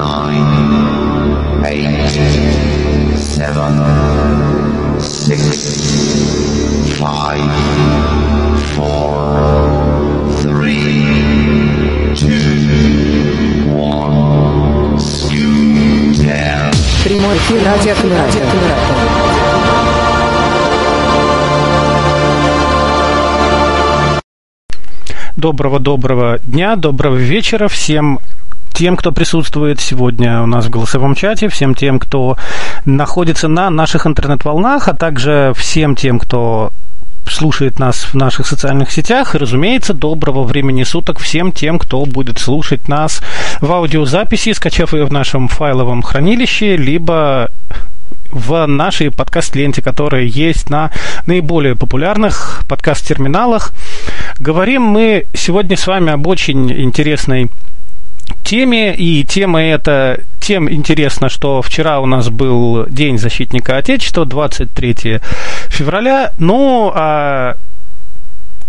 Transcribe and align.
nine, 0.00 1.62
eight, 1.66 2.08
seven, 3.18 3.74
six, 4.98 5.42
five, 6.98 7.52
four, 8.74 9.12
three, 10.40 11.04
two, 12.14 13.68
one, 13.76 14.96
down. 16.24 16.72
Прямой 17.04 17.36
эфир 17.36 17.62
радиоаккумулятор. 17.62 18.42
Доброго-доброго 25.36 26.38
дня, 26.38 26.76
доброго 26.76 27.16
вечера 27.16 27.68
всем 27.68 28.18
тем, 28.80 28.96
кто 28.96 29.12
присутствует 29.12 29.78
сегодня 29.78 30.40
у 30.40 30.46
нас 30.46 30.64
в 30.64 30.70
голосовом 30.70 31.14
чате, 31.14 31.50
всем 31.50 31.74
тем, 31.74 31.98
кто 31.98 32.38
находится 32.86 33.46
на 33.46 33.68
наших 33.68 34.06
интернет-волнах, 34.06 34.88
а 34.88 34.94
также 34.94 35.52
всем 35.54 35.94
тем, 35.94 36.18
кто 36.18 36.72
слушает 37.28 37.78
нас 37.78 38.04
в 38.04 38.14
наших 38.14 38.46
социальных 38.46 38.90
сетях. 38.90 39.34
И, 39.34 39.38
разумеется, 39.38 39.92
доброго 39.92 40.44
времени 40.44 40.84
суток 40.84 41.18
всем 41.18 41.52
тем, 41.52 41.78
кто 41.78 42.06
будет 42.06 42.38
слушать 42.38 42.88
нас 42.88 43.20
в 43.60 43.70
аудиозаписи, 43.70 44.54
скачав 44.54 44.94
ее 44.94 45.04
в 45.04 45.12
нашем 45.12 45.48
файловом 45.48 46.00
хранилище, 46.00 46.78
либо 46.78 47.50
в 48.30 48.64
нашей 48.64 49.10
подкаст-ленте, 49.10 49.82
которая 49.82 50.22
есть 50.22 50.70
на 50.70 50.90
наиболее 51.26 51.76
популярных 51.76 52.62
подкаст-терминалах. 52.66 53.72
Говорим 54.38 54.84
мы 54.84 55.26
сегодня 55.34 55.76
с 55.76 55.86
вами 55.86 56.12
об 56.12 56.26
очень 56.26 56.72
интересной 56.72 57.50
теме, 58.44 58.94
и 58.94 59.24
тема 59.24 59.62
эта 59.62 60.20
тем 60.40 60.70
интересна, 60.70 61.28
что 61.28 61.62
вчера 61.62 62.00
у 62.00 62.06
нас 62.06 62.28
был 62.28 62.86
День 62.86 63.18
защитника 63.18 63.76
Отечества, 63.76 64.24
23 64.24 65.20
февраля, 65.68 66.32
ну, 66.38 66.90
а 66.94 67.56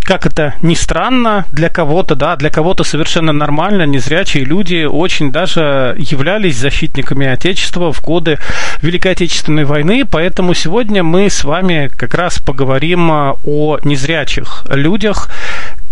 как 0.04 0.26
это 0.26 0.56
ни 0.62 0.74
странно, 0.74 1.46
для 1.52 1.70
кого-то, 1.70 2.16
да, 2.16 2.36
для 2.36 2.50
кого-то 2.50 2.84
совершенно 2.84 3.32
нормально, 3.32 3.84
незрячие 3.86 4.44
люди 4.44 4.84
очень 4.84 5.32
даже 5.32 5.96
являлись 5.98 6.58
защитниками 6.58 7.28
Отечества 7.28 7.92
в 7.94 8.02
годы 8.02 8.40
Великой 8.82 9.14
Отечественной 9.14 9.64
войны, 9.64 10.04
поэтому 10.06 10.54
сегодня 10.54 11.04
мы 11.04 11.30
с 11.30 11.44
вами 11.44 11.90
как 11.96 12.16
раз 12.16 12.40
поговорим 12.40 13.12
а, 13.12 13.36
о 13.44 13.80
незрячих 13.84 14.66
людях, 14.70 15.30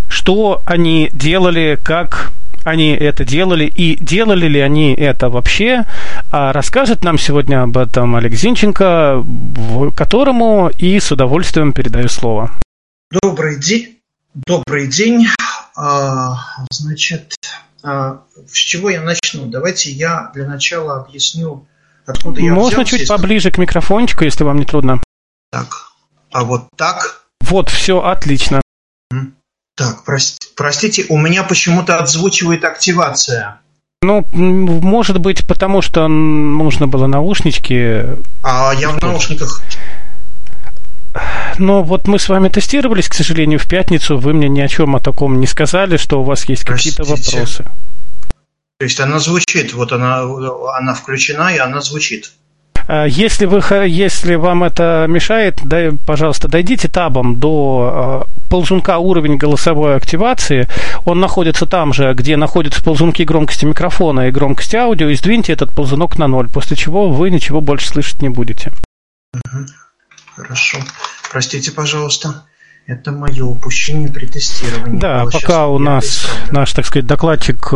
что 0.08 0.60
они 0.66 1.08
делали, 1.12 1.78
как 1.82 2.32
они 2.64 2.90
это 2.90 3.24
делали 3.24 3.64
и 3.64 3.96
делали 3.96 4.46
ли 4.46 4.60
они 4.60 4.94
это 4.94 5.28
вообще, 5.28 5.84
а 6.30 6.52
расскажет 6.52 7.04
нам 7.04 7.18
сегодня 7.18 7.62
об 7.62 7.76
этом 7.76 8.16
Олег 8.16 8.32
Зинченко, 8.32 9.24
которому 9.96 10.70
и 10.78 10.98
с 10.98 11.12
удовольствием 11.12 11.72
передаю 11.72 12.08
слово. 12.08 12.50
Добрый 13.22 13.58
день. 13.58 13.96
Добрый 14.34 14.86
день. 14.86 15.26
А, 15.74 16.36
значит, 16.70 17.34
а, 17.82 18.22
с 18.46 18.56
чего 18.56 18.90
я 18.90 19.00
начну? 19.02 19.46
Давайте 19.46 19.90
я 19.90 20.30
для 20.34 20.46
начала 20.46 21.00
объясню, 21.00 21.66
откуда 22.06 22.40
я 22.40 22.52
Можно 22.52 22.84
чуть 22.84 23.08
поближе 23.08 23.50
к 23.50 23.58
микрофончику, 23.58 24.24
если 24.24 24.44
вам 24.44 24.58
не 24.58 24.64
трудно. 24.66 25.02
Так, 25.50 25.92
а 26.30 26.44
вот 26.44 26.68
так? 26.76 27.24
Вот, 27.40 27.70
все 27.70 28.00
отлично. 28.00 28.60
Так, 29.90 30.04
прости, 30.04 30.38
простите, 30.54 31.06
у 31.08 31.18
меня 31.18 31.42
почему-то 31.42 31.98
отзвучивает 31.98 32.64
активация. 32.64 33.60
Ну, 34.02 34.24
может 34.32 35.18
быть, 35.18 35.44
потому 35.46 35.82
что 35.82 36.06
нужно 36.06 36.86
было 36.86 37.06
наушнички. 37.06 38.02
А 38.42 38.72
я 38.72 38.90
в 38.90 39.02
наушниках. 39.02 39.62
Но 41.58 41.82
вот 41.82 42.06
мы 42.06 42.20
с 42.20 42.28
вами 42.28 42.48
тестировались, 42.48 43.08
к 43.08 43.14
сожалению, 43.14 43.58
в 43.58 43.66
пятницу. 43.68 44.16
Вы 44.16 44.32
мне 44.32 44.48
ни 44.48 44.60
о 44.60 44.68
чем 44.68 44.94
о 44.94 45.00
таком 45.00 45.40
не 45.40 45.48
сказали, 45.48 45.96
что 45.96 46.20
у 46.20 46.24
вас 46.24 46.44
есть 46.44 46.64
какие-то 46.64 47.02
вопросы. 47.02 47.64
То 48.78 48.84
есть 48.84 49.00
она 49.00 49.18
звучит, 49.18 49.74
вот 49.74 49.92
она, 49.92 50.22
она 50.76 50.94
включена, 50.94 51.52
и 51.52 51.58
она 51.58 51.80
звучит. 51.80 52.32
Если, 52.88 53.46
вы, 53.46 53.62
если 53.86 54.34
вам 54.34 54.64
это 54.64 55.06
мешает, 55.08 55.60
дай, 55.64 55.92
пожалуйста, 55.92 56.48
дойдите 56.48 56.88
табом 56.88 57.36
до 57.36 58.26
ползунка 58.48 58.98
уровень 58.98 59.36
голосовой 59.36 59.96
активации. 59.96 60.68
Он 61.04 61.20
находится 61.20 61.66
там 61.66 61.92
же, 61.92 62.12
где 62.14 62.36
находятся 62.36 62.82
ползунки 62.82 63.22
громкости 63.22 63.64
микрофона 63.64 64.28
и 64.28 64.32
громкости 64.32 64.76
аудио, 64.76 65.08
и 65.08 65.14
сдвиньте 65.14 65.52
этот 65.52 65.72
ползунок 65.72 66.18
на 66.18 66.26
ноль, 66.26 66.48
после 66.48 66.76
чего 66.76 67.08
вы 67.10 67.30
ничего 67.30 67.60
больше 67.60 67.88
слышать 67.88 68.22
не 68.22 68.28
будете. 68.28 68.72
Хорошо. 70.34 70.78
Простите, 71.30 71.70
пожалуйста. 71.70 72.44
Это 72.86 73.12
мое 73.12 73.44
упущение 73.44 74.10
при 74.10 74.26
тестировании. 74.26 74.98
Да, 74.98 75.26
пока 75.30 75.68
у 75.68 75.78
нас 75.78 76.26
наш, 76.50 76.72
так 76.72 76.86
сказать, 76.86 77.06
докладчик 77.06 77.72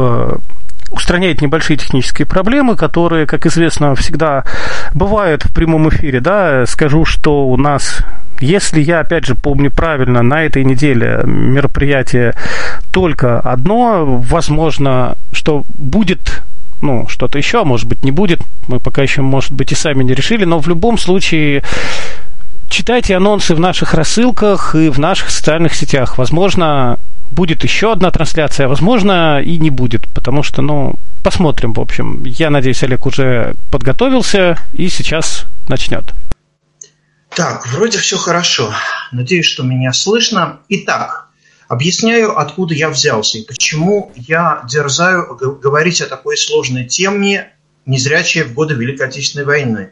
устраняет 0.94 1.42
небольшие 1.42 1.76
технические 1.76 2.26
проблемы, 2.26 2.76
которые, 2.76 3.26
как 3.26 3.46
известно, 3.46 3.94
всегда 3.94 4.44
бывают 4.94 5.44
в 5.44 5.52
прямом 5.52 5.88
эфире. 5.88 6.20
Да, 6.20 6.64
скажу, 6.66 7.04
что 7.04 7.46
у 7.46 7.56
нас 7.56 8.00
если 8.40 8.80
я, 8.80 9.00
опять 9.00 9.24
же, 9.24 9.36
помню 9.36 9.70
правильно, 9.70 10.22
на 10.22 10.42
этой 10.42 10.64
неделе 10.64 11.20
мероприятие 11.24 12.34
только 12.92 13.38
одно, 13.40 14.04
возможно, 14.04 15.16
что 15.32 15.64
будет 15.78 16.42
ну, 16.82 17.06
что-то 17.08 17.38
еще, 17.38 17.64
может 17.64 17.88
быть, 17.88 18.04
не 18.04 18.10
будет. 18.10 18.40
Мы 18.68 18.78
пока 18.78 19.02
еще, 19.02 19.22
может 19.22 19.52
быть, 19.52 19.72
и 19.72 19.74
сами 19.74 20.04
не 20.04 20.12
решили, 20.12 20.44
но 20.44 20.58
в 20.58 20.68
любом 20.68 20.98
случае 20.98 21.62
читайте 22.68 23.16
анонсы 23.16 23.54
в 23.54 23.60
наших 23.60 23.94
рассылках 23.94 24.74
и 24.74 24.90
в 24.90 24.98
наших 24.98 25.30
социальных 25.30 25.74
сетях. 25.74 26.18
Возможно, 26.18 26.98
будет 27.34 27.64
еще 27.64 27.92
одна 27.92 28.10
трансляция, 28.10 28.68
возможно, 28.68 29.42
и 29.42 29.58
не 29.58 29.70
будет, 29.70 30.08
потому 30.14 30.42
что, 30.42 30.62
ну, 30.62 30.94
посмотрим, 31.22 31.72
в 31.72 31.80
общем. 31.80 32.24
Я 32.24 32.50
надеюсь, 32.50 32.82
Олег 32.82 33.06
уже 33.06 33.54
подготовился 33.70 34.58
и 34.72 34.88
сейчас 34.88 35.44
начнет. 35.68 36.04
Так, 37.34 37.66
вроде 37.66 37.98
все 37.98 38.16
хорошо. 38.16 38.72
Надеюсь, 39.10 39.46
что 39.46 39.64
меня 39.64 39.92
слышно. 39.92 40.60
Итак, 40.68 41.28
объясняю, 41.68 42.38
откуда 42.38 42.74
я 42.74 42.88
взялся 42.88 43.38
и 43.38 43.44
почему 43.44 44.12
я 44.14 44.62
дерзаю 44.70 45.36
говорить 45.60 46.00
о 46.00 46.06
такой 46.06 46.36
сложной 46.36 46.84
теме 46.84 47.50
незрячие 47.86 48.44
в 48.44 48.54
годы 48.54 48.74
Великой 48.74 49.08
Отечественной 49.08 49.44
войны. 49.44 49.90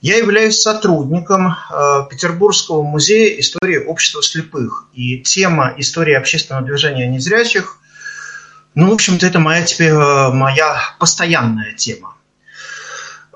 Я 0.00 0.16
являюсь 0.16 0.60
сотрудником 0.60 1.48
э, 1.48 2.02
Петербургского 2.08 2.82
музея 2.82 3.38
истории 3.40 3.78
общества 3.78 4.22
слепых. 4.22 4.86
И 4.92 5.18
тема 5.18 5.74
истории 5.76 6.14
общественного 6.14 6.64
движения 6.64 7.08
незрячих, 7.08 7.78
ну, 8.74 8.90
в 8.90 8.94
общем-то, 8.94 9.26
это 9.26 9.40
моя 9.40 9.64
теперь 9.64 9.90
э, 9.90 10.28
моя 10.30 10.80
постоянная 11.00 11.72
тема. 11.72 12.14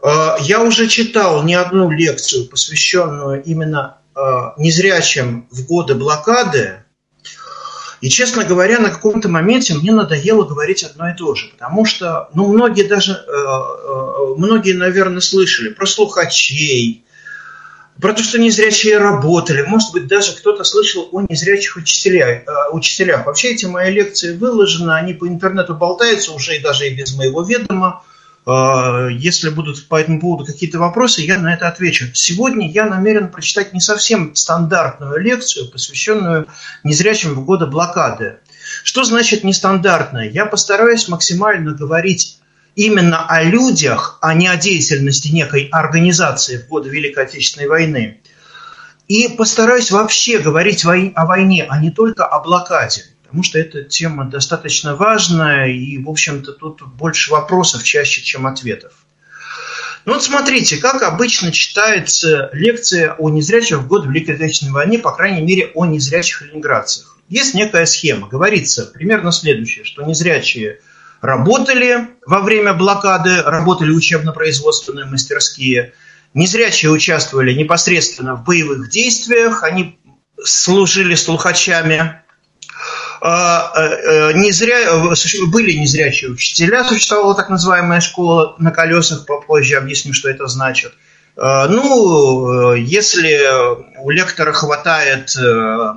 Э, 0.03 0.37
я 0.41 0.63
уже 0.63 0.87
читал 0.87 1.43
не 1.43 1.55
одну 1.55 1.91
лекцию, 1.91 2.49
посвященную 2.49 3.43
именно 3.43 3.99
незрячим 4.59 5.49
в 5.51 5.65
годы 5.65 5.95
блокады, 5.95 6.82
и, 8.03 8.09
честно 8.09 8.45
говоря, 8.45 8.81
на 8.81 8.91
каком-то 8.91 9.29
моменте 9.29 9.75
мне 9.75 9.93
надоело 9.93 10.43
говорить 10.45 10.83
одно 10.83 11.09
и 11.11 11.17
то 11.17 11.37
же, 11.37 11.51
потому 11.51 11.85
что, 11.85 12.29
ну, 12.35 12.53
многие 12.53 12.83
даже, 12.83 13.13
э, 13.13 13.17
э, 13.17 14.35
многие, 14.37 14.73
наверное, 14.73 15.21
слышали 15.21 15.69
про 15.69 15.87
слухачей, 15.87 17.05
про 18.01 18.13
то, 18.13 18.25
что 18.25 18.41
незрячие 18.41 18.99
работали, 18.99 19.63
может 19.63 19.93
быть, 19.93 20.09
даже 20.09 20.33
кто-то 20.33 20.65
слышал 20.65 21.09
о 21.13 21.21
незрячих 21.21 21.77
учителях. 21.77 22.43
Э, 22.45 22.71
учителях. 22.73 23.25
Вообще 23.25 23.53
эти 23.53 23.67
мои 23.67 23.93
лекции 23.93 24.37
выложены, 24.37 24.91
они 24.91 25.15
по 25.15 25.29
интернету 25.29 25.75
болтаются 25.75 26.33
уже 26.33 26.57
и 26.57 26.59
даже 26.59 26.89
и 26.89 26.95
без 26.95 27.15
моего 27.15 27.43
ведома. 27.43 28.03
Э, 28.45 29.09
если 29.13 29.51
будут 29.51 29.87
по 29.89 30.01
этому 30.01 30.21
поводу 30.21 30.45
какие-то 30.45 30.79
вопросы, 30.79 31.23
я 31.23 31.39
на 31.39 31.55
это 31.55 31.69
отвечу. 31.69 32.07
Сегодня 32.15 32.71
я 32.71 32.87
намерен 32.87 33.31
прочитать 33.31 33.73
не 33.73 33.81
совсем 33.81 34.35
стандартную 34.35 35.21
лекцию, 35.21 35.71
посвященную 35.71 36.49
незрячим 36.83 37.35
в 37.35 37.45
годы 37.45 37.67
блокады. 37.67 38.39
Что 38.85 39.05
значит 39.05 39.45
нестандартная? 39.45 40.29
Я 40.29 40.47
постараюсь 40.47 41.09
максимально 41.09 41.73
говорить 41.73 42.39
именно 42.75 43.27
о 43.27 43.43
людях, 43.43 44.19
а 44.23 44.35
не 44.35 44.49
о 44.49 44.57
деятельности 44.57 45.29
некой 45.29 45.69
организации 45.71 46.57
в 46.59 46.69
годы 46.69 46.89
Великой 46.89 47.25
Отечественной 47.25 47.69
войны. 47.69 48.21
И 49.09 49.29
постараюсь 49.29 49.91
вообще 49.91 50.39
говорить 50.39 50.85
о 50.85 51.27
войне, 51.27 51.67
а 51.69 51.81
не 51.81 51.91
только 51.91 52.25
о 52.25 52.41
блокаде 52.41 53.05
потому 53.33 53.45
что 53.45 53.59
эта 53.59 53.83
тема 53.83 54.27
достаточно 54.27 54.95
важная, 54.95 55.69
и, 55.69 55.97
в 55.97 56.11
общем-то, 56.11 56.53
тут 56.53 56.83
больше 56.83 57.31
вопросов 57.31 57.83
чаще, 57.83 58.21
чем 58.21 58.47
ответов. 58.47 58.93
Ну 60.05 60.13
вот 60.13 60.23
смотрите, 60.23 60.77
как 60.77 61.01
обычно 61.01 61.51
читается 61.51 62.51
лекция 62.53 63.15
о 63.15 63.31
незрячих 63.31 63.79
в 63.79 63.87
год 63.87 64.05
Великой 64.05 64.35
Отечественной 64.35 64.73
войны, 64.73 64.99
по 64.99 65.13
крайней 65.13 65.41
мере, 65.41 65.71
о 65.75 65.87
незрячих 65.87 66.43
ленинградцах. 66.43 67.17
Есть 67.31 67.55
некая 67.55 67.87
схема. 67.87 68.29
Говорится 68.29 68.85
примерно 68.85 69.33
следующее, 69.33 69.87
что 69.87 70.03
незрячие 70.03 70.81
работали 71.23 72.09
во 72.27 72.41
время 72.41 72.75
блокады, 72.75 73.41
работали 73.41 73.93
учебно-производственные 73.93 75.07
мастерские. 75.07 75.95
Незрячие 76.35 76.91
участвовали 76.91 77.55
непосредственно 77.55 78.35
в 78.35 78.45
боевых 78.45 78.91
действиях, 78.91 79.63
они 79.63 79.99
служили 80.45 81.15
слухачами. 81.15 82.22
А, 83.25 83.73
э, 83.77 83.81
э, 83.81 84.33
незря... 84.35 84.91
Были 85.47 85.73
незрячие 85.73 86.31
учителя, 86.31 86.85
существовала 86.85 87.35
так 87.35 87.51
называемая 87.51 88.01
школа 88.01 88.57
на 88.59 88.71
колесах, 88.71 89.27
попозже 89.27 89.77
объясню, 89.77 90.13
что 90.13 90.29
это 90.29 90.47
значит– 90.47 90.93
Э, 91.37 91.67
ну, 91.69 92.75
э, 92.75 92.81
если 92.81 93.41
у 94.01 94.11
лектора 94.11 94.53
хватает 94.53 95.35
э, 95.37 95.95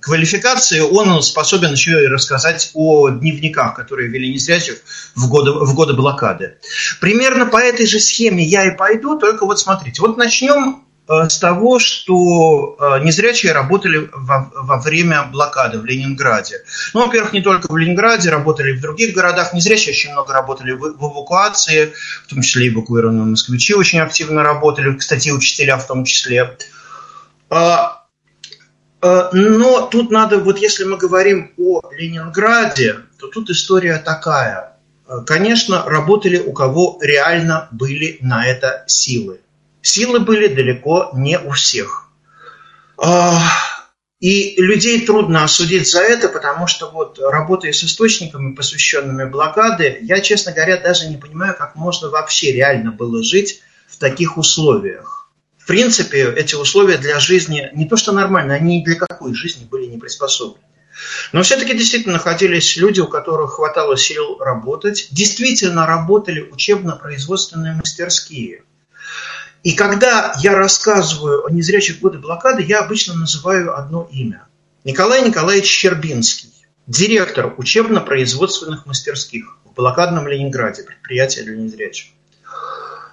квалификации, 0.00 0.80
он 0.80 1.22
способен 1.22 1.72
еще 1.72 2.04
и 2.04 2.06
рассказать 2.06 2.70
о 2.74 3.08
дневниках, 3.08 3.74
которые 3.74 4.08
вели 4.08 4.32
незрячих 4.32 4.76
в 5.14 5.28
годы, 5.28 5.52
в 5.52 5.74
годы 5.74 5.94
блокады. 5.94 6.58
Примерно 7.00 7.46
по 7.46 7.58
этой 7.58 7.86
же 7.86 7.98
схеме 7.98 8.44
я 8.44 8.66
и 8.66 8.76
пойду, 8.76 9.18
только 9.18 9.46
вот 9.46 9.58
смотрите. 9.58 10.02
Вот 10.02 10.18
начнем 10.18 10.82
Э, 10.82 10.87
с 11.08 11.38
того, 11.38 11.78
что 11.78 12.76
э, 12.78 13.02
незрячие 13.02 13.52
работали 13.52 14.10
во, 14.12 14.50
во 14.54 14.78
время 14.78 15.24
блокады 15.24 15.78
в 15.78 15.84
Ленинграде. 15.86 16.62
Ну, 16.92 17.06
во-первых, 17.06 17.32
не 17.32 17.40
только 17.40 17.72
в 17.72 17.76
Ленинграде, 17.76 18.28
работали 18.28 18.72
и 18.72 18.74
в 18.74 18.82
других 18.82 19.14
городах. 19.14 19.54
Незрячие 19.54 19.92
очень 19.92 20.12
много 20.12 20.34
работали 20.34 20.72
в, 20.72 20.84
эвакуации, 20.84 21.94
в 22.24 22.28
том 22.28 22.42
числе 22.42 22.68
эвакуированные 22.68 23.24
москвичи 23.24 23.74
очень 23.74 24.00
активно 24.00 24.42
работали, 24.42 24.94
кстати, 24.96 25.30
учителя 25.30 25.78
в 25.78 25.86
том 25.86 26.04
числе. 26.04 26.58
А, 27.48 28.04
э, 29.00 29.28
но 29.32 29.86
тут 29.86 30.10
надо, 30.10 30.38
вот 30.38 30.58
если 30.58 30.84
мы 30.84 30.98
говорим 30.98 31.52
о 31.56 31.80
Ленинграде, 31.90 32.96
то 33.18 33.28
тут 33.28 33.48
история 33.48 33.96
такая. 33.96 34.74
Конечно, 35.26 35.84
работали 35.86 36.38
у 36.38 36.52
кого 36.52 36.98
реально 37.00 37.68
были 37.70 38.18
на 38.20 38.46
это 38.46 38.84
силы. 38.86 39.40
Силы 39.88 40.20
были 40.20 40.48
далеко 40.48 41.08
не 41.14 41.38
у 41.38 41.52
всех. 41.52 42.10
А, 42.98 43.40
и 44.20 44.60
людей 44.60 45.06
трудно 45.06 45.44
осудить 45.44 45.90
за 45.90 46.02
это, 46.02 46.28
потому 46.28 46.66
что 46.66 46.90
вот 46.90 47.18
работая 47.18 47.72
с 47.72 47.82
источниками, 47.82 48.54
посвященными 48.54 49.24
блокаде, 49.24 49.96
я, 50.02 50.20
честно 50.20 50.52
говоря, 50.52 50.76
даже 50.76 51.08
не 51.08 51.16
понимаю, 51.16 51.56
как 51.56 51.74
можно 51.74 52.10
вообще 52.10 52.52
реально 52.52 52.92
было 52.92 53.22
жить 53.22 53.62
в 53.88 53.96
таких 53.96 54.36
условиях. 54.36 55.30
В 55.56 55.66
принципе, 55.66 56.34
эти 56.36 56.54
условия 56.54 56.98
для 56.98 57.18
жизни 57.18 57.70
не 57.72 57.88
то 57.88 57.96
что 57.96 58.12
нормально, 58.12 58.56
они 58.56 58.80
ни 58.80 58.84
для 58.84 58.96
какой 58.96 59.32
жизни 59.32 59.64
были 59.64 59.86
не 59.86 59.96
приспособлены. 59.96 60.66
Но 61.32 61.42
все-таки 61.42 61.72
действительно 61.72 62.14
находились 62.14 62.76
люди, 62.76 63.00
у 63.00 63.06
которых 63.06 63.52
хватало 63.52 63.96
сил 63.96 64.36
работать, 64.38 65.08
действительно 65.12 65.86
работали 65.86 66.42
учебно-производственные 66.42 67.72
мастерские. 67.72 68.64
И 69.62 69.72
когда 69.72 70.34
я 70.40 70.54
рассказываю 70.54 71.44
о 71.44 71.50
незрячих 71.50 72.00
годы 72.00 72.18
блокады, 72.18 72.62
я 72.62 72.80
обычно 72.80 73.14
называю 73.14 73.76
одно 73.76 74.08
имя. 74.12 74.46
Николай 74.84 75.26
Николаевич 75.26 75.66
Щербинский, 75.66 76.52
директор 76.86 77.52
учебно-производственных 77.56 78.86
мастерских 78.86 79.58
в 79.64 79.74
блокадном 79.74 80.28
Ленинграде, 80.28 80.84
предприятие 80.84 81.44
для 81.44 81.56
незрячих. 81.56 82.12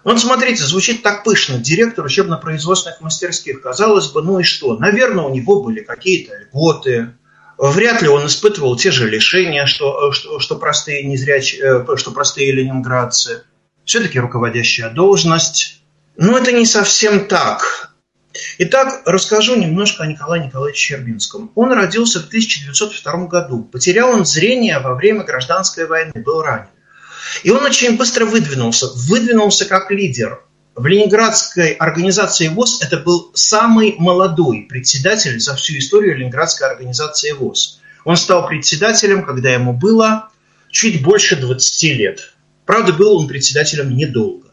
Вот 0.06 0.20
смотрите, 0.20 0.64
звучит 0.64 1.02
так 1.02 1.24
пышно. 1.24 1.58
Директор 1.58 2.06
учебно-производственных 2.06 3.02
мастерских. 3.02 3.62
Казалось 3.62 4.08
бы, 4.10 4.22
ну 4.22 4.40
и 4.40 4.44
что? 4.44 4.78
Наверное, 4.78 5.24
у 5.24 5.34
него 5.34 5.64
были 5.64 5.80
какие-то 5.80 6.38
льготы. 6.38 7.14
Вряд 7.58 8.04
ли 8.04 8.08
он 8.08 8.28
испытывал 8.28 8.78
те 8.78 8.92
же 8.92 9.10
лишения, 9.10 9.66
что, 9.66 10.12
что, 10.12 10.40
что, 10.40 10.58
простые, 10.58 11.04
незрячие, 11.04 11.84
э, 11.90 11.96
что 11.96 12.12
простые 12.12 12.52
ленинградцы. 12.52 13.46
Все-таки 13.84 14.20
руководящая 14.20 14.92
должность. 14.92 15.82
Но 16.18 16.38
это 16.38 16.52
не 16.52 16.66
совсем 16.66 17.28
так. 17.28 17.92
Итак, 18.58 19.02
расскажу 19.06 19.56
немножко 19.56 20.04
о 20.04 20.08
Николае 20.08 20.46
Николаевиче 20.46 20.96
Щербинском. 20.96 21.52
Он 21.56 21.72
родился 21.72 22.20
в 22.20 22.28
1902 22.28 23.28
году. 23.28 23.64
Потерял 23.64 24.10
он 24.10 24.26
зрение 24.26 24.80
во 24.80 24.96
время 24.96 25.24
гражданской 25.24 25.88
войны, 25.88 26.12
был 26.16 26.42
ранен. 26.42 26.68
И 27.44 27.52
он 27.52 27.64
очень 27.64 27.98
быстро 27.98 28.26
выдвинулся. 28.26 28.88
Выдвинулся 29.08 29.66
как 29.66 29.92
лидер. 29.92 30.42
В 30.76 30.86
Ленинградской 30.86 31.72
организации 31.72 32.50
ВОЗ 32.50 32.82
это 32.82 32.98
был 32.98 33.32
самый 33.34 33.96
молодой 33.98 34.66
председатель 34.70 35.40
за 35.40 35.56
всю 35.56 35.78
историю 35.78 36.18
Ленинградской 36.18 36.68
организации 36.68 37.32
ВОЗ. 37.32 37.80
Он 38.04 38.18
стал 38.18 38.48
председателем, 38.48 39.24
когда 39.24 39.52
ему 39.52 39.72
было 39.72 40.30
чуть 40.70 41.02
больше 41.02 41.38
20 41.38 41.84
лет. 41.98 42.34
Правда, 42.66 42.92
был 42.92 43.18
он 43.18 43.28
председателем 43.28 43.96
недолго. 43.96 44.45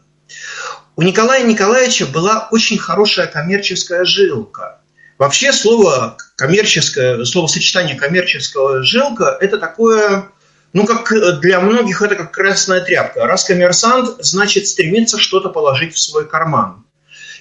У 0.95 1.01
Николая 1.01 1.43
Николаевича 1.43 2.05
была 2.05 2.47
очень 2.51 2.77
хорошая 2.77 3.25
коммерческая 3.25 4.05
жилка. 4.05 4.79
Вообще 5.17 5.51
слово 5.51 6.17
коммерческое, 6.35 7.23
словосочетание 7.25 7.95
коммерческого 7.95 8.83
жилка– 8.83 9.35
это 9.41 9.57
такое, 9.57 10.29
ну, 10.71 10.85
как 10.85 11.39
для 11.39 11.59
многих 11.61 12.03
это 12.03 12.15
как 12.15 12.31
красная 12.31 12.81
тряпка. 12.81 13.25
Раз 13.25 13.43
коммерсант, 13.45 14.23
значит 14.23 14.67
стремится 14.67 15.17
что-то 15.17 15.49
положить 15.49 15.95
в 15.95 15.99
свой 15.99 16.27
карман. 16.27 16.85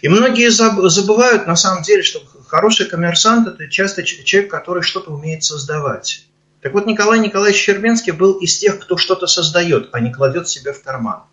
И 0.00 0.08
многие 0.08 0.50
забывают 0.50 1.46
на 1.46 1.54
самом 1.54 1.82
деле, 1.82 2.02
что 2.02 2.22
хороший 2.48 2.86
коммерсант– 2.86 3.48
это 3.48 3.68
часто 3.68 4.02
человек, 4.02 4.50
который 4.50 4.82
что-то 4.82 5.10
умеет 5.10 5.44
создавать. 5.44 6.24
Так 6.62 6.72
вот, 6.72 6.86
Николай 6.86 7.18
Николаевич 7.18 7.60
Щербинский 7.60 8.12
был 8.12 8.32
из 8.34 8.56
тех, 8.56 8.78
кто 8.78 8.96
что-то 8.96 9.26
создает, 9.26 9.90
а 9.92 10.00
не 10.00 10.10
кладет 10.10 10.48
себе 10.48 10.72
в 10.72 10.82
карман. 10.82 11.24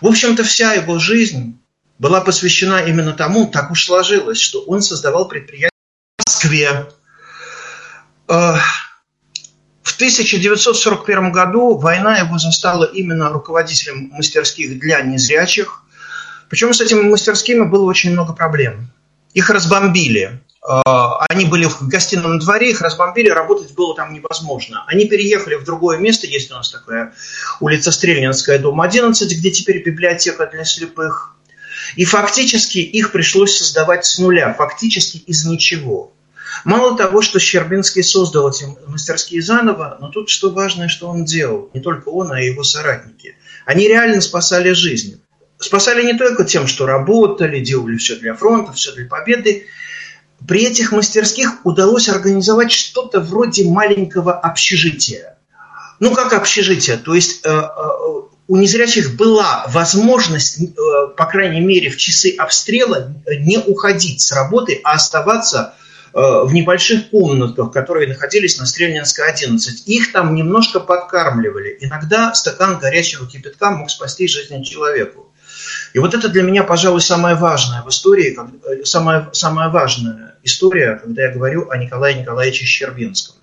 В 0.00 0.06
общем-то, 0.06 0.44
вся 0.44 0.72
его 0.74 0.98
жизнь 0.98 1.58
была 1.98 2.20
посвящена 2.20 2.84
именно 2.84 3.12
тому, 3.12 3.46
так 3.46 3.70
уж 3.70 3.84
сложилось, 3.84 4.40
что 4.40 4.62
он 4.62 4.82
создавал 4.82 5.28
предприятие 5.28 5.70
в 6.18 6.28
Москве. 6.28 6.86
Э, 8.28 8.56
в 9.82 9.94
1941 9.94 11.30
году 11.30 11.76
война 11.76 12.18
его 12.18 12.38
застала 12.38 12.84
именно 12.84 13.28
руководителем 13.30 14.10
мастерских 14.12 14.78
для 14.78 15.02
незрячих. 15.02 15.82
Причем 16.48 16.74
с 16.74 16.80
этими 16.80 17.02
мастерскими 17.02 17.64
было 17.64 17.84
очень 17.84 18.12
много 18.12 18.32
проблем. 18.32 18.90
Их 19.34 19.50
разбомбили. 19.50 20.40
А, 20.66 21.26
они 21.28 21.44
были 21.44 21.66
в 21.66 21.88
гостином 21.88 22.38
дворе, 22.38 22.70
их 22.70 22.80
разбомбили, 22.80 23.28
работать 23.28 23.74
было 23.74 23.94
там 23.94 24.14
невозможно. 24.14 24.84
Они 24.86 25.06
переехали 25.06 25.56
в 25.56 25.64
другое 25.64 25.98
место, 25.98 26.26
есть 26.26 26.50
у 26.50 26.54
нас 26.54 26.70
такая 26.70 27.12
улица 27.60 27.92
Стрельнинская, 27.92 28.58
дом 28.58 28.80
11, 28.80 29.38
где 29.38 29.50
теперь 29.50 29.84
библиотека 29.84 30.46
для 30.46 30.64
слепых. 30.64 31.36
И 31.96 32.06
фактически 32.06 32.78
их 32.78 33.12
пришлось 33.12 33.58
создавать 33.58 34.06
с 34.06 34.18
нуля, 34.18 34.54
фактически 34.54 35.18
из 35.18 35.44
ничего. 35.44 36.14
Мало 36.64 36.96
того, 36.96 37.20
что 37.20 37.38
Щербинский 37.38 38.02
создал 38.02 38.48
эти 38.48 38.64
мастерские 38.86 39.42
заново, 39.42 39.98
но 40.00 40.08
тут 40.08 40.30
что 40.30 40.50
важное, 40.50 40.88
что 40.88 41.08
он 41.08 41.26
делал, 41.26 41.68
не 41.74 41.80
только 41.80 42.08
он, 42.08 42.32
а 42.32 42.40
и 42.40 42.46
его 42.46 42.62
соратники. 42.62 43.36
Они 43.66 43.86
реально 43.86 44.22
спасали 44.22 44.72
жизни. 44.72 45.18
Спасали 45.58 46.04
не 46.04 46.16
только 46.16 46.44
тем, 46.44 46.66
что 46.66 46.86
работали, 46.86 47.60
делали 47.60 47.96
все 47.96 48.16
для 48.16 48.34
фронта, 48.34 48.72
все 48.72 48.92
для 48.92 49.06
победы, 49.06 49.66
при 50.46 50.64
этих 50.64 50.92
мастерских 50.92 51.64
удалось 51.64 52.08
организовать 52.08 52.72
что-то 52.72 53.20
вроде 53.20 53.68
маленького 53.68 54.32
общежития. 54.32 55.38
Ну, 56.00 56.14
как 56.14 56.32
общежитие, 56.32 56.96
то 56.96 57.14
есть 57.14 57.40
э, 57.44 57.50
э, 57.50 57.62
у 58.46 58.56
незрячих 58.56 59.16
была 59.16 59.64
возможность, 59.68 60.60
э, 60.60 60.66
по 61.16 61.24
крайней 61.26 61.60
мере, 61.60 61.88
в 61.88 61.96
часы 61.96 62.34
обстрела 62.36 63.14
не 63.26 63.58
уходить 63.58 64.20
с 64.20 64.32
работы, 64.32 64.80
а 64.84 64.92
оставаться 64.92 65.74
в 66.12 66.52
небольших 66.52 67.10
комнатках, 67.10 67.72
которые 67.72 68.06
находились 68.06 68.56
на 68.60 68.66
Стрельнинской 68.66 69.28
11. 69.28 69.88
Их 69.88 70.12
там 70.12 70.36
немножко 70.36 70.78
подкармливали. 70.78 71.76
Иногда 71.80 72.32
стакан 72.34 72.78
горячего 72.78 73.26
кипятка 73.26 73.72
мог 73.72 73.90
спасти 73.90 74.28
жизнь 74.28 74.62
человеку. 74.62 75.32
И 75.94 76.00
вот 76.00 76.12
это 76.12 76.28
для 76.28 76.42
меня, 76.42 76.64
пожалуй, 76.64 77.00
самое 77.00 77.36
важное 77.36 77.82
в 77.82 77.88
истории, 77.88 78.36
э, 78.66 78.84
самая, 78.84 79.30
самая 79.32 79.68
важная 79.68 80.34
история, 80.42 80.96
когда 80.96 81.22
я 81.22 81.32
говорю 81.32 81.70
о 81.70 81.78
Николае 81.78 82.20
Николаевиче 82.20 82.66
Щербинском. 82.66 83.36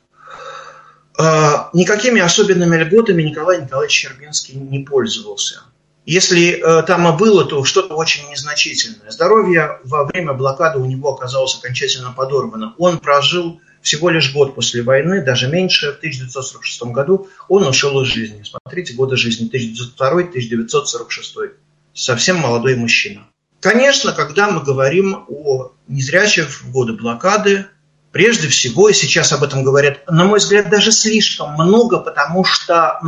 А, 1.18 1.70
никакими 1.74 2.20
особенными 2.20 2.76
льготами 2.76 3.24
Николай 3.24 3.62
Николаевич 3.62 3.96
Щербинский 3.96 4.56
не 4.56 4.80
пользовался. 4.80 5.62
Если 6.06 6.60
э, 6.60 6.84
там 6.84 7.08
и 7.08 7.18
было, 7.18 7.46
то 7.46 7.64
что-то 7.64 7.96
очень 7.96 8.30
незначительное. 8.30 9.12
Здоровье 9.12 9.80
во 9.86 10.04
время 10.04 10.34
блокады 10.34 10.80
у 10.80 10.86
него 10.86 11.14
оказалось 11.14 11.58
окончательно 11.58 12.12
подорвано. 12.12 12.76
Он 12.78 13.00
прожил 13.00 13.62
всего 13.82 14.10
лишь 14.10 14.34
год 14.34 14.56
после 14.56 14.84
войны, 14.84 15.24
даже 15.24 15.48
меньше, 15.48 15.94
в 15.94 16.00
1946 16.00 16.84
году 16.92 17.30
он 17.48 17.66
ушел 17.66 18.02
из 18.02 18.10
жизни. 18.10 18.44
Смотрите, 18.44 18.94
годы 18.94 19.16
жизни 19.16 19.50
1902-1946 19.50 21.54
совсем 21.94 22.38
молодой 22.38 22.76
мужчина. 22.76 23.28
Конечно, 23.60 24.12
когда 24.12 24.50
мы 24.50 24.64
говорим 24.64 25.26
о 25.28 25.72
незрячих 25.88 26.50
в 26.50 26.72
годы 26.72 26.94
блокады, 26.94 27.68
Прежде 28.12 28.50
всего, 28.50 28.90
и 28.90 28.94
сейчас 28.94 29.32
об 29.32 29.42
этом 29.42 29.64
говорят, 29.64 30.02
на 30.10 30.26
мой 30.26 30.40
взгляд, 30.40 30.70
даже 30.70 30.92
слишком 30.92 31.54
много, 31.54 31.98
потому 31.98 32.44
что 32.44 33.00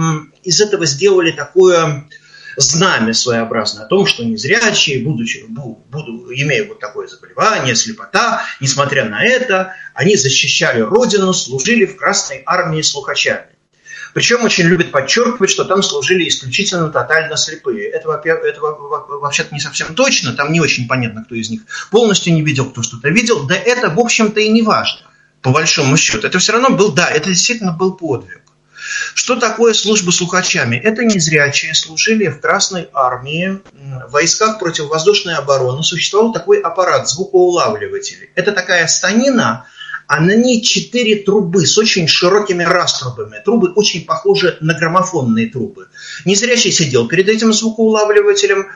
из 0.44 0.62
этого 0.62 0.86
сделали 0.86 1.32
такое 1.32 2.08
знамя 2.56 3.13
своеобразное 3.13 3.86
о 3.86 3.88
том, 3.88 4.06
что 4.06 4.24
незрячие, 4.24 5.04
будучи, 5.04 5.46
буду, 5.48 6.30
имея 6.34 6.66
вот 6.68 6.80
такое 6.80 7.08
заболевание, 7.08 7.75
слепота, 7.75 8.44
несмотря 8.62 9.04
на 9.04 9.24
это, 9.25 9.74
они 9.94 10.16
защищали 10.16 10.80
Родину, 10.80 11.34
служили 11.34 11.86
в 11.86 11.98
Красной 11.98 12.42
армии 12.46 12.82
слухачами. 12.82 13.48
Причем 14.13 14.43
очень 14.43 14.65
любят 14.65 14.91
подчеркивать, 14.91 15.50
что 15.50 15.65
там 15.65 15.82
служили 15.82 16.27
исключительно 16.27 16.89
тотально 16.89 17.36
слепые. 17.36 17.89
Это, 17.89 18.10
это 18.24 18.62
вообще-то 18.62 19.53
не 19.53 19.60
совсем 19.60 19.96
точно, 19.96 20.34
там 20.34 20.51
не 20.51 20.62
очень 20.62 20.88
понятно, 20.88 21.24
кто 21.24 21.36
из 21.36 21.50
них 21.50 21.62
полностью 21.89 22.34
не 22.34 22.41
видел, 22.41 22.70
кто 22.70 22.84
что-то 22.84 23.10
видел. 23.10 23.48
Да 23.48 23.55
это, 23.55 23.89
в 23.89 24.00
общем-то, 24.00 24.39
и 24.39 24.50
не 24.50 24.62
важно, 24.62 25.01
по 25.41 25.51
большому 25.51 25.98
счету. 25.98 26.27
Это 26.27 26.39
все 26.39 26.53
равно 26.53 26.70
был, 26.70 26.91
да, 26.91 27.10
это 27.10 27.29
действительно 27.29 27.72
был 27.72 27.93
подвиг. 27.93 28.41
Что 29.15 29.38
такое 29.38 29.74
служба 29.74 30.12
слухачами? 30.12 30.75
Это 30.75 31.05
незрячие 31.05 31.74
служили 31.74 32.27
в 32.27 32.39
Красной 32.41 32.89
армии, 32.93 33.62
в 34.08 34.12
войсках 34.12 34.60
противовоздушной 34.60 35.36
обороны. 35.36 35.84
Существовал 35.84 36.34
такой 36.34 36.60
аппарат 36.60 37.08
звукоулавливателей. 37.10 38.29
Это 38.36 38.51
такая 38.51 38.88
станина, 38.88 39.65
а 40.13 40.20
на 40.20 40.36
ней 40.36 40.62
четыре 40.62 41.24
трубы 41.24 41.65
с 41.65 41.75
очень 41.75 42.08
широкими 42.08 42.62
раструбами. 42.62 43.41
Трубы 43.43 43.72
очень 43.74 44.05
похожи 44.05 44.60
на 44.62 44.75
граммофонные 44.75 45.48
трубы. 45.48 45.88
Незрячий 46.24 46.72
сидел 46.72 47.08
перед 47.08 47.29
этим 47.29 47.51
звукоулавливателем, 47.51 48.67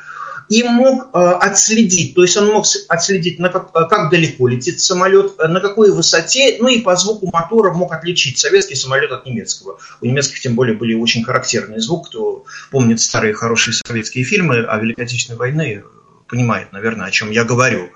и 0.49 0.63
мог 0.63 1.09
э, 1.13 1.17
отследить, 1.17 2.15
то 2.15 2.21
есть 2.21 2.37
он 2.37 2.47
мог 2.47 2.65
отследить, 2.87 3.37
на 3.37 3.49
как, 3.49 3.69
э, 3.75 3.85
как 3.89 4.09
далеко 4.09 4.47
летит 4.47 4.79
самолет, 4.79 5.33
э, 5.37 5.47
на 5.47 5.59
какой 5.59 5.91
высоте, 5.91 6.57
ну 6.61 6.69
и 6.69 6.79
по 6.79 6.95
звуку 6.95 7.29
мотора 7.31 7.73
мог 7.73 7.91
отличить 7.91 8.39
советский 8.39 8.75
самолет 8.75 9.11
от 9.11 9.25
немецкого. 9.25 9.77
У 9.99 10.05
немецких 10.05 10.39
тем 10.39 10.55
более 10.55 10.75
были 10.75 10.95
очень 10.95 11.23
характерный 11.23 11.81
звук, 11.81 12.07
кто 12.07 12.45
помнит 12.71 13.01
старые 13.01 13.33
хорошие 13.33 13.73
советские 13.73 14.23
фильмы 14.23 14.63
о 14.63 14.79
Великой 14.79 15.03
Отечественной 15.03 15.37
войне, 15.37 15.83
понимает, 16.29 16.71
наверное, 16.71 17.07
о 17.07 17.11
чем 17.11 17.29
я 17.29 17.43
говорю. 17.43 17.89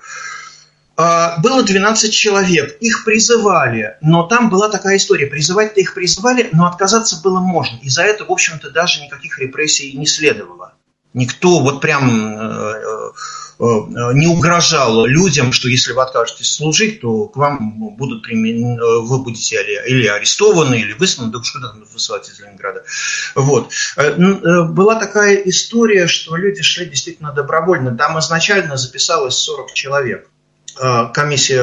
Было 0.96 1.62
12 1.62 2.12
человек, 2.12 2.76
их 2.80 3.04
призывали, 3.04 3.96
но 4.02 4.24
там 4.24 4.50
была 4.50 4.68
такая 4.68 4.96
история, 4.96 5.26
призывать-то 5.26 5.80
их 5.80 5.94
призывали, 5.94 6.50
но 6.52 6.66
отказаться 6.66 7.20
было 7.22 7.40
можно, 7.40 7.78
и 7.82 7.88
за 7.88 8.02
это, 8.02 8.24
в 8.24 8.30
общем-то, 8.30 8.70
даже 8.70 9.02
никаких 9.02 9.38
репрессий 9.38 9.92
не 9.94 10.06
следовало. 10.06 10.74
Никто 11.14 11.60
вот 11.60 11.82
прям 11.82 12.38
э, 12.38 12.40
э, 12.40 13.10
э, 13.60 13.64
не 14.14 14.26
угрожал 14.28 15.04
людям, 15.04 15.52
что 15.52 15.68
если 15.68 15.92
вы 15.92 16.00
откажетесь 16.00 16.54
служить, 16.54 17.02
то 17.02 17.26
к 17.26 17.36
вам 17.36 17.96
будут 17.96 18.26
вы 18.26 19.18
будете 19.22 19.56
или 19.86 20.06
арестованы, 20.06 20.80
или 20.80 20.94
высланы, 20.94 21.30
да 21.30 21.42
что 21.42 21.60
там 21.60 21.84
высылать 21.92 22.30
из 22.30 22.40
Ленинграда. 22.40 22.84
Вот. 23.34 23.72
Была 23.96 24.94
такая 24.94 25.36
история, 25.36 26.06
что 26.06 26.34
люди 26.36 26.62
шли 26.62 26.86
действительно 26.86 27.32
добровольно. 27.32 27.94
Там 27.94 28.18
изначально 28.18 28.78
записалось 28.78 29.34
40 29.34 29.74
человек. 29.74 30.31
Комиссия, 30.74 31.62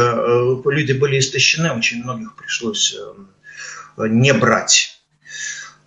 люди 0.66 0.92
были 0.94 1.20
истощены, 1.20 1.72
очень 1.72 2.04
многих 2.04 2.36
пришлось 2.36 2.96
не 3.98 4.34
брать. 4.34 5.00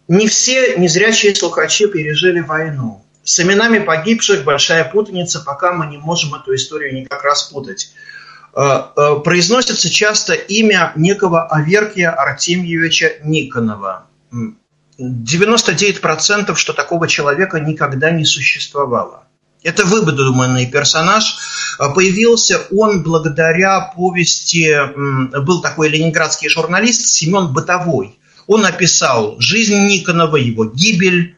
Не 0.08 0.28
все 0.28 0.76
незрячие 0.76 1.34
слухачи 1.34 1.86
пережили 1.86 2.40
войну. 2.40 3.04
С 3.24 3.38
именами 3.40 3.78
погибших 3.78 4.44
большая 4.44 4.84
путаница, 4.84 5.40
пока 5.40 5.72
мы 5.72 5.86
не 5.86 5.98
можем 5.98 6.34
эту 6.34 6.54
историю 6.54 6.94
никак 6.94 7.22
распутать. 7.22 7.92
Э, 8.54 8.82
э, 8.96 9.16
произносится 9.24 9.88
часто 9.88 10.34
имя 10.34 10.92
некого 10.96 11.46
Аверкия 11.46 12.10
Артемьевича 12.10 13.14
Никонова. 13.22 14.06
99% 14.98 16.54
что 16.56 16.72
такого 16.72 17.08
человека 17.08 17.60
никогда 17.60 18.10
не 18.10 18.24
существовало. 18.24 19.24
Это 19.62 19.84
выдуманный 19.84 20.66
персонаж. 20.66 21.36
Э, 21.78 21.92
появился 21.94 22.62
он 22.70 23.02
благодаря 23.02 23.92
повести, 23.94 24.76
был 25.40 25.62
такой 25.62 25.88
ленинградский 25.88 26.48
журналист 26.48 27.06
Семен 27.06 27.52
Бытовой. 27.52 28.18
Он 28.46 28.66
описал 28.66 29.36
жизнь 29.38 29.86
Никонова, 29.86 30.36
его 30.36 30.64
гибель, 30.64 31.36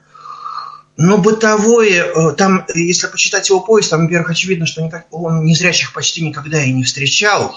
но 0.97 1.19
бытовое, 1.19 2.05
э, 2.05 2.33
там, 2.37 2.65
если 2.75 3.09
почитать 3.09 3.49
его 3.49 3.61
поезд, 3.61 3.91
там 3.91 4.07
вверх 4.07 4.31
очевидно, 4.31 4.65
что 4.65 4.81
никак, 4.81 5.07
он 5.11 5.45
незрячих 5.45 5.93
почти 5.93 6.25
никогда 6.25 6.63
и 6.63 6.73
не 6.73 6.85
встречал. 6.85 7.55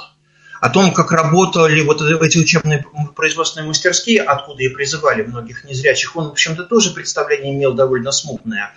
О 0.60 0.70
том, 0.70 0.92
как 0.92 1.12
работали 1.12 1.82
вот 1.82 2.02
эти 2.02 2.40
учебные 2.40 2.84
производственные 3.16 3.68
мастерские, 3.68 4.24
откуда 4.24 4.64
и 4.64 4.70
призывали 4.70 5.22
многих 5.22 5.66
незрячих, 5.66 6.16
он, 6.16 6.30
в 6.30 6.32
общем-то, 6.32 6.64
тоже 6.64 6.90
представление 6.92 7.54
имел 7.54 7.74
довольно 7.74 8.12
смутное. 8.12 8.74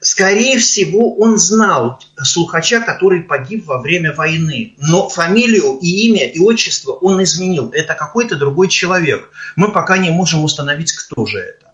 Скорее 0.00 0.58
всего, 0.58 1.14
он 1.16 1.38
знал 1.38 2.00
слухача, 2.16 2.80
который 2.80 3.22
погиб 3.22 3.66
во 3.66 3.78
время 3.78 4.14
войны. 4.14 4.74
Но 4.78 5.08
фамилию 5.08 5.78
и 5.80 6.08
имя, 6.08 6.26
и 6.26 6.38
отчество 6.38 6.92
он 6.92 7.22
изменил. 7.22 7.70
Это 7.72 7.94
какой-то 7.94 8.36
другой 8.36 8.68
человек. 8.68 9.30
Мы 9.56 9.72
пока 9.72 9.98
не 9.98 10.10
можем 10.10 10.44
установить, 10.44 10.92
кто 10.92 11.26
же 11.26 11.38
это. 11.38 11.68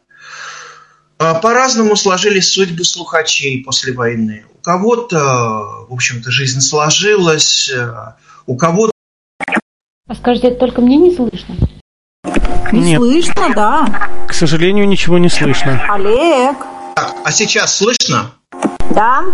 А, 1.18 1.34
по-разному 1.34 1.96
сложились 1.96 2.52
судьбы 2.52 2.84
слухачей 2.84 3.62
после 3.62 3.92
войны. 3.92 4.44
У 4.54 4.62
кого-то, 4.62 5.18
в 5.88 5.92
общем-то, 5.92 6.30
жизнь 6.30 6.60
сложилась, 6.60 7.70
э, 7.70 8.14
у 8.46 8.56
кого-то... 8.56 8.92
А 10.08 10.14
скажите, 10.14 10.48
это 10.48 10.58
только 10.58 10.80
мне 10.80 10.96
не 10.96 11.14
слышно? 11.14 11.56
Не 12.72 12.80
Нет. 12.80 12.98
слышно, 12.98 13.52
да. 13.54 14.08
К 14.26 14.34
сожалению, 14.34 14.88
ничего 14.88 15.18
не 15.18 15.28
слышно. 15.28 15.80
Олег. 15.88 16.56
Так, 16.94 17.14
а 17.24 17.32
сейчас 17.32 17.76
слышно? 17.76 18.30
Да. 18.94 19.24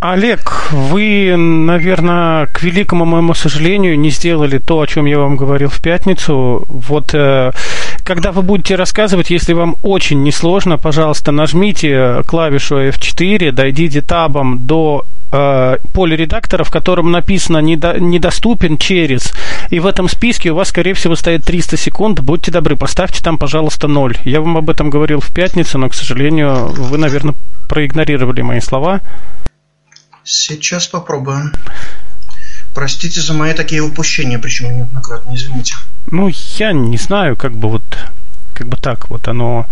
Олег, 0.00 0.70
вы, 0.72 1.34
наверное, 1.36 2.46
к 2.46 2.62
великому 2.62 3.04
моему 3.04 3.34
сожалению, 3.34 3.98
не 3.98 4.10
сделали 4.10 4.58
то, 4.58 4.80
о 4.80 4.86
чем 4.86 5.06
я 5.06 5.18
вам 5.18 5.36
говорил 5.36 5.68
в 5.68 5.80
пятницу. 5.80 6.64
Вот 6.68 7.14
э, 7.14 7.52
когда 8.04 8.30
вы 8.30 8.42
будете 8.42 8.74
рассказывать, 8.76 9.30
если 9.30 9.52
вам 9.54 9.76
очень 9.82 10.22
несложно, 10.22 10.76
пожалуйста, 10.78 11.32
нажмите 11.32 12.22
клавишу 12.26 12.76
F4, 12.76 13.52
дойдите 13.52 14.02
табом 14.02 14.66
до 14.66 15.04
э, 15.36 15.78
поле 15.92 16.16
редактора, 16.16 16.64
в 16.64 16.70
котором 16.70 17.10
написано 17.10 17.58
недо, 17.58 17.98
«недоступен 17.98 18.78
через», 18.78 19.32
и 19.70 19.80
в 19.80 19.86
этом 19.86 20.08
списке 20.08 20.50
у 20.50 20.54
вас, 20.54 20.68
скорее 20.68 20.94
всего, 20.94 21.16
стоит 21.16 21.44
300 21.44 21.76
секунд. 21.76 22.20
Будьте 22.20 22.50
добры, 22.50 22.76
поставьте 22.76 23.22
там, 23.22 23.38
пожалуйста, 23.38 23.88
0. 23.88 24.16
Я 24.24 24.40
вам 24.40 24.56
об 24.56 24.70
этом 24.70 24.90
говорил 24.90 25.20
в 25.20 25.32
пятницу, 25.32 25.78
но, 25.78 25.88
к 25.88 25.94
сожалению, 25.94 26.68
вы, 26.68 26.98
наверное, 26.98 27.34
проигнорировали 27.68 28.42
мои 28.42 28.60
слова. 28.60 29.00
Сейчас 30.24 30.86
попробуем. 30.86 31.52
Простите 32.74 33.20
за 33.20 33.32
мои 33.32 33.54
такие 33.54 33.80
упущения, 33.80 34.38
причем 34.38 34.76
неоднократно, 34.76 35.34
извините. 35.34 35.74
Ну, 36.10 36.30
я 36.58 36.72
не 36.72 36.98
знаю, 36.98 37.36
как 37.36 37.56
бы 37.56 37.68
вот, 37.68 37.82
как 38.54 38.68
бы 38.68 38.76
так 38.76 39.08
вот 39.08 39.28
оно 39.28 39.66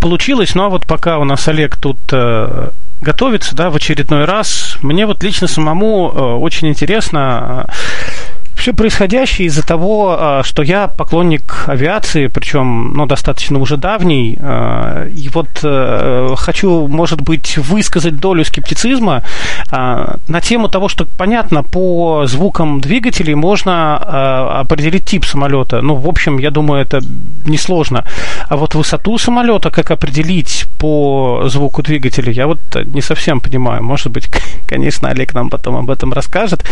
получилось, 0.00 0.54
но 0.54 0.70
вот 0.70 0.86
пока 0.86 1.18
у 1.18 1.24
нас 1.24 1.46
Олег 1.48 1.76
тут 1.76 1.98
э, 2.12 2.70
готовится, 3.00 3.54
да, 3.54 3.70
в 3.70 3.76
очередной 3.76 4.24
раз, 4.24 4.76
мне 4.82 5.06
вот 5.06 5.22
лично 5.22 5.46
самому 5.46 6.10
э, 6.10 6.20
очень 6.20 6.68
интересно, 6.68 7.68
все 8.68 8.74
происходящее 8.74 9.46
из-за 9.46 9.66
того, 9.66 10.16
а, 10.18 10.42
что 10.44 10.62
я 10.62 10.88
поклонник 10.88 11.64
авиации, 11.68 12.26
причем 12.26 12.92
ну, 12.92 13.06
достаточно 13.06 13.58
уже 13.58 13.78
давний, 13.78 14.36
а, 14.40 15.06
и 15.06 15.30
вот 15.30 15.48
э, 15.62 16.34
хочу, 16.36 16.86
может 16.86 17.22
быть, 17.22 17.56
высказать 17.56 18.20
долю 18.20 18.44
скептицизма 18.44 19.22
а, 19.70 20.16
на 20.28 20.40
тему 20.42 20.68
того, 20.68 20.88
что, 20.88 21.06
понятно, 21.16 21.62
по 21.62 22.26
звукам 22.26 22.80
двигателей 22.80 23.34
можно 23.34 24.58
определить 24.60 25.04
тип 25.06 25.24
самолета. 25.24 25.80
Ну, 25.80 25.94
в 25.94 26.06
общем, 26.06 26.38
я 26.38 26.50
думаю, 26.50 26.82
это 26.82 27.00
несложно. 27.46 28.04
А 28.50 28.56
вот 28.56 28.74
высоту 28.74 29.18
самолета, 29.18 29.70
как 29.70 29.90
определить 29.90 30.66
по 30.78 31.44
звуку 31.46 31.82
двигателя, 31.82 32.32
я 32.32 32.46
вот 32.46 32.58
не 32.84 33.00
совсем 33.00 33.40
понимаю. 33.40 33.82
Может 33.82 34.12
быть, 34.12 34.28
конечно, 34.68 35.08
Олег 35.08 35.34
нам 35.34 35.48
потом 35.48 35.76
об 35.76 35.90
этом 35.90 36.12
расскажет, 36.12 36.64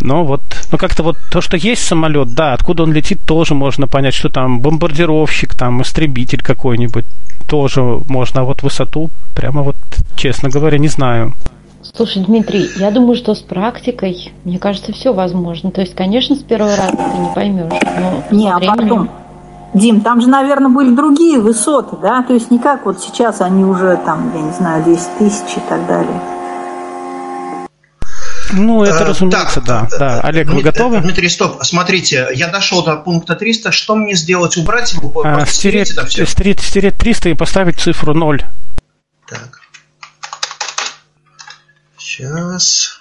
но 0.00 0.24
вот, 0.24 0.40
ну 0.72 0.78
как-то 0.78 1.02
вот 1.02 1.16
то, 1.34 1.40
что 1.40 1.56
есть 1.56 1.84
самолет, 1.84 2.32
да, 2.32 2.52
откуда 2.52 2.84
он 2.84 2.92
летит, 2.92 3.18
тоже 3.26 3.56
можно 3.56 3.88
понять, 3.88 4.14
что 4.14 4.28
там 4.28 4.60
бомбардировщик, 4.60 5.56
там 5.56 5.82
истребитель 5.82 6.40
какой-нибудь, 6.40 7.04
тоже 7.48 7.82
можно. 8.08 8.42
А 8.42 8.44
вот 8.44 8.62
высоту, 8.62 9.10
прямо 9.34 9.62
вот, 9.62 9.74
честно 10.14 10.48
говоря, 10.48 10.78
не 10.78 10.86
знаю. 10.86 11.32
Слушай, 11.82 12.22
Дмитрий, 12.22 12.68
я 12.76 12.92
думаю, 12.92 13.16
что 13.16 13.34
с 13.34 13.40
практикой, 13.40 14.32
мне 14.44 14.60
кажется, 14.60 14.92
все 14.92 15.12
возможно. 15.12 15.72
То 15.72 15.80
есть, 15.80 15.96
конечно, 15.96 16.36
с 16.36 16.38
первого 16.38 16.76
раза 16.76 16.92
ты 16.92 17.18
не 17.18 17.34
поймешь, 17.34 17.82
но 18.00 18.22
не, 18.30 18.48
а 18.48 18.58
временем... 18.58 18.76
потом, 18.76 19.10
Дим, 19.74 20.02
там 20.02 20.20
же, 20.20 20.28
наверное, 20.28 20.70
были 20.70 20.94
другие 20.94 21.40
высоты, 21.40 21.96
да? 22.00 22.22
То 22.22 22.34
есть 22.34 22.52
не 22.52 22.60
как 22.60 22.86
вот 22.86 23.00
сейчас 23.00 23.40
они 23.40 23.64
уже 23.64 23.98
там, 24.04 24.30
я 24.36 24.40
не 24.40 24.52
знаю, 24.52 24.84
10 24.84 25.18
тысяч 25.18 25.56
и 25.56 25.60
так 25.68 25.84
далее. 25.88 26.20
Ну, 28.52 28.82
это, 28.84 29.04
Э, 29.04 29.08
разумеется, 29.08 29.60
так, 29.60 29.88
да. 29.90 29.98
да. 29.98 30.20
Олег, 30.20 30.48
вы 30.48 30.62
готовы? 30.62 31.00
Дмитрий, 31.00 31.28
стоп, 31.28 31.62
смотрите, 31.64 32.28
я 32.34 32.48
дошел 32.48 32.84
до 32.84 32.96
пункта 32.96 33.34
300, 33.34 33.72
что 33.72 33.94
мне 33.96 34.14
сделать? 34.14 34.56
Убрать 34.56 34.92
его? 34.92 35.22
А, 35.24 35.44
стереть, 35.46 35.90
это 35.90 36.06
все? 36.06 36.26
стереть, 36.26 36.60
стереть 36.60 36.96
300 36.96 37.30
и 37.30 37.34
поставить 37.34 37.78
цифру 37.80 38.14
0. 38.14 38.42
Так. 39.28 39.60
Сейчас. 41.98 43.00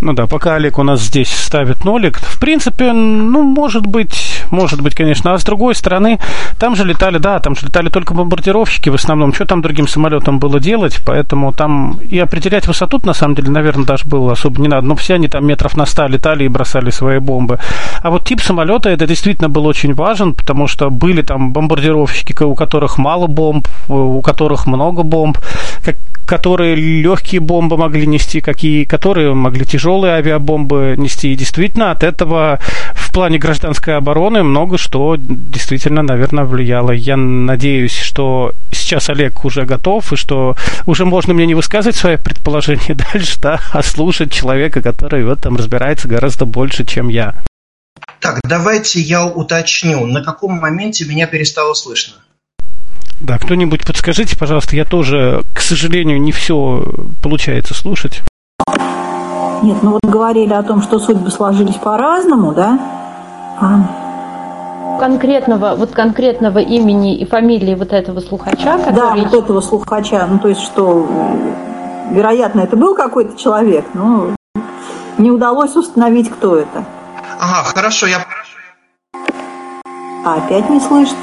Ну 0.00 0.12
да, 0.12 0.26
пока 0.26 0.56
Олег 0.56 0.78
у 0.78 0.82
нас 0.82 1.00
здесь 1.00 1.30
ставит 1.30 1.84
нолик, 1.84 2.18
в 2.18 2.38
принципе, 2.38 2.92
ну, 2.92 3.42
может 3.42 3.86
быть, 3.86 4.42
может 4.50 4.80
быть, 4.80 4.94
конечно. 4.94 5.32
А 5.32 5.38
с 5.38 5.44
другой 5.44 5.74
стороны, 5.74 6.18
там 6.58 6.76
же 6.76 6.84
летали, 6.84 7.18
да, 7.18 7.38
там 7.38 7.56
же 7.56 7.66
летали 7.66 7.88
только 7.88 8.14
бомбардировщики 8.14 8.90
в 8.90 8.94
основном. 8.94 9.32
Что 9.32 9.46
там 9.46 9.62
другим 9.62 9.88
самолетам 9.88 10.38
было 10.38 10.60
делать? 10.60 11.00
Поэтому 11.06 11.52
там 11.52 11.98
и 12.10 12.18
определять 12.18 12.66
высоту, 12.66 13.00
на 13.04 13.14
самом 13.14 13.34
деле, 13.34 13.50
наверное, 13.50 13.86
даже 13.86 14.04
было 14.04 14.32
особо 14.32 14.60
не 14.60 14.68
надо. 14.68 14.86
Но 14.86 14.96
все 14.96 15.14
они 15.14 15.28
там 15.28 15.46
метров 15.46 15.76
на 15.76 15.86
100 15.86 16.08
летали 16.08 16.44
и 16.44 16.48
бросали 16.48 16.90
свои 16.90 17.18
бомбы. 17.18 17.58
А 18.02 18.10
вот 18.10 18.24
тип 18.24 18.40
самолета, 18.40 18.90
это 18.90 19.06
действительно 19.06 19.48
был 19.48 19.66
очень 19.66 19.94
важен, 19.94 20.34
потому 20.34 20.66
что 20.66 20.90
были 20.90 21.22
там 21.22 21.52
бомбардировщики, 21.52 22.42
у 22.42 22.54
которых 22.54 22.98
мало 22.98 23.26
бомб, 23.26 23.66
у 23.88 24.20
которых 24.20 24.66
много 24.66 25.02
бомб, 25.02 25.38
как, 25.84 25.96
которые 26.26 26.74
легкие 26.74 27.40
бомбы 27.40 27.76
могли 27.76 28.06
нести, 28.06 28.40
какие, 28.40 28.84
которые 28.84 29.32
могли 29.32 29.64
тяжелые 29.64 30.14
авиабомбы 30.14 30.94
нести. 30.98 31.32
И 31.32 31.36
действительно 31.36 31.92
от 31.92 32.02
этого 32.02 32.60
в 32.92 33.12
плане 33.12 33.38
гражданской 33.38 33.96
обороны 33.96 34.42
много 34.42 34.76
что 34.76 35.16
действительно, 35.16 36.02
наверное, 36.02 36.44
влияло. 36.44 36.90
Я 36.90 37.16
надеюсь, 37.16 37.96
что 37.96 38.52
сейчас 38.72 39.08
Олег 39.08 39.44
уже 39.44 39.64
готов, 39.64 40.12
и 40.12 40.16
что 40.16 40.56
уже 40.86 41.04
можно 41.04 41.32
мне 41.32 41.46
не 41.46 41.54
высказывать 41.54 41.96
свои 41.96 42.16
предположения 42.16 42.94
дальше, 43.12 43.40
да, 43.40 43.60
а 43.72 43.82
слушать 43.82 44.32
человека, 44.32 44.82
который 44.82 45.24
в 45.24 45.30
этом 45.30 45.56
разбирается 45.56 46.08
гораздо 46.08 46.44
больше, 46.44 46.84
чем 46.84 47.08
я. 47.08 47.34
Так, 48.20 48.40
давайте 48.44 49.00
я 49.00 49.24
уточню, 49.26 50.06
на 50.06 50.22
каком 50.22 50.54
моменте 50.58 51.04
меня 51.04 51.26
перестало 51.26 51.74
слышно. 51.74 52.14
Да, 53.20 53.38
кто-нибудь 53.38 53.86
подскажите, 53.86 54.36
пожалуйста, 54.38 54.76
я 54.76 54.84
тоже, 54.84 55.42
к 55.54 55.60
сожалению, 55.60 56.20
не 56.20 56.32
все 56.32 56.84
получается 57.22 57.74
слушать. 57.74 58.22
Нет, 59.62 59.82
ну 59.82 59.92
вот 59.92 60.04
говорили 60.04 60.52
о 60.52 60.62
том, 60.62 60.82
что 60.82 60.98
судьбы 60.98 61.30
сложились 61.30 61.76
по-разному, 61.76 62.52
да? 62.52 62.78
А, 63.58 64.98
Конкретного, 65.00 65.74
вот 65.76 65.90
конкретного 65.92 66.58
имени 66.58 67.16
и 67.16 67.26
фамилии 67.26 67.74
вот 67.74 67.92
этого 67.92 68.20
слухача, 68.20 68.78
да, 68.78 68.78
который... 68.78 69.24
вот 69.24 69.34
этого 69.34 69.60
слухача, 69.60 70.26
ну 70.26 70.38
то 70.38 70.48
есть 70.48 70.62
что, 70.62 71.06
вероятно, 72.10 72.60
это 72.60 72.76
был 72.76 72.94
какой-то 72.94 73.36
человек, 73.38 73.84
но 73.94 74.34
не 75.18 75.30
удалось 75.30 75.74
установить, 75.76 76.30
кто 76.30 76.56
это. 76.56 76.84
Ага, 77.38 77.64
хорошо, 77.64 78.06
я... 78.06 78.24
А 80.24 80.34
опять 80.36 80.68
не 80.70 80.80
слышно. 80.80 81.16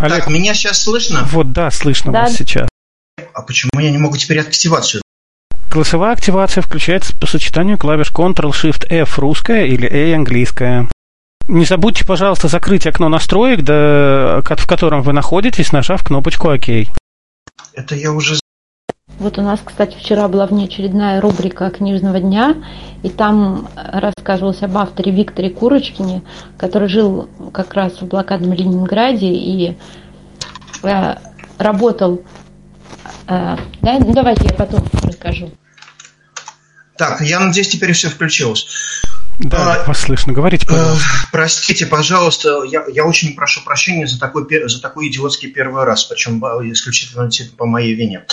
Олег, 0.00 0.24
Так, 0.24 0.28
меня 0.32 0.54
сейчас 0.54 0.82
слышно? 0.82 1.24
вот 1.30 1.52
да, 1.52 1.70
слышно 1.70 2.10
Да. 2.12 2.22
вас 2.22 2.34
сейчас. 2.36 2.68
А 3.34 3.42
почему 3.42 3.80
я 3.80 3.90
не 3.90 3.98
могу 3.98 4.16
теперь 4.16 4.40
активацию? 4.40 5.02
Голосовая 5.70 6.12
активация 6.12 6.62
включается 6.62 7.14
по 7.16 7.26
сочетанию 7.26 7.78
клавиш 7.78 8.10
Ctrl-Shift-F 8.10 9.18
русская 9.18 9.66
или 9.66 9.86
A 9.86 10.16
английская. 10.16 10.88
Не 11.46 11.64
забудьте, 11.64 12.04
пожалуйста, 12.04 12.48
закрыть 12.48 12.86
окно 12.86 13.08
настроек, 13.08 13.62
да, 13.62 14.40
в 14.44 14.66
котором 14.66 15.02
вы 15.02 15.12
находитесь, 15.12 15.72
нажав 15.72 16.02
кнопочку 16.04 16.48
ОК. 16.50 16.88
Это 17.74 17.94
я 17.94 18.12
уже... 18.12 18.38
Вот 19.18 19.36
у 19.38 19.42
нас, 19.42 19.60
кстати, 19.62 19.96
вчера 19.98 20.28
была 20.28 20.46
внеочередная 20.46 21.20
рубрика 21.20 21.68
книжного 21.70 22.20
дня, 22.20 22.56
и 23.02 23.10
там 23.10 23.68
рассказывалось 23.76 24.62
об 24.62 24.78
авторе 24.78 25.12
Викторе 25.12 25.50
Курочкине, 25.50 26.22
который 26.56 26.88
жил 26.88 27.28
как 27.52 27.74
раз 27.74 28.00
в 28.00 28.06
блокадном 28.06 28.54
Ленинграде 28.54 29.26
и 29.26 29.76
э, 30.82 31.14
работал. 31.58 32.22
э, 33.26 33.56
да, 33.82 33.98
ну, 33.98 34.14
давайте 34.14 34.44
я 34.46 34.54
потом 34.54 34.84
расскажу. 35.02 35.50
Так, 36.96 37.20
я 37.20 37.40
надеюсь, 37.40 37.68
теперь 37.68 37.92
все 37.92 38.08
включилось. 38.08 38.66
Да, 39.38 39.74
А, 39.74 39.86
вас 39.86 40.00
слышно. 40.00 40.32
Говорите, 40.34 40.66
Э, 40.66 40.68
пожалуйста. 40.68 41.08
Простите, 41.32 41.86
пожалуйста, 41.86 42.62
я, 42.64 42.84
я 42.92 43.06
очень 43.06 43.34
прошу 43.34 43.62
прощения 43.64 44.06
за 44.06 44.18
такой, 44.20 44.46
за 44.68 44.80
такой 44.82 45.08
идиотский 45.08 45.50
первый 45.50 45.84
раз, 45.84 46.04
причем 46.04 46.44
э, 46.44 46.72
исключительно 46.72 47.28
по 47.56 47.66
моей 47.66 47.94
вине. 47.94 48.24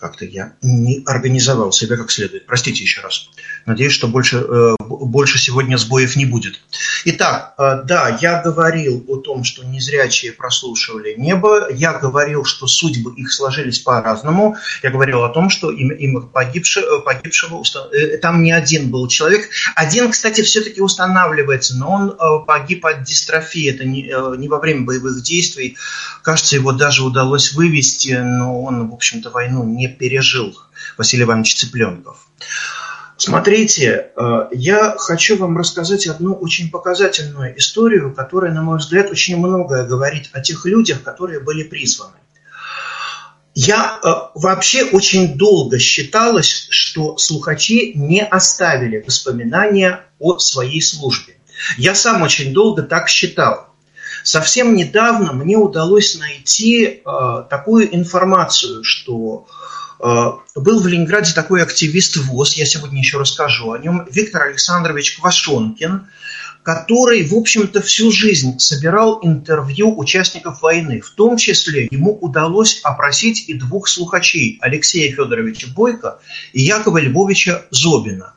Как-то 0.00 0.24
я 0.24 0.54
не 0.62 1.02
организовал 1.04 1.72
себя 1.72 1.96
как 1.98 2.10
следует. 2.10 2.46
Простите 2.46 2.82
еще 2.82 3.02
раз. 3.02 3.28
Надеюсь, 3.66 3.92
что 3.92 4.08
больше, 4.08 4.38
э, 4.38 4.74
больше 4.80 5.38
сегодня 5.38 5.76
сбоев 5.76 6.16
не 6.16 6.24
будет. 6.24 6.58
Итак, 7.04 7.54
э, 7.58 7.82
да, 7.84 8.18
я 8.20 8.40
говорил 8.42 9.04
о 9.08 9.16
том, 9.16 9.44
что 9.44 9.62
незрячие 9.62 10.32
прослушивали 10.32 11.14
небо. 11.18 11.68
Я 11.70 11.92
говорил, 11.92 12.44
что 12.44 12.66
судьбы 12.66 13.12
их 13.16 13.30
сложились 13.30 13.78
по-разному. 13.78 14.56
Я 14.82 14.90
говорил 14.90 15.22
о 15.22 15.28
том, 15.28 15.50
что 15.50 15.70
им, 15.70 15.90
им 15.90 16.28
погибшего, 16.28 17.00
погибшего 17.00 17.62
э, 17.92 18.16
там 18.16 18.42
не 18.42 18.52
один 18.52 18.90
был 18.90 19.06
человек. 19.06 19.50
Один, 19.76 20.10
кстати, 20.10 20.40
все-таки 20.40 20.80
устанавливается, 20.80 21.76
но 21.76 21.90
он 21.90 22.10
э, 22.10 22.46
погиб 22.46 22.86
от 22.86 23.02
дистрофии. 23.02 23.70
Это 23.70 23.84
не, 23.84 24.08
э, 24.08 24.36
не 24.38 24.48
во 24.48 24.58
время 24.58 24.86
боевых 24.86 25.22
действий. 25.22 25.76
Кажется, 26.22 26.56
его 26.56 26.72
даже 26.72 27.04
удалось 27.04 27.52
вывести, 27.52 28.12
но 28.12 28.62
он, 28.62 28.88
в 28.88 28.94
общем-то, 28.94 29.28
войну 29.30 29.64
не 29.64 29.89
пережил. 29.90 30.56
Василий 30.96 31.24
Иванович 31.24 31.56
Цыпленков. 31.56 32.26
Смотрите, 33.16 34.12
э, 34.16 34.48
я 34.52 34.94
хочу 34.96 35.36
вам 35.36 35.58
рассказать 35.58 36.06
одну 36.06 36.32
очень 36.32 36.70
показательную 36.70 37.58
историю, 37.58 38.14
которая, 38.14 38.50
на 38.52 38.62
мой 38.62 38.78
взгляд, 38.78 39.10
очень 39.10 39.36
многое 39.36 39.84
говорит 39.84 40.30
о 40.32 40.40
тех 40.40 40.64
людях, 40.64 41.02
которые 41.02 41.40
были 41.40 41.62
призваны. 41.62 42.16
Я 43.54 44.00
э, 44.02 44.08
вообще 44.34 44.84
очень 44.84 45.36
долго 45.36 45.78
считалось, 45.78 46.68
что 46.70 47.18
слухачи 47.18 47.92
не 47.94 48.24
оставили 48.24 49.02
воспоминания 49.06 50.00
о 50.18 50.38
своей 50.38 50.80
службе. 50.80 51.36
Я 51.76 51.94
сам 51.94 52.22
очень 52.22 52.54
долго 52.54 52.82
так 52.82 53.10
считал. 53.10 53.68
Совсем 54.22 54.74
недавно 54.74 55.34
мне 55.34 55.58
удалось 55.58 56.18
найти 56.18 56.84
э, 56.86 57.44
такую 57.50 57.94
информацию, 57.94 58.82
что 58.82 59.46
был 60.00 60.80
в 60.80 60.86
Ленинграде 60.86 61.32
такой 61.34 61.62
активист 61.62 62.16
ВОЗ, 62.16 62.54
я 62.54 62.64
сегодня 62.64 62.98
еще 62.98 63.18
расскажу 63.18 63.72
о 63.72 63.78
нем, 63.78 64.06
Виктор 64.10 64.44
Александрович 64.44 65.18
Квашонкин, 65.18 66.06
который, 66.62 67.26
в 67.26 67.34
общем-то, 67.34 67.82
всю 67.82 68.10
жизнь 68.10 68.58
собирал 68.58 69.20
интервью 69.22 69.98
участников 69.98 70.62
войны. 70.62 71.00
В 71.00 71.10
том 71.10 71.36
числе 71.36 71.88
ему 71.90 72.16
удалось 72.16 72.80
опросить 72.82 73.48
и 73.48 73.54
двух 73.54 73.88
слухачей, 73.88 74.58
Алексея 74.60 75.10
Федоровича 75.12 75.68
Бойко 75.74 76.18
и 76.52 76.62
Якова 76.62 76.98
Львовича 76.98 77.62
Зобина. 77.70 78.34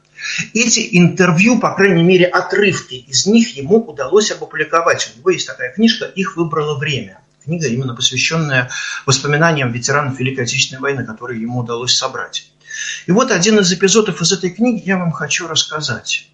Эти 0.54 0.88
интервью, 0.92 1.60
по 1.60 1.76
крайней 1.76 2.04
мере, 2.04 2.26
отрывки 2.26 2.96
из 2.96 3.26
них 3.26 3.58
ему 3.58 3.78
удалось 3.78 4.32
опубликовать. 4.32 5.12
У 5.16 5.20
него 5.20 5.32
есть 5.32 5.48
такая 5.48 5.74
книжка 5.74 6.06
«Их 6.06 6.38
выбрало 6.38 6.78
время». 6.78 7.20
Книга, 7.44 7.68
именно 7.68 7.96
посвященная 7.96 8.70
воспоминаниям 9.06 9.72
ветеранов 9.72 10.20
Великой 10.20 10.46
Отечественной 10.46 10.82
войны, 10.82 11.06
которые 11.06 11.42
ему 11.42 11.60
удалось 11.60 11.96
собрать. 11.96 12.52
И 13.06 13.12
вот 13.12 13.32
один 13.32 13.60
из 13.60 13.72
эпизодов 13.72 14.22
из 14.22 14.32
этой 14.32 14.50
книги 14.50 14.82
я 14.86 14.98
вам 14.98 15.12
хочу 15.12 15.48
рассказать. 15.48 16.30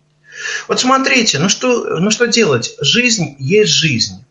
Вот 0.67 0.79
смотрите, 0.79 1.39
ну 1.39 1.49
что, 1.49 1.99
ну 1.99 2.11
что 2.11 2.27
делать? 2.27 2.75
Жизнь 2.79 3.35
есть 3.39 3.71
жизнь. 3.71 4.23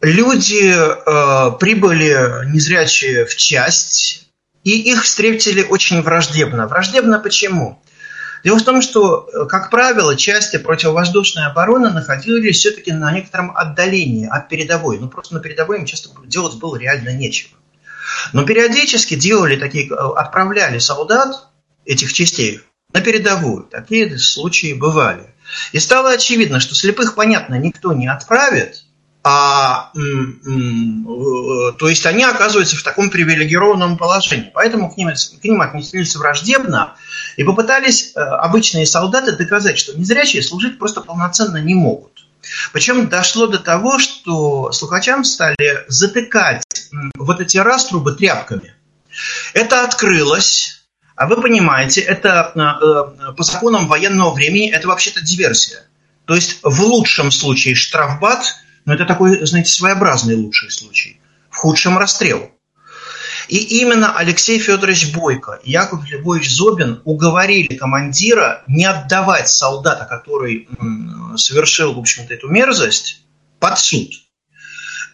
Люди 0.00 0.74
э, 0.74 1.58
прибыли 1.58 2.50
незрячие 2.52 3.24
в 3.24 3.36
часть, 3.36 4.28
и 4.64 4.70
их 4.70 5.04
встретили 5.04 5.62
очень 5.62 6.02
враждебно. 6.02 6.66
Враждебно 6.66 7.20
почему? 7.20 7.80
Дело 8.44 8.58
в 8.58 8.64
том, 8.64 8.82
что, 8.82 9.28
э, 9.32 9.46
как 9.46 9.70
правило, 9.70 10.16
части 10.16 10.56
противовоздушной 10.56 11.46
обороны 11.46 11.90
находились 11.90 12.58
все-таки 12.58 12.92
на 12.92 13.12
некотором 13.12 13.56
отдалении 13.56 14.26
от 14.26 14.48
передовой. 14.48 14.98
Ну, 14.98 15.08
просто 15.08 15.34
на 15.34 15.40
передовой 15.40 15.78
им 15.78 15.86
часто 15.86 16.10
делать 16.26 16.56
было 16.56 16.76
реально 16.76 17.10
нечего. 17.10 17.56
Но 18.32 18.44
периодически 18.44 19.14
делали 19.14 19.56
такие, 19.56 19.88
э, 19.88 19.94
отправляли 19.94 20.78
солдат 20.78 21.48
этих 21.84 22.12
частей 22.12 22.60
на 22.92 23.00
передовую. 23.00 23.64
Такие 23.64 24.18
случаи 24.18 24.72
бывали. 24.72 25.32
И 25.72 25.78
стало 25.78 26.10
очевидно, 26.10 26.60
что 26.60 26.74
слепых, 26.74 27.14
понятно, 27.14 27.54
никто 27.56 27.92
не 27.92 28.08
отправит, 28.08 28.81
а, 29.24 29.92
э, 29.94 30.00
то 31.78 31.88
есть 31.88 32.04
они 32.06 32.24
оказываются 32.24 32.76
в 32.76 32.82
таком 32.82 33.08
привилегированном 33.08 33.96
положении. 33.96 34.50
Поэтому 34.52 34.92
к 34.92 34.96
ним, 34.96 35.10
к 35.10 35.44
ним 35.44 35.60
отнеслись 35.60 36.16
враждебно 36.16 36.96
и 37.36 37.44
попытались 37.44 38.12
э, 38.14 38.20
обычные 38.20 38.84
солдаты 38.84 39.32
доказать, 39.32 39.78
что 39.78 39.96
незрячие 39.96 40.42
служить 40.42 40.78
просто 40.78 41.02
полноценно 41.02 41.58
не 41.58 41.74
могут. 41.74 42.24
Причем 42.72 43.08
дошло 43.08 43.46
до 43.46 43.60
того, 43.60 44.00
что 44.00 44.72
слухачам 44.72 45.22
стали 45.22 45.84
затыкать 45.86 46.64
вот 47.14 47.40
эти 47.40 47.58
раструбы 47.58 48.12
тряпками. 48.12 48.74
Это 49.54 49.84
открылось, 49.84 50.84
а 51.14 51.26
вы 51.28 51.40
понимаете, 51.40 52.00
это 52.00 52.50
по 53.36 53.42
законам 53.44 53.86
военного 53.86 54.34
времени 54.34 54.72
это 54.72 54.88
вообще-то 54.88 55.20
диверсия. 55.20 55.84
То 56.24 56.34
есть 56.34 56.58
в 56.62 56.82
лучшем 56.82 57.30
случае 57.30 57.76
штрафбат, 57.76 58.56
но 58.84 58.94
это 58.94 59.04
такой, 59.04 59.44
знаете, 59.46 59.70
своеобразный 59.70 60.36
лучший 60.36 60.70
случай. 60.70 61.20
В 61.50 61.56
худшем 61.56 61.98
расстрел. 61.98 62.50
И 63.48 63.80
именно 63.80 64.16
Алексей 64.16 64.58
Федорович 64.58 65.12
Бойко 65.12 65.60
и 65.62 65.72
Яков 65.72 66.08
Львович 66.08 66.50
Зобин 66.50 67.02
уговорили 67.04 67.76
командира 67.76 68.62
не 68.66 68.84
отдавать 68.84 69.48
солдата, 69.48 70.06
который 70.06 70.68
совершил, 71.36 71.92
в 71.92 71.98
общем-то, 71.98 72.32
эту 72.32 72.48
мерзость, 72.48 73.22
под 73.58 73.78
суд. 73.78 74.10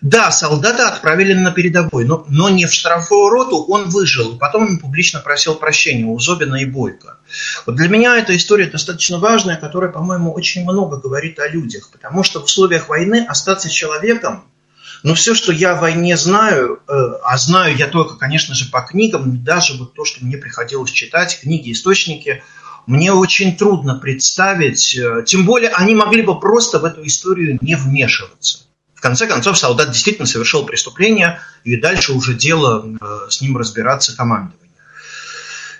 Да, 0.01 0.31
солдата 0.31 0.89
отправили 0.89 1.33
на 1.35 1.51
передовой, 1.51 2.05
но, 2.05 2.25
но 2.29 2.49
не 2.49 2.67
в 2.67 2.73
штрафовую 2.73 3.31
роту, 3.31 3.65
он 3.65 3.89
выжил. 3.89 4.35
И 4.35 4.39
потом 4.39 4.63
он 4.63 4.79
публично 4.79 5.21
просил 5.21 5.57
прощения 5.57 6.05
у 6.05 6.19
Зобина 6.19 6.57
и 6.57 6.65
Бойко. 6.65 7.19
Вот 7.67 7.75
для 7.75 7.89
меня 7.89 8.17
эта 8.17 8.37
история 8.37 8.67
достаточно 8.67 9.19
важная, 9.19 9.57
которая, 9.57 9.91
по-моему, 9.91 10.33
очень 10.33 10.63
много 10.63 10.99
говорит 10.99 11.41
о 11.41 11.49
людях. 11.49 11.91
Потому 11.91 12.23
что 12.23 12.41
в 12.41 12.45
условиях 12.45 12.89
войны 12.89 13.27
остаться 13.29 13.69
человеком, 13.69 14.45
ну, 15.03 15.15
все, 15.15 15.35
что 15.35 15.53
я 15.53 15.73
о 15.73 15.81
войне 15.81 16.17
знаю, 16.17 16.81
э, 16.87 16.93
а 17.25 17.37
знаю 17.37 17.77
я 17.77 17.89
только, 17.89 18.17
конечно 18.17 18.55
же, 18.55 18.71
по 18.71 18.81
книгам, 18.83 19.43
даже 19.43 19.75
вот 19.75 19.95
то, 19.95 20.05
что 20.05 20.25
мне 20.25 20.37
приходилось 20.37 20.91
читать, 20.91 21.41
книги, 21.41 21.73
источники, 21.73 22.43
мне 22.87 23.13
очень 23.13 23.57
трудно 23.57 23.97
представить, 23.97 24.97
э, 24.97 25.25
тем 25.27 25.45
более 25.45 25.71
они 25.71 25.95
могли 25.95 26.23
бы 26.23 26.39
просто 26.39 26.79
в 26.79 26.85
эту 26.85 27.05
историю 27.05 27.59
не 27.61 27.75
вмешиваться. 27.75 28.68
В 28.99 29.01
конце 29.01 29.29
концов, 29.29 29.57
солдат 29.57 29.93
действительно 29.93 30.27
совершил 30.27 30.67
преступление, 30.67 31.39
и 31.63 31.77
дальше 31.77 32.13
уже 32.13 32.35
дело 32.35 32.85
э, 33.01 33.31
с 33.31 33.41
ним 33.41 33.57
разбираться 33.57 34.17
командование. 34.17 34.73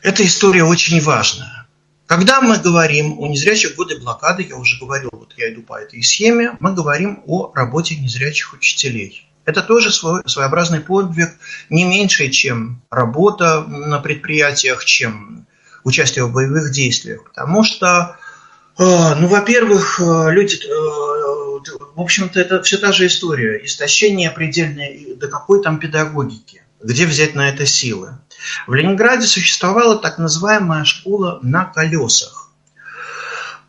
Эта 0.03 0.25
история 0.25 0.63
очень 0.63 1.01
важная. 1.01 1.67
Когда 2.07 2.41
мы 2.41 2.59
говорим 2.59 3.19
о 3.19 3.27
незрячих 3.27 3.75
годы 3.75 3.99
блокады, 3.99 4.47
я 4.49 4.55
уже 4.57 4.79
говорил, 4.79 5.11
вот 5.11 5.35
я 5.37 5.53
иду 5.53 5.63
по 5.63 5.81
этой 5.81 6.01
схеме, 6.01 6.57
мы 6.61 6.73
говорим 6.75 7.25
о 7.27 7.51
работе 7.53 7.97
незрячих 7.97 8.53
учителей. 8.53 9.29
Это 9.45 9.63
тоже 9.63 9.91
свой, 9.91 10.23
своеобразный 10.25 10.79
подвиг, 10.79 11.31
не 11.71 11.83
меньше, 11.83 12.29
чем 12.29 12.81
работа 12.89 13.63
на 13.63 13.99
предприятиях, 13.99 14.85
чем 14.85 15.45
участие 15.83 16.25
в 16.25 16.33
боевых 16.33 16.71
действиях. 16.71 17.25
Потому 17.25 17.65
что, 17.65 18.17
э, 18.79 19.15
ну, 19.17 19.27
во-первых, 19.27 19.99
э, 20.01 20.31
люди 20.31 20.61
в 21.95 22.01
общем-то, 22.01 22.41
это 22.41 22.63
все 22.63 22.79
та 22.79 22.93
же 22.93 23.07
история. 23.07 23.65
Истощение 23.65 24.31
предельное, 24.31 25.17
до 25.17 25.29
какой 25.29 25.63
там 25.63 25.79
педагогики? 25.79 26.63
Где 26.83 27.07
взять 27.07 27.35
на 27.35 27.49
это 27.49 27.67
силы? 27.67 28.19
В 28.67 28.75
Ленинграде 28.75 29.27
существовала 29.27 29.99
так 29.99 30.19
называемая 30.19 30.85
школа 30.85 31.39
на 31.43 31.65
колесах. 31.65 32.51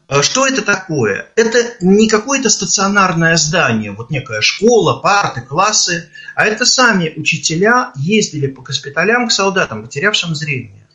А 0.08 0.24
что 0.24 0.48
это 0.48 0.64
такое? 0.64 1.28
Это 1.36 1.76
не 1.82 2.10
какое-то 2.10 2.50
стационарное 2.50 3.38
здание, 3.38 3.92
вот 3.92 4.10
некая 4.10 4.42
школа, 4.42 5.00
парты, 5.00 5.42
классы, 5.42 6.10
а 6.34 6.46
это 6.46 6.66
сами 6.66 7.14
учителя 7.16 7.92
ездили 7.96 8.48
по 8.48 8.64
госпиталям 8.64 9.28
к 9.28 9.32
солдатам, 9.32 9.84
потерявшим 9.84 10.34
зрение. 10.34 10.88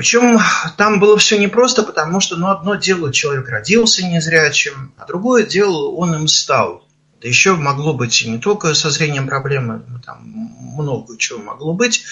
Причем 0.00 0.40
там 0.78 0.98
было 0.98 1.18
все 1.18 1.36
непросто, 1.36 1.82
потому 1.82 2.20
что 2.20 2.36
ну, 2.36 2.46
одно 2.46 2.74
дело 2.74 3.12
человек 3.12 3.50
родился 3.50 4.02
незрячим, 4.02 4.94
а 4.96 5.04
другое 5.04 5.44
дело 5.44 5.90
он 5.90 6.14
им 6.14 6.26
стал. 6.26 6.88
Да 7.20 7.28
еще 7.28 7.54
могло 7.54 7.92
быть 7.92 8.24
не 8.26 8.38
только 8.38 8.72
со 8.72 8.88
зрением 8.88 9.28
проблемы, 9.28 9.82
там 10.06 10.22
много 10.22 11.18
чего 11.18 11.40
могло 11.40 11.74
быть. 11.74 12.02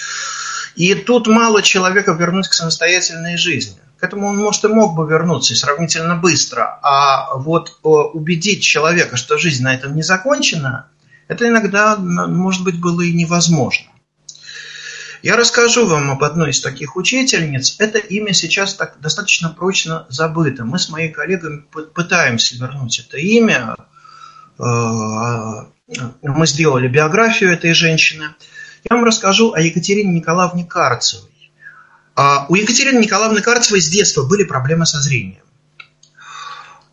И 0.75 0.93
тут 0.93 1.25
мало 1.25 1.63
человека 1.63 2.11
вернуть 2.11 2.47
к 2.47 2.53
самостоятельной 2.53 3.37
жизни. 3.37 3.79
К 3.97 4.03
этому 4.03 4.27
он, 4.27 4.37
может, 4.37 4.63
и 4.65 4.67
мог 4.67 4.95
бы 4.95 5.09
вернуться 5.09 5.53
и 5.53 5.57
сравнительно 5.57 6.15
быстро. 6.15 6.77
А 6.83 7.37
вот 7.37 7.69
э, 7.69 7.87
убедить 7.87 8.61
человека, 8.61 9.17
что 9.17 9.39
жизнь 9.39 9.63
на 9.63 9.73
этом 9.73 9.95
не 9.95 10.03
закончена, 10.03 10.89
это 11.27 11.47
иногда, 11.47 11.95
может 11.97 12.63
быть, 12.63 12.79
было 12.79 13.01
и 13.01 13.13
невозможно. 13.13 13.87
Я 15.21 15.35
расскажу 15.35 15.85
вам 15.85 16.11
об 16.11 16.23
одной 16.23 16.51
из 16.51 16.61
таких 16.61 16.95
учительниц. 16.95 17.75
Это 17.79 17.97
имя 17.97 18.33
сейчас 18.33 18.73
так 18.75 18.99
достаточно 19.01 19.49
прочно 19.49 20.05
забыто. 20.09 20.63
Мы 20.63 20.79
с 20.79 20.89
моей 20.89 21.09
коллегой 21.09 21.61
пытаемся 21.93 22.55
вернуть 22.55 22.99
это 22.99 23.17
имя. 23.17 23.75
Э, 24.57 25.65
мы 26.21 26.47
сделали 26.47 26.87
биографию 26.87 27.51
этой 27.51 27.73
женщины. 27.73 28.35
Я 28.89 28.95
вам 28.95 29.05
расскажу 29.05 29.53
о 29.53 29.59
Екатерине 29.59 30.13
Николаевне 30.13 30.65
Карцевой. 30.65 31.29
А, 32.15 32.45
у 32.49 32.55
Екатерины 32.55 32.99
Николаевны 32.99 33.41
Карцевой 33.41 33.81
с 33.81 33.89
детства 33.89 34.23
были 34.23 34.43
проблемы 34.43 34.85
со 34.85 34.99
зрением. 34.99 35.43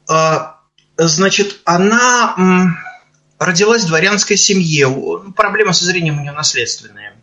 А, 0.09 0.61
значит, 0.97 1.61
она 1.65 2.77
родилась 3.39 3.85
в 3.85 3.89
дворянской 3.89 4.37
семье. 4.37 4.89
Проблемы 5.37 5.75
со 5.75 5.85
зрением 5.85 6.19
у 6.19 6.23
нее 6.23 6.33
наследственные. 6.33 7.16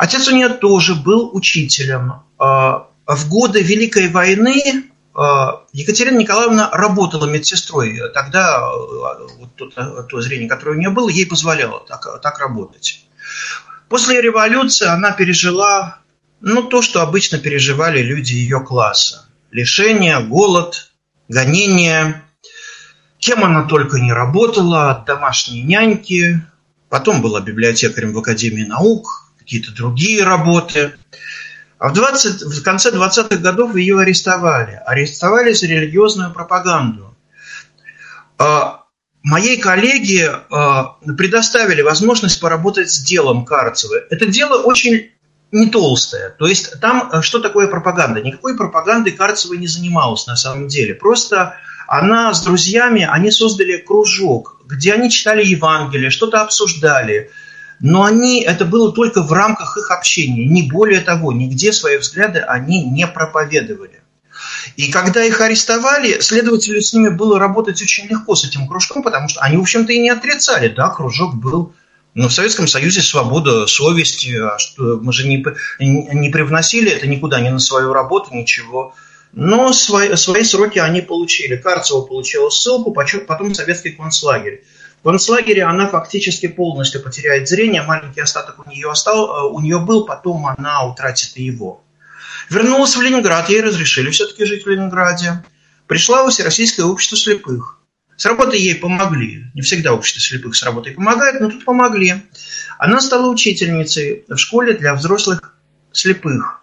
Отец 0.00 0.28
у 0.28 0.34
нее 0.34 0.48
тоже 0.48 0.94
был 0.94 1.28
учителем. 1.36 2.22
А, 2.38 2.88
в 3.06 3.28
годы 3.28 3.60
Великой 3.60 4.08
войны 4.08 4.84
а, 5.12 5.64
Екатерина 5.74 6.16
Николаевна 6.16 6.70
работала 6.72 7.26
медсестрой. 7.26 8.00
Тогда 8.14 8.60
а, 8.60 9.18
вот 9.38 9.54
то, 9.56 10.02
то 10.04 10.20
зрение, 10.22 10.48
которое 10.48 10.70
у 10.70 10.78
нее 10.78 10.88
было, 10.88 11.10
ей 11.10 11.26
позволяло 11.26 11.84
так, 11.86 12.22
так 12.22 12.38
работать. 12.38 13.04
После 13.90 14.22
революции 14.22 14.86
она 14.86 15.12
пережила 15.12 15.98
ну, 16.40 16.62
то, 16.62 16.80
что 16.80 17.02
обычно 17.02 17.36
переживали 17.36 18.00
люди 18.00 18.32
ее 18.32 18.60
класса. 18.60 19.26
Лишение, 19.50 20.18
голод, 20.20 20.92
гонение. 21.28 22.22
Кем 23.18 23.44
она 23.44 23.64
только 23.64 24.00
не 24.00 24.14
работала, 24.14 24.92
от 24.92 25.04
домашней 25.04 25.60
няньки, 25.60 26.40
потом 26.88 27.20
была 27.20 27.42
библиотекарем 27.42 28.14
в 28.14 28.18
Академии 28.18 28.64
наук, 28.64 29.19
какие-то 29.50 29.72
другие 29.72 30.22
работы. 30.22 30.92
А 31.80 31.88
в, 31.88 31.92
20, 31.92 32.42
в 32.42 32.62
конце 32.62 32.90
20-х 32.90 33.36
годов 33.38 33.74
ее 33.74 33.98
арестовали. 33.98 34.80
Арестовали 34.86 35.52
за 35.52 35.66
религиозную 35.66 36.32
пропаганду. 36.32 37.16
А, 38.38 38.84
моей 39.24 39.60
коллеге 39.60 40.30
а, 40.50 40.98
предоставили 41.18 41.82
возможность 41.82 42.40
поработать 42.40 42.92
с 42.92 43.00
делом 43.00 43.44
Карцева. 43.44 43.96
Это 44.10 44.26
дело 44.26 44.62
очень 44.62 45.10
не 45.50 45.68
толстое. 45.68 46.30
То 46.38 46.46
есть 46.46 46.80
там 46.80 47.08
а, 47.10 47.20
что 47.20 47.40
такое 47.40 47.66
пропаганда? 47.66 48.20
Никакой 48.20 48.56
пропагандой 48.56 49.12
Карцева 49.12 49.54
не 49.54 49.66
занималась 49.66 50.28
на 50.28 50.36
самом 50.36 50.68
деле. 50.68 50.94
Просто 50.94 51.56
она 51.88 52.32
с 52.32 52.44
друзьями, 52.44 53.08
они 53.10 53.32
создали 53.32 53.78
кружок, 53.78 54.60
где 54.64 54.92
они 54.92 55.10
читали 55.10 55.44
Евангелие, 55.44 56.10
что-то 56.10 56.40
обсуждали– 56.40 57.32
но 57.80 58.04
они, 58.04 58.42
это 58.42 58.64
было 58.64 58.92
только 58.92 59.22
в 59.22 59.32
рамках 59.32 59.76
их 59.76 59.90
общения, 59.90 60.46
не 60.46 60.62
более 60.62 61.00
того, 61.00 61.32
нигде 61.32 61.72
свои 61.72 61.96
взгляды 61.96 62.40
они 62.40 62.84
не 62.84 63.06
проповедовали. 63.06 64.02
И 64.76 64.90
когда 64.90 65.24
их 65.24 65.40
арестовали, 65.40 66.20
следователю 66.20 66.80
с 66.80 66.92
ними 66.92 67.08
было 67.08 67.38
работать 67.38 67.80
очень 67.82 68.06
легко 68.06 68.34
с 68.34 68.44
этим 68.44 68.66
кружком, 68.66 69.02
потому 69.02 69.28
что 69.28 69.40
они, 69.40 69.56
в 69.56 69.62
общем-то, 69.62 69.92
и 69.92 69.98
не 69.98 70.10
отрицали, 70.10 70.68
да, 70.68 70.88
кружок 70.88 71.34
был 71.34 71.74
но 72.14 72.28
в 72.28 72.32
Советском 72.32 72.66
Союзе 72.66 73.02
свобода 73.02 73.66
совести, 73.66 74.36
а 74.36 74.58
что 74.58 74.98
мы 75.00 75.12
же 75.12 75.28
не, 75.28 75.44
не 75.78 76.28
привносили 76.30 76.90
это 76.90 77.06
никуда, 77.06 77.40
ни 77.40 77.50
на 77.50 77.60
свою 77.60 77.92
работу, 77.92 78.34
ничего. 78.34 78.94
Но 79.32 79.72
свои, 79.72 80.16
свои 80.16 80.42
сроки 80.42 80.80
они 80.80 81.02
получили. 81.02 81.56
Карцева 81.56 82.00
получила 82.00 82.50
ссылку, 82.50 82.92
потом 82.92 83.54
советский 83.54 83.90
концлагерь. 83.90 84.64
В 85.00 85.04
концлагере 85.04 85.64
она 85.64 85.88
фактически 85.88 86.46
полностью 86.46 87.02
потеряет 87.02 87.48
зрение, 87.48 87.82
маленький 87.82 88.20
остаток 88.20 88.64
у 88.64 88.70
нее, 88.70 88.90
остал, 88.90 89.28
э, 89.28 89.50
у 89.50 89.60
нее 89.60 89.78
был, 89.78 90.04
потом 90.04 90.46
она 90.46 90.84
утратит 90.84 91.36
его. 91.38 91.82
Вернулась 92.50 92.96
в 92.96 93.00
Ленинград, 93.00 93.48
ей 93.48 93.62
разрешили 93.62 94.10
все-таки 94.10 94.44
жить 94.44 94.64
в 94.64 94.68
Ленинграде. 94.68 95.42
Пришла 95.86 96.24
в 96.24 96.30
Всероссийское 96.30 96.84
общество 96.84 97.16
слепых. 97.16 97.78
С 98.16 98.26
работой 98.26 98.60
ей 98.60 98.74
помогли. 98.74 99.46
Не 99.54 99.62
всегда 99.62 99.94
общество 99.94 100.20
слепых 100.20 100.54
с 100.54 100.62
работой 100.62 100.92
помогает, 100.92 101.40
но 101.40 101.48
тут 101.48 101.64
помогли. 101.64 102.22
Она 102.78 103.00
стала 103.00 103.30
учительницей 103.30 104.24
в 104.28 104.36
школе 104.36 104.74
для 104.74 104.94
взрослых 104.94 105.56
слепых. 105.92 106.60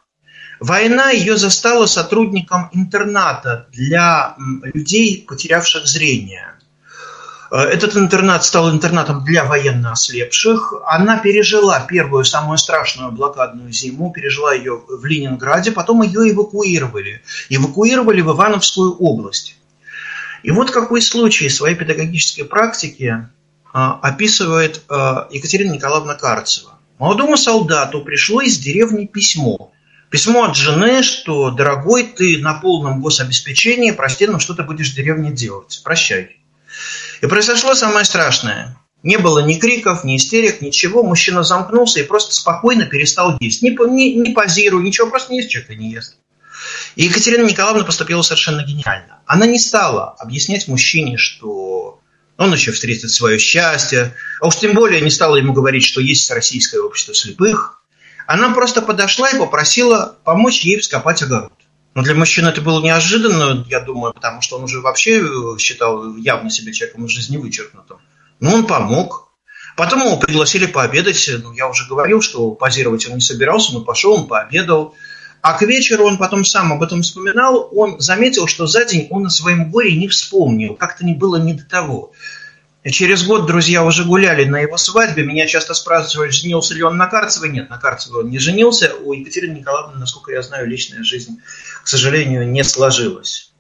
Война 0.60 1.10
ее 1.10 1.38
застала 1.38 1.88
сотрудником 1.88 2.70
интерната 2.74 3.68
для 3.72 4.36
людей, 4.38 5.26
потерявших 5.28 5.88
зрение. 5.88 6.57
Э, 7.52 7.58
этот 7.58 7.96
интернат 7.96 8.44
стал 8.44 8.72
интернатом 8.72 9.24
для 9.24 9.44
военно 9.44 9.92
ослепших. 9.92 10.74
Она 10.86 11.18
пережила 11.18 11.80
первую, 11.82 12.26
самую 12.26 12.58
страшную 12.58 13.12
блокадную 13.12 13.72
зиму, 13.72 14.12
пережила 14.12 14.54
ее 14.54 14.82
в 14.88 15.06
Ленинграде, 15.06 15.72
потом 15.72 16.02
ее 16.02 16.32
эвакуировали. 16.32 17.22
Эвакуировали 17.50 18.22
в 18.22 18.32
Ивановскую 18.32 18.96
область. 18.96 19.58
И 20.44 20.52
вот 20.52 20.72
какой 20.72 21.02
случай 21.02 21.50
своей 21.50 21.76
педагогической 21.76 22.46
практике 22.46 23.30
описывает 23.74 24.84
Екатерина 25.32 25.74
Николаевна 25.74 26.14
Карцева. 26.14 26.78
Молодому 27.00 27.38
солдату 27.38 28.02
пришло 28.02 28.42
из 28.42 28.58
деревни 28.58 29.06
письмо. 29.06 29.72
Письмо 30.10 30.46
от 30.46 30.56
жены, 30.56 31.04
что, 31.04 31.52
дорогой, 31.52 32.04
ты 32.04 32.38
на 32.40 32.54
полном 32.54 33.02
гособеспечении, 33.02 33.92
прости, 33.92 34.26
но 34.26 34.40
что 34.40 34.54
ты 34.54 34.64
будешь 34.64 34.92
в 34.92 34.96
деревне 34.96 35.32
делать? 35.32 35.82
Прощай. 35.84 36.37
И 37.22 37.28
произошло 37.28 37.74
самое 37.74 38.06
страшное. 38.06 38.78
Не 39.04 39.18
было 39.18 39.40
ни 39.40 39.56
криков, 39.56 40.04
ни 40.04 40.18
истерик, 40.18 40.62
ничего. 40.62 41.04
Мужчина 41.04 41.44
замкнулся 41.44 42.00
и 42.00 42.04
просто 42.04 42.34
спокойно 42.34 42.86
перестал 42.86 43.38
есть. 43.40 43.62
Не, 43.62 43.70
не, 43.90 44.16
не 44.16 44.34
позируя, 44.34 44.84
ничего, 44.84 45.10
просто 45.10 45.32
не 45.32 45.40
ест 45.40 45.50
человек 45.50 45.80
не 45.80 45.92
ест. 45.92 46.18
И 46.96 47.06
Екатерина 47.06 47.46
Николаевна 47.46 47.84
поступила 47.84 48.22
совершенно 48.22 48.64
гениально. 48.64 49.20
Она 49.26 49.46
не 49.46 49.60
стала 49.60 50.16
объяснять 50.20 50.68
мужчине, 50.68 51.18
что 51.18 52.02
он 52.38 52.54
еще 52.54 52.72
встретит 52.72 53.12
свое 53.12 53.40
счастье, 53.40 54.16
а 54.42 54.48
уж 54.48 54.58
тем 54.58 54.74
более 54.74 55.02
не 55.02 55.10
стала 55.10 55.36
ему 55.36 55.54
говорить, 55.54 55.84
что 55.84 56.02
есть 56.02 56.30
российское 56.32 56.80
общество 56.80 57.14
слепых. 57.14 57.82
Она 58.26 58.50
просто 58.50 58.82
подошла 58.82 59.30
и 59.30 59.38
попросила 59.38 60.18
помочь 60.24 60.62
ей 60.62 60.80
вскопать 60.80 61.22
огород. 61.22 61.54
Но 61.94 62.04
для 62.04 62.14
мужчины 62.14 62.50
это 62.50 62.62
было 62.62 62.82
неожиданно, 62.84 63.66
я 63.70 63.80
думаю, 63.80 64.14
потому 64.14 64.42
что 64.42 64.58
он 64.58 64.66
уже 64.66 64.82
вообще 64.82 65.24
считал 65.58 66.16
явно 66.16 66.50
себя 66.50 66.72
человеком 66.72 67.06
из 67.06 67.12
жизни 67.12 67.38
вычеркнутым. 67.38 67.98
Ну, 68.40 68.54
он 68.54 68.68
помог. 68.68 69.32
Потом 69.76 70.02
его 70.02 70.18
пригласили 70.18 70.66
пообедать. 70.66 71.30
Ну, 71.44 71.54
я 71.54 71.68
уже 71.68 71.88
говорил, 71.88 72.22
что 72.22 72.52
позировать 72.52 73.08
он 73.08 73.16
не 73.16 73.22
собирался, 73.22 73.74
но 73.74 73.82
пошел, 73.82 74.14
он 74.14 74.28
пообедал. 74.28 74.96
А 75.42 75.54
к 75.54 75.62
вечеру 75.62 76.06
он 76.06 76.18
потом 76.18 76.44
сам 76.44 76.74
об 76.74 76.84
этом 76.84 77.04
вспоминал. 77.04 77.70
Он 77.72 78.00
заметил, 78.00 78.48
что 78.48 78.68
за 78.68 78.86
день 78.86 79.08
он 79.10 79.28
о 79.28 79.30
своем 79.30 79.70
горе 79.70 79.96
не 79.96 80.08
вспомнил. 80.08 80.76
Как-то 80.76 81.06
не 81.06 81.14
было 81.14 81.38
не 81.38 81.54
до 81.54 81.64
того. 81.64 82.12
Через 82.92 83.26
год 83.26 83.46
друзья 83.46 83.84
уже 83.84 84.06
гуляли 84.06 84.46
на 84.46 84.60
его 84.60 84.78
свадьбе. 84.78 85.24
Меня 85.24 85.46
часто 85.48 85.74
спрашивают, 85.74 86.34
женился 86.34 86.74
ли 86.74 86.84
он 86.84 86.96
на 86.96 87.08
Карцевой. 87.08 87.50
Нет, 87.50 87.70
на 87.70 87.78
Карцевой 87.78 88.24
он 88.24 88.30
не 88.30 88.40
женился. 88.40 88.94
У 89.04 89.14
Екатерины 89.14 89.58
Николаевны, 89.58 90.00
насколько 90.00 90.32
я 90.32 90.42
знаю, 90.42 90.68
личная 90.68 91.04
жизнь, 91.04 91.42
к 91.84 91.88
сожалению, 91.88 92.48
не 92.48 92.64
сложилась. 92.64 93.52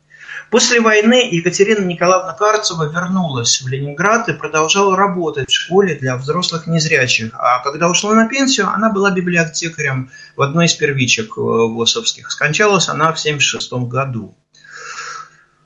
После 0.50 0.80
войны 0.80 1.28
Екатерина 1.30 1.84
Николаевна 1.84 2.32
Карцева 2.34 2.86
вернулась 2.86 3.62
в 3.62 3.68
Ленинград 3.68 4.30
и 4.30 4.34
продолжала 4.34 4.96
работать 4.96 5.50
в 5.50 5.54
школе 5.54 5.96
для 5.96 6.16
взрослых 6.16 6.68
незрячих. 6.68 7.34
А 7.34 7.62
когда 7.64 7.90
ушла 7.90 8.14
на 8.14 8.30
пенсию, 8.30 8.70
она 8.70 8.90
была 8.90 9.12
библиотекарем 9.12 10.10
в 10.38 10.42
одной 10.42 10.68
из 10.68 10.74
первичек 10.74 11.38
э, 11.38 11.42
ВОСовских. 11.42 12.32
Скончалась 12.32 12.88
она 12.88 13.12
в 13.12 13.20
1976 13.20 13.74
году. 13.90 14.38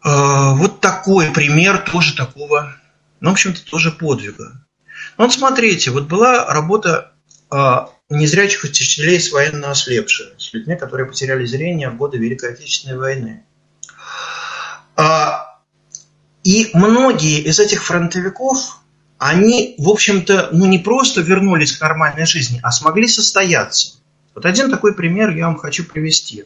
Э, 0.04 0.56
вот 0.56 0.80
такой 0.80 1.30
пример 1.30 1.78
тоже 1.78 2.16
такого, 2.16 2.76
ну, 3.22 3.30
в 3.30 3.34
общем-то, 3.34 3.64
тоже 3.64 3.92
подвига. 3.92 4.66
Ну, 5.18 5.26
вот 5.26 5.34
смотрите, 5.34 5.92
вот 5.92 6.08
была 6.08 6.46
работа 6.52 7.14
э, 7.52 7.86
незрячих 8.10 8.64
учителей 8.64 9.20
с 9.20 9.32
военно 9.32 9.72
ослепшими, 9.72 10.38
с 10.38 10.54
людьми, 10.54 10.76
которые 10.76 11.08
потеряли 11.08 11.46
зрение 11.46 11.90
в 11.90 11.98
годы 11.98 12.18
Великой 12.18 12.54
Отечественной 12.54 12.98
войны. 12.98 13.46
А, 14.96 15.60
и 16.44 16.72
многие 16.74 17.42
из 17.42 17.60
этих 17.60 17.84
фронтовиков, 17.84 18.80
они, 19.18 19.76
в 19.78 19.90
общем-то, 19.90 20.50
ну 20.52 20.66
не 20.66 20.80
просто 20.80 21.22
вернулись 21.22 21.78
к 21.78 21.82
нормальной 21.82 22.26
жизни, 22.26 22.60
а 22.64 22.72
смогли 22.72 23.08
состояться. 23.08 24.00
Вот 24.34 24.46
один 24.46 24.72
такой 24.72 24.96
пример 24.96 25.30
я 25.30 25.46
вам 25.46 25.58
хочу 25.58 25.84
привести. 25.84 26.46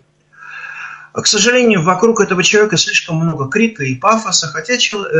К 1.16 1.28
сожалению, 1.28 1.82
вокруг 1.82 2.20
этого 2.20 2.44
человека 2.44 2.76
слишком 2.76 3.16
много 3.16 3.48
крика 3.48 3.86
и 3.86 3.96
пафоса, 3.96 4.48
хотя 4.48 4.74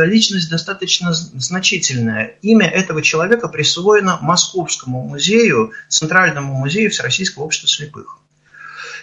личность 0.04 0.50
достаточно 0.50 1.14
значительная. 1.14 2.34
Имя 2.42 2.68
этого 2.68 3.00
человека 3.00 3.48
присвоено 3.48 4.18
Московскому 4.20 5.02
музею, 5.02 5.72
Центральному 5.88 6.52
музею 6.52 6.90
Всероссийского 6.90 7.44
общества 7.44 7.68
слепых. 7.68 8.18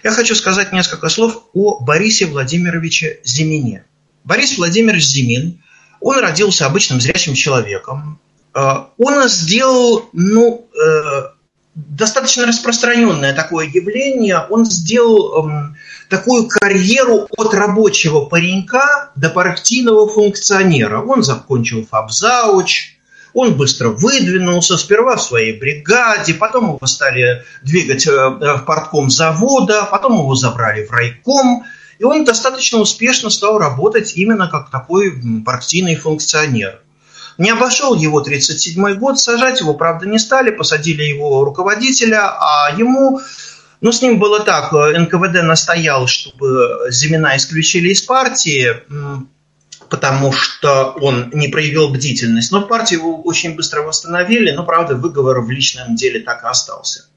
Я 0.04 0.12
хочу 0.12 0.36
сказать 0.36 0.72
несколько 0.72 1.10
слов 1.10 1.46
о 1.54 1.80
Борисе 1.80 2.28
Владимировиче 2.28 3.22
Зимине. 3.24 3.86
Борис 4.24 4.58
Владимирович 4.58 5.06
Зимин, 5.06 5.64
он 6.00 6.20
родился 6.20 6.68
обычным 6.68 7.02
зрячим 7.02 7.34
человеком. 7.34 8.20
Э, 8.54 8.86
он 8.98 9.28
сделал, 9.30 10.10
ну, 10.14 10.68
э, 10.76 11.24
достаточно 11.76 12.46
распространенное 12.46 13.34
такое 13.34 13.68
явление. 13.68 14.46
Он 14.50 14.66
сделал 14.66 15.48
эм, 15.48 15.76
такую 16.10 16.48
карьеру 16.48 17.28
от 17.38 17.54
рабочего 17.54 18.26
паренька 18.26 19.12
до 19.16 19.30
партийного 19.30 20.08
функционера. 20.08 21.02
Он 21.02 21.24
закончил 21.24 21.86
фабзауч, 21.86 22.98
он 23.34 23.56
быстро 23.56 23.90
выдвинулся, 23.90 24.78
сперва 24.78 25.16
в 25.16 25.24
своей 25.24 25.60
бригаде, 25.60 26.34
потом 26.34 26.76
его 26.76 26.86
стали 26.86 27.44
двигать 27.64 28.06
э, 28.06 28.12
в 28.12 28.64
портком 28.66 29.10
завода, 29.10 29.88
потом 29.90 30.14
его 30.20 30.36
забрали 30.36 30.86
в 30.86 30.92
райком– 30.92 31.66
и 32.00 32.04
он 32.04 32.26
достаточно 32.26 32.80
успешно 32.80 33.30
стал 33.30 33.58
работать 33.60 34.18
именно 34.18 34.50
как 34.50 34.70
такой 34.70 35.14
партийный 35.46 35.96
функционер. 35.96 36.82
Не 37.38 37.50
обошел 37.50 37.96
его 37.96 38.20
1937 38.20 39.00
год, 39.00 39.20
сажать 39.20 39.62
его, 39.62 39.74
правда, 39.74 40.06
не 40.06 40.20
стали, 40.20 40.52
посадили 40.52 41.04
его 41.04 41.44
руководителя, 41.44 42.30
а 42.30 42.76
ему, 42.78 43.22
ну, 43.84 43.92
с 43.92 44.02
ним 44.02 44.18
было 44.18 44.40
так, 44.40 44.72
НКВД 44.72 45.44
настоял, 45.44 46.08
чтобы 46.08 46.88
Зимина 46.90 47.36
исключили 47.36 47.90
из 47.90 48.02
партии, 48.02 48.82
потому 49.90 50.32
что 50.32 50.92
он 51.02 51.30
не 51.34 51.50
проявил 51.50 51.90
бдительность. 51.90 52.52
Но 52.54 52.62
в 52.62 52.68
партии 52.68 52.96
его 52.96 53.22
очень 53.22 53.58
быстро 53.58 53.82
восстановили, 53.82 54.52
но, 54.52 54.64
правда, 54.66 54.96
выговор 54.96 55.42
в 55.42 55.52
личном 55.52 55.96
деле 55.96 56.22
так 56.22 56.46
и 56.46 56.48
остался. 56.48 57.08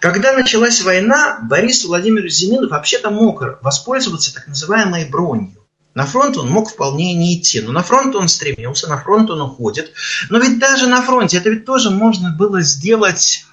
Когда 0.00 0.32
началась 0.32 0.82
война, 0.82 1.38
Борис 1.42 1.84
Владимирович 1.84 2.32
Зимин 2.32 2.66
вообще-то 2.66 3.10
мог 3.10 3.62
воспользоваться 3.62 4.34
так 4.34 4.48
называемой 4.48 5.04
бронью. 5.04 5.64
На 5.94 6.06
фронт 6.06 6.36
он 6.36 6.50
мог 6.50 6.70
вполне 6.70 7.14
не 7.14 7.38
идти, 7.38 7.60
но 7.60 7.70
на 7.70 7.84
фронт 7.84 8.16
он 8.16 8.26
стремился, 8.26 8.88
на 8.88 9.00
фронт 9.00 9.30
он 9.30 9.40
уходит. 9.40 9.92
Но 10.28 10.40
ведь 10.40 10.58
даже 10.58 10.88
на 10.88 11.02
фронте 11.02 11.36
это 11.36 11.50
ведь 11.50 11.64
тоже 11.64 11.90
можно 11.90 12.30
было 12.30 12.62
сделать 12.62 13.44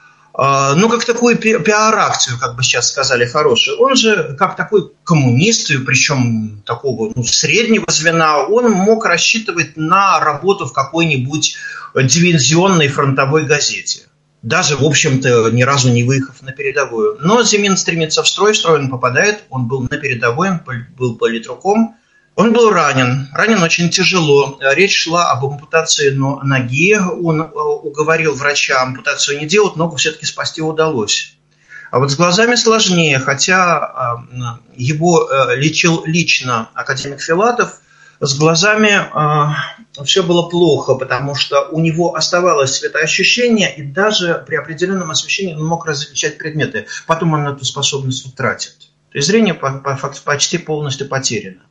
ну, 0.76 0.90
как 0.90 1.06
такую 1.06 1.38
пиар-акцию, 1.38 2.40
как 2.40 2.56
бы 2.56 2.64
сейчас 2.64 2.90
сказали, 2.90 3.26
хорошую. 3.26 3.80
Он 3.80 3.96
же, 3.96 4.36
как 4.40 4.56
такой 4.56 4.92
коммунист, 5.04 5.72
причем 5.86 6.64
такого 6.66 7.12
ну, 7.16 7.24
среднего 7.24 7.86
звена, 7.90 8.40
он 8.40 8.72
мог 8.72 9.06
рассчитывать 9.06 9.78
на 9.78 10.20
работу 10.20 10.66
в 10.66 10.74
какой-нибудь 10.74 11.58
дивизионной 11.96 12.88
фронтовой 12.88 13.46
газете 13.46 14.08
даже, 14.42 14.76
в 14.76 14.84
общем-то, 14.84 15.52
ни 15.52 15.62
разу 15.62 15.92
не 15.92 16.04
выехав 16.04 16.42
на 16.42 16.52
передовую. 16.52 17.18
Но 17.22 17.44
Зимин 17.44 17.78
стремится 17.78 18.24
в 18.24 18.28
строй, 18.28 18.54
в 18.54 18.58
строй 18.58 18.80
он 18.80 18.90
попадает, 18.90 19.44
он 19.50 19.68
был 19.68 19.82
на 19.82 19.98
передовой, 19.98 20.50
он 20.50 20.62
был 20.98 21.16
политруком. 21.16 21.96
Он 22.36 22.54
был 22.54 22.72
ранен, 22.72 23.30
ранен 23.34 23.62
очень 23.62 23.90
тяжело. 23.90 24.58
Речь 24.62 25.04
шла 25.04 25.32
об 25.32 25.46
ампутации 25.46 26.10
ноги. 26.12 26.98
Он 26.98 27.42
э, 27.42 27.46
уговорил 27.46 28.36
врача 28.36 28.82
ампутацию 28.82 29.40
не 29.40 29.46
делать, 29.46 29.76
ногу 29.76 29.98
все-таки 29.98 30.26
спасти 30.26 30.62
удалось. 30.62 31.36
А 31.92 32.00
вот 32.00 32.10
с 32.10 32.16
глазами 32.16 32.56
сложнее, 32.56 33.20
хотя 33.20 34.18
э, 34.32 34.74
его 34.78 35.30
э, 35.30 35.58
лечил 35.58 36.04
лично 36.06 36.70
академик 36.74 37.20
Филатов, 37.20 37.82
с 38.22 38.34
глазами 38.38 38.92
э, 40.00 40.04
все 40.06 40.24
было 40.24 40.48
плохо, 40.48 40.96
потому 40.96 41.36
что 41.36 41.68
у 41.70 41.82
него 41.82 42.16
оставалось 42.16 42.76
светоощущение, 42.76 43.76
и 43.76 43.84
даже 43.84 44.42
при 44.48 44.56
определенном 44.56 45.12
освещении 45.12 45.54
он 45.54 45.66
мог 45.66 45.86
различать 45.86 46.38
предметы. 46.38 46.88
Потом 47.08 47.34
он 47.34 47.46
эту 47.46 47.66
способность 47.66 48.26
утратит. 48.26 48.78
То 49.12 49.18
есть 49.18 49.28
зрение 49.28 49.54
по, 49.54 49.80
по, 49.80 50.14
почти 50.24 50.60
полностью 50.60 51.10
потеряно. 51.10 51.64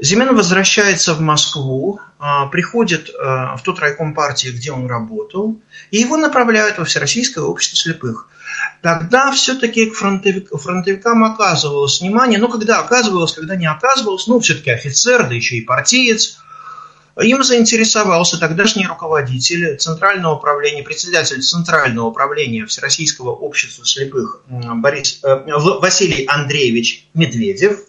Зимин 0.00 0.34
возвращается 0.34 1.14
в 1.14 1.20
Москву, 1.20 2.00
э, 2.18 2.24
приходит 2.50 3.10
э, 3.10 3.12
в 3.12 3.60
тот 3.64 3.78
райком 3.80 4.14
партии, 4.14 4.48
где 4.48 4.72
он 4.72 4.86
работал, 4.86 5.60
и 5.90 5.98
его 5.98 6.16
направляют 6.16 6.78
во 6.78 6.84
Всероссийское 6.84 7.44
общество 7.44 7.78
слепых 7.78 8.28
тогда 8.82 9.32
все-таки 9.32 9.90
фронтовик, 9.90 10.50
фронтовикам 10.50 11.24
оказывалось 11.24 12.00
внимание, 12.00 12.38
ну, 12.38 12.48
когда 12.48 12.80
оказывалось, 12.80 13.32
когда 13.32 13.56
не 13.56 13.66
оказывалось, 13.66 14.26
ну, 14.26 14.40
все-таки 14.40 14.70
офицер, 14.70 15.26
да 15.26 15.34
еще 15.34 15.56
и 15.56 15.62
партиец, 15.62 16.38
им 17.22 17.44
заинтересовался 17.44 18.38
тогдашний 18.38 18.86
руководитель 18.86 19.76
Центрального 19.76 20.34
управления, 20.34 20.82
председатель 20.82 21.40
Центрального 21.42 22.08
управления 22.08 22.66
Всероссийского 22.66 23.30
общества 23.30 23.84
слепых 23.84 24.42
Борис, 24.48 25.20
э, 25.22 25.44
Василий 25.80 26.26
Андреевич 26.26 27.08
Медведев. 27.14 27.80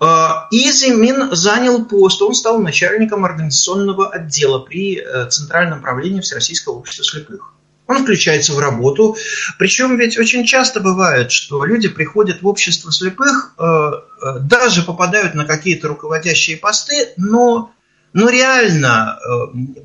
Э, 0.00 0.28
и 0.50 0.70
Зимин 0.70 1.34
занял 1.34 1.84
пост, 1.84 2.22
он 2.22 2.34
стал 2.34 2.60
начальником 2.60 3.24
организационного 3.24 4.08
отдела 4.08 4.60
при 4.60 4.98
э, 4.98 5.28
Центральном 5.28 5.80
управлении 5.80 6.20
Всероссийского 6.20 6.74
общества 6.74 7.04
слепых 7.04 7.54
он 7.88 8.02
включается 8.02 8.52
в 8.52 8.58
работу. 8.58 9.16
Причем 9.58 9.96
ведь 9.96 10.18
очень 10.18 10.44
часто 10.44 10.80
бывает, 10.80 11.32
что 11.32 11.64
люди 11.64 11.88
приходят 11.88 12.42
в 12.42 12.46
общество 12.46 12.92
слепых, 12.92 13.54
э, 13.58 13.62
э, 13.64 14.38
даже 14.40 14.82
попадают 14.82 15.34
на 15.34 15.46
какие-то 15.46 15.88
руководящие 15.88 16.58
посты, 16.58 17.08
но 17.16 17.72
но 18.14 18.30
реально 18.30 19.18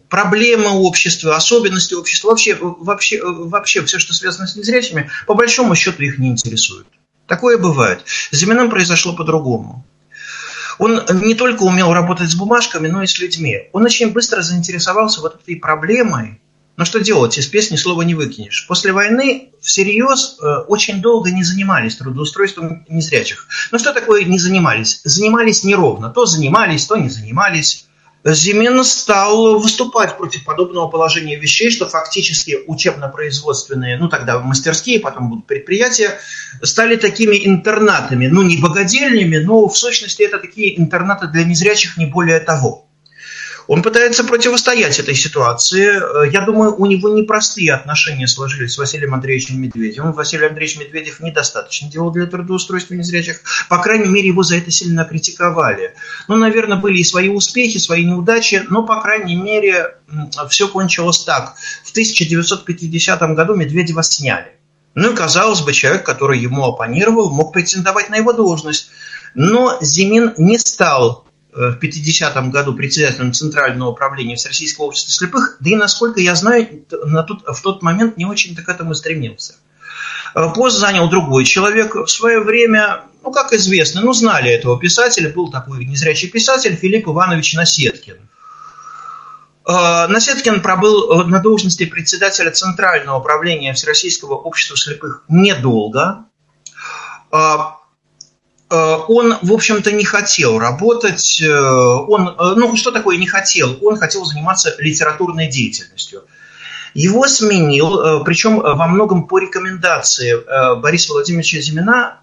проблемы 0.07 0.69
общества, 0.69 1.35
особенности 1.35 1.93
общества, 1.93 2.29
вообще, 2.29 2.57
вообще, 2.59 3.21
вообще 3.21 3.83
все, 3.83 3.99
что 3.99 4.13
связано 4.13 4.47
с 4.47 4.55
незрячими, 4.55 5.11
по 5.27 5.33
большому 5.33 5.75
счету 5.75 6.01
их 6.03 6.17
не 6.19 6.29
интересует. 6.29 6.87
Такое 7.27 7.57
бывает. 7.57 8.01
С 8.31 8.37
Зиминым 8.37 8.69
произошло 8.69 9.13
по-другому. 9.13 9.85
Он 10.79 11.01
не 11.23 11.35
только 11.35 11.63
умел 11.63 11.93
работать 11.93 12.29
с 12.29 12.35
бумажками, 12.35 12.87
но 12.87 13.03
и 13.03 13.07
с 13.07 13.17
людьми. 13.19 13.69
Он 13.71 13.83
очень 13.83 14.11
быстро 14.11 14.41
заинтересовался 14.41 15.21
вот 15.21 15.35
этой 15.41 15.55
проблемой. 15.55 16.39
Но 16.75 16.85
что 16.85 16.99
делать, 16.99 17.37
из 17.37 17.45
песни 17.47 17.75
слова 17.75 18.01
не 18.01 18.15
выкинешь. 18.15 18.65
После 18.67 18.91
войны 18.91 19.49
всерьез 19.61 20.37
э, 20.41 20.45
очень 20.67 21.01
долго 21.01 21.29
не 21.29 21.43
занимались 21.43 21.97
трудоустройством 21.97 22.83
незрячих. 22.89 23.47
Но 23.71 23.77
что 23.77 23.93
такое 23.93 24.23
не 24.23 24.39
занимались? 24.39 25.01
Занимались 25.03 25.63
неровно. 25.63 26.09
То 26.09 26.25
занимались, 26.25 26.87
то 26.87 26.95
не 26.95 27.09
занимались. 27.09 27.87
Зимин 28.25 28.83
стал 28.85 29.59
выступать 29.59 30.17
против 30.17 30.45
подобного 30.45 30.87
положения 30.87 31.35
вещей, 31.35 31.69
что 31.69 31.89
фактически 31.89 32.59
учебно-производственные, 32.67 33.97
ну 33.97 34.07
тогда 34.07 34.39
мастерские, 34.39 35.01
потом 35.01 35.29
будут 35.29 35.45
предприятия, 35.45 36.19
стали 36.61 36.95
такими 36.95 37.45
интернатами, 37.45 38.27
ну 38.27 38.41
не 38.41 38.57
богадельнями, 38.57 39.37
но 39.37 39.67
в 39.67 39.77
сущности 39.77 40.23
это 40.23 40.39
такие 40.39 40.79
интернаты 40.79 41.27
для 41.27 41.43
незрячих, 41.43 41.97
не 41.97 42.05
более 42.05 42.39
того. 42.39 42.87
Он 43.67 43.81
пытается 43.81 44.23
противостоять 44.23 44.99
этой 44.99 45.15
ситуации. 45.15 46.29
Я 46.31 46.41
думаю, 46.41 46.75
у 46.75 46.85
него 46.85 47.09
непростые 47.09 47.73
отношения 47.73 48.27
сложились 48.27 48.73
с 48.73 48.77
Василием 48.77 49.13
Андреевичем 49.13 49.61
Медведевым. 49.61 50.11
Василий 50.11 50.47
Андреевич 50.47 50.79
Медведев 50.79 51.19
недостаточно 51.21 51.89
делал 51.89 52.11
для 52.11 52.25
трудоустройства 52.25 52.93
незрячих. 52.95 53.41
По 53.69 53.77
крайней 53.81 54.09
мере, 54.09 54.27
его 54.27 54.43
за 54.43 54.57
это 54.57 54.71
сильно 54.71 55.05
критиковали. 55.05 55.93
Ну, 56.27 56.35
наверное, 56.35 56.77
были 56.77 56.99
и 56.99 57.03
свои 57.03 57.29
успехи, 57.29 57.77
свои 57.77 58.05
неудачи, 58.05 58.63
но, 58.69 58.83
по 58.83 59.01
крайней 59.01 59.35
мере, 59.35 59.95
все 60.49 60.67
кончилось 60.67 61.19
так. 61.19 61.55
В 61.85 61.91
1950 61.91 63.21
году 63.35 63.55
Медведева 63.55 64.03
сняли. 64.03 64.51
Ну 64.95 65.11
и, 65.11 65.15
казалось 65.15 65.61
бы, 65.61 65.73
человек, 65.73 66.05
который 66.05 66.37
ему 66.37 66.65
оппонировал, 66.65 67.31
мог 67.31 67.53
претендовать 67.53 68.09
на 68.09 68.15
его 68.17 68.33
должность. 68.33 68.89
Но 69.33 69.77
Зимин 69.81 70.33
не 70.37 70.59
стал 70.59 71.23
Э, 71.23 71.32
в 71.55 71.77
50-м 71.81 72.51
году 72.51 72.73
председателем 72.73 73.33
Центрального 73.33 73.89
управления 73.89 74.35
Всероссийского 74.35 74.85
общества 74.85 75.11
слепых, 75.11 75.57
да 75.59 75.69
и, 75.69 75.75
насколько 75.75 76.19
я 76.19 76.35
знаю, 76.35 76.85
на 77.05 77.23
тот, 77.23 77.43
в 77.45 77.61
тот 77.61 77.81
момент 77.81 78.17
не 78.17 78.25
очень-то 78.25 78.63
к 78.63 78.69
этому 78.69 78.93
стремился. 78.95 79.55
Э, 80.35 80.49
пост 80.53 80.77
занял 80.77 81.09
другой 81.09 81.45
человек. 81.45 81.95
В 81.95 82.07
свое 82.07 82.39
время, 82.39 83.03
ну, 83.23 83.31
как 83.31 83.53
известно, 83.53 84.01
ну, 84.01 84.13
знали 84.13 84.51
этого 84.51 84.79
писателя, 84.79 85.29
был 85.29 85.51
такой 85.51 85.85
незрячий 85.85 86.29
писатель 86.29 86.75
Филипп 86.75 87.07
Иванович 87.07 87.53
Насеткин. 87.53 88.17
Э, 89.67 90.07
Насеткин 90.07 90.61
пробыл 90.61 91.25
на 91.25 91.39
должности 91.39 91.85
председателя 91.85 92.51
Центрального 92.51 93.19
управления 93.19 93.73
Всероссийского 93.73 94.35
общества 94.35 94.77
слепых 94.77 95.23
недолго. 95.27 96.25
Э, 98.73 98.97
он, 99.07 99.35
в 99.41 99.53
общем-то, 99.53 99.91
не 99.91 100.03
хотел 100.03 100.57
работать. 100.57 101.39
Э, 101.41 101.47
он, 101.47 102.29
э, 102.29 102.53
ну, 102.55 102.75
что 102.75 102.91
такое 102.91 103.17
не 103.17 103.27
хотел? 103.27 103.77
Он 103.83 103.97
хотел 103.97 104.25
заниматься 104.25 104.75
литературной 104.79 105.47
деятельностью. 105.47 106.23
Его 106.95 107.27
сменил, 107.27 108.23
причем 108.23 108.59
во 108.59 108.87
многом 108.87 109.25
по 109.25 109.39
рекомендации 109.39 110.35
Бориса 110.79 111.13
Владимировича 111.13 111.59
Зимина, 111.59 112.19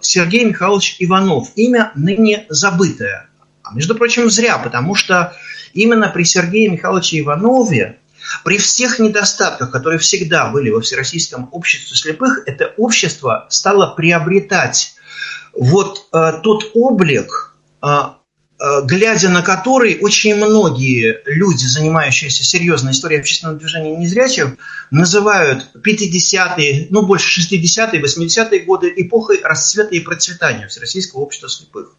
Сергей 0.00 0.46
Михайлович 0.46 0.96
Иванов. 1.00 1.48
Имя 1.54 1.92
ныне 1.94 2.46
забытое. 2.48 3.28
А 3.62 3.74
между 3.74 3.94
прочим, 3.94 4.30
зря, 4.30 4.56
потому 4.56 4.94
что 4.94 5.36
именно 5.74 6.08
при 6.08 6.22
Сергее 6.24 6.70
Михайловиче 6.70 7.20
Иванове 7.20 7.98
при 8.42 8.56
всех 8.56 8.98
недостатках, 8.98 9.70
которые 9.70 9.98
всегда 9.98 10.46
были 10.46 10.70
во 10.70 10.80
Всероссийском 10.80 11.50
обществе 11.52 11.94
слепых, 11.94 12.40
это 12.46 12.72
общество 12.78 13.44
стало 13.50 13.94
приобретать 13.94 14.95
вот 15.56 16.08
э, 16.12 16.32
тот 16.42 16.70
облик, 16.74 17.56
э, 17.82 17.86
э, 17.86 18.82
глядя 18.84 19.28
на 19.30 19.42
который 19.42 19.98
очень 20.00 20.36
многие 20.36 21.20
люди, 21.24 21.64
занимающиеся 21.64 22.44
серьезной 22.44 22.92
историей 22.92 23.20
общественного 23.20 23.58
движения 23.58 23.96
незрячих, 23.96 24.56
называют 24.90 25.70
50-е, 25.74 26.88
ну 26.90 27.06
больше 27.06 27.40
60-е, 27.40 28.02
80-е 28.02 28.60
годы 28.60 28.92
эпохой 28.96 29.40
расцвета 29.42 29.94
и 29.94 30.00
процветания 30.00 30.68
Всероссийского 30.68 31.20
общества 31.20 31.48
слепых. 31.48 31.96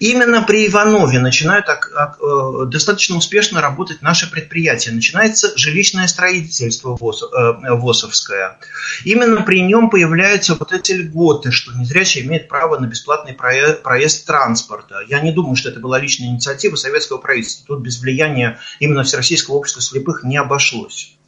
Именно 0.00 0.42
при 0.44 0.66
Иванове 0.66 1.18
начинают 1.18 1.66
э, 1.68 2.66
достаточно 2.68 3.18
успешно 3.18 3.60
работать 3.60 4.00
наши 4.00 4.30
предприятия. 4.30 4.92
Начинается 4.92 5.52
жилищное 5.58 6.06
строительство 6.06 6.96
э, 6.96 7.74
ВОСовское. 7.74 8.58
Именно 9.04 9.42
при 9.42 9.60
нем 9.60 9.90
появляются 9.90 10.54
вот 10.54 10.72
эти 10.72 10.92
льготы, 10.92 11.52
что 11.52 11.78
незрячий 11.78 12.22
имеет 12.22 12.48
право 12.48 12.78
на 12.78 12.86
бесплатный 12.86 13.34
проезд 13.34 14.26
транспорта. 14.26 15.00
Я 15.06 15.20
не 15.20 15.32
думаю, 15.32 15.54
что 15.54 15.68
это 15.68 15.80
была 15.80 15.98
личная 15.98 16.28
инициатива 16.28 16.76
советского 16.76 17.18
правительства. 17.18 17.66
Тут 17.66 17.84
без 17.84 18.00
влияния 18.00 18.58
именно 18.78 19.04
Всероссийского 19.04 19.56
общества 19.56 19.82
слепых 19.82 20.24
не 20.24 20.38
обошлось. 20.38 21.18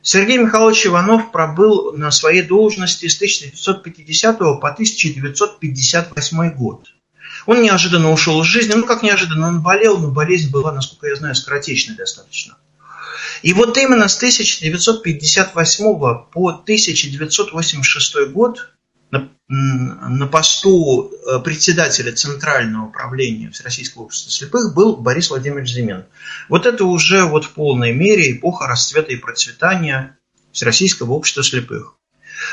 Сергей 0.00 0.38
Михайлович 0.38 0.86
Иванов 0.86 1.30
пробыл 1.30 1.92
на 1.92 2.10
своей 2.10 2.40
должности 2.40 3.06
с 3.06 3.16
1950 3.16 4.38
по 4.38 4.70
1958 4.70 6.50
год. 6.54 6.86
Он 7.46 7.62
неожиданно 7.62 8.10
ушел 8.10 8.42
из 8.42 8.46
жизни. 8.46 8.74
Ну, 8.74 8.84
как 8.84 9.02
неожиданно, 9.02 9.48
он 9.48 9.60
болел, 9.60 9.98
но 9.98 10.10
болезнь 10.10 10.50
была, 10.50 10.72
насколько 10.72 11.06
я 11.08 11.16
знаю, 11.16 11.34
скоротечной 11.34 11.96
достаточно. 11.96 12.56
И 13.42 13.52
вот 13.52 13.76
именно 13.76 14.08
с 14.08 14.16
1958 14.16 15.84
по 16.32 16.48
1986 16.48 18.32
год 18.32 18.70
на, 19.10 19.30
на 19.48 20.26
посту 20.26 21.10
э, 21.10 21.38
председателя 21.40 22.12
Центрального 22.12 22.86
управления 22.86 23.50
Всероссийского 23.50 24.02
общества 24.02 24.30
слепых 24.30 24.74
был 24.74 24.96
Борис 24.96 25.30
Владимирович 25.30 25.70
Зимин. 25.70 26.04
Вот 26.48 26.66
это 26.66 26.84
уже 26.84 27.24
вот 27.24 27.44
в 27.44 27.50
полной 27.50 27.92
мере 27.92 28.32
эпоха 28.32 28.66
расцвета 28.66 29.12
и 29.12 29.16
процветания 29.16 30.18
Всероссийского 30.52 31.12
общества 31.12 31.42
слепых. 31.42 31.94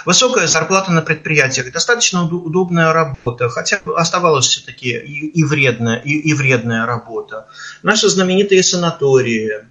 Высокая 0.03 0.47
зарплата 0.47 0.91
на 0.91 1.01
предприятиях, 1.01 1.71
достаточно 1.71 2.23
удобная 2.23 2.91
работа, 2.91 3.49
хотя 3.49 3.79
оставалась 3.95 4.47
все-таки 4.47 4.89
и, 4.89 5.27
и, 5.27 5.43
вредная, 5.43 5.97
и, 5.97 6.11
и 6.11 6.33
вредная 6.33 6.85
работа. 6.85 7.47
Наши 7.83 8.09
знаменитые 8.09 8.63
санатории, 8.63 9.67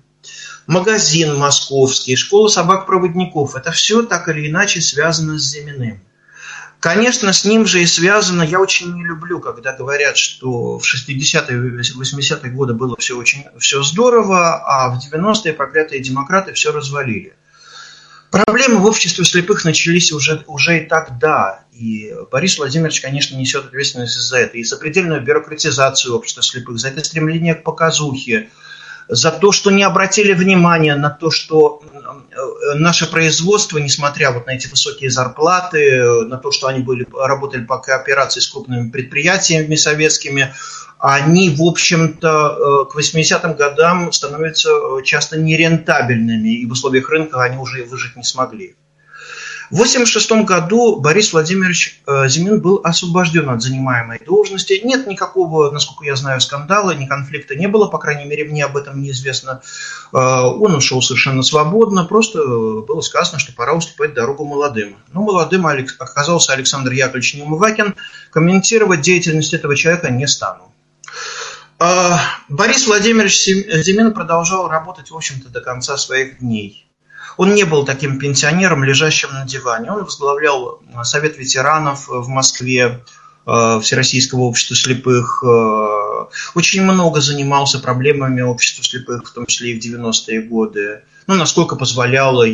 магазин 0.67 1.37
московский, 1.37 2.17
школа 2.17 2.49
собак-проводников– 2.49 3.55
это 3.57 3.71
все 3.71 4.03
так 4.03 4.29
или 4.29 4.49
иначе 4.49 4.81
связано 4.81 5.39
с 5.39 5.43
Зиминым. 5.43 6.01
Конечно, 6.85 7.33
с 7.33 7.47
ним 7.47 7.65
же 7.65 7.81
и 7.81 7.87
связано, 7.87 8.43
я 8.43 8.61
очень 8.61 8.95
не 8.95 9.05
люблю, 9.05 9.41
когда 9.41 9.73
говорят, 9.73 10.19
что 10.19 10.79
в 10.79 10.83
60-е 10.83 11.81
80-е 11.81 12.51
годы 12.51 12.75
было 12.75 12.95
все 12.99 13.17
очень 13.17 13.47
все 13.59 13.83
здорово, 13.83 14.57
а 14.57 14.91
в 14.91 14.99
90-е 14.99 15.55
проклятые 15.55 16.03
демократы 16.03 16.53
все 16.53 16.73
развалили. 16.73 17.37
Проблемы 18.35 18.79
в 18.79 18.87
обществе 18.87 19.25
слепых 19.25 19.65
начались 19.65 20.11
уже, 20.11 20.43
уже 20.49 20.79
и 20.79 20.87
тогда. 20.87 21.67
И 21.73 22.13
Борис 22.33 22.59
Владимирович, 22.59 23.01
конечно, 23.01 23.37
несет 23.37 23.67
ответственность 23.67 24.19
за 24.21 24.39
это. 24.39 24.59
И 24.59 24.65
за 24.65 24.77
предельную 24.77 25.23
бюрократизацию 25.23 26.17
общества 26.17 26.43
слепых, 26.43 26.81
за 26.81 26.89
это 26.89 27.05
стремление 27.05 27.55
к 27.55 27.63
показухе, 27.63 28.51
за 29.07 29.31
то, 29.31 29.53
что 29.53 29.71
не 29.71 29.85
обратили 29.85 30.33
внимания 30.33 30.97
на 30.97 31.11
то, 31.11 31.31
что 31.31 31.85
наше 32.75 33.11
производство, 33.11 33.79
несмотря 33.79 34.31
вот 34.31 34.47
на 34.47 34.53
эти 34.53 34.67
высокие 34.69 35.11
зарплаты, 35.11 36.25
на 36.25 36.37
то, 36.37 36.51
что 36.51 36.67
они 36.67 36.81
были, 36.81 37.07
работали 37.13 37.65
по 37.65 37.79
кооперации 37.79 38.41
с 38.41 38.49
крупными 38.49 38.91
предприятиями 38.91 39.75
советскими, 39.75 40.55
они, 40.99 41.51
в 41.51 41.63
общем-то, 41.63 42.87
э, 42.89 42.91
к 42.91 42.97
80-м 42.97 43.57
годам 43.57 44.11
становятся 44.11 44.71
э, 44.71 45.03
часто 45.03 45.39
нерентабельными, 45.39 46.49
и 46.49 46.67
в 46.67 46.73
условиях 46.73 47.11
рынка 47.11 47.43
они 47.43 47.59
уже 47.59 47.85
выжить 47.85 48.17
не 48.17 48.23
смогли. 48.23 48.75
В 49.75 49.77
1986 49.77 50.47
году 50.47 51.01
Борис 51.01 51.33
Владимирович 51.33 52.01
э, 52.07 52.29
Зимин 52.29 52.61
был 52.61 52.81
освобожден 52.85 53.51
от 53.51 53.61
занимаемой 53.61 54.21
должности. 54.25 54.81
Нет 54.85 55.09
никакого, 55.09 55.73
насколько 55.73 56.05
я 56.05 56.15
знаю, 56.15 56.41
скандала, 56.41 56.93
ни 56.93 57.07
конфликта 57.07 57.57
не 57.57 57.67
было, 57.67 57.89
по 57.89 57.99
крайней 57.99 58.25
мере, 58.25 58.45
мне 58.45 58.65
об 58.65 58.77
этом 58.77 59.03
неизвестно. 59.03 59.63
Он 60.13 60.77
ушел 60.77 61.03
совершенно 61.03 61.43
свободно, 61.43 62.05
просто 62.05 62.39
было 62.39 63.01
сказано, 63.01 63.41
что 63.41 63.53
пора 63.53 63.73
уступать 63.73 64.15
дорогу 64.15 64.45
молодым. 64.45 64.97
Но 65.13 65.23
ну, 65.23 65.27
молодым 65.27 65.67
оказался 65.67 66.53
Александр 66.53 66.93
Яковлевич 66.93 67.35
Неумывакин. 67.35 67.97
Комментировать 68.31 69.01
деятельность 69.01 69.55
этого 69.55 69.75
человека 69.75 70.09
не 70.09 70.29
стану. 70.29 70.73
Борис 72.49 72.87
Владимирович 72.87 73.45
Зимин 73.45 74.15
продолжал 74.15 74.69
работать, 74.69 75.11
в 75.11 75.17
общем-то, 75.17 75.49
до 75.49 75.61
конца 75.61 75.97
своих 75.97 76.39
дней. 76.39 76.87
Он 77.37 77.55
не 77.55 77.65
был 77.65 77.85
таким 77.85 78.19
пенсионером, 78.19 78.85
лежащим 78.85 79.33
на 79.33 79.45
диване. 79.45 79.91
Он 79.93 80.05
возглавлял 80.05 80.81
Совет 81.03 81.37
ветеранов 81.37 82.09
в 82.09 82.29
Москве, 82.29 83.03
Всероссийского 83.45 84.41
общества 84.41 84.75
слепых, 84.75 85.45
очень 86.55 86.83
много 86.83 87.21
занимался 87.21 87.79
проблемами 87.79 88.41
общества 88.41 88.83
слепых, 88.83 89.29
в 89.29 89.33
том 89.33 89.45
числе 89.45 89.73
и 89.73 89.79
в 89.79 89.85
90-е 89.85 90.41
годы. 90.43 91.03
Ну, 91.27 91.35
насколько 91.35 91.77
позволяло, 91.77 92.47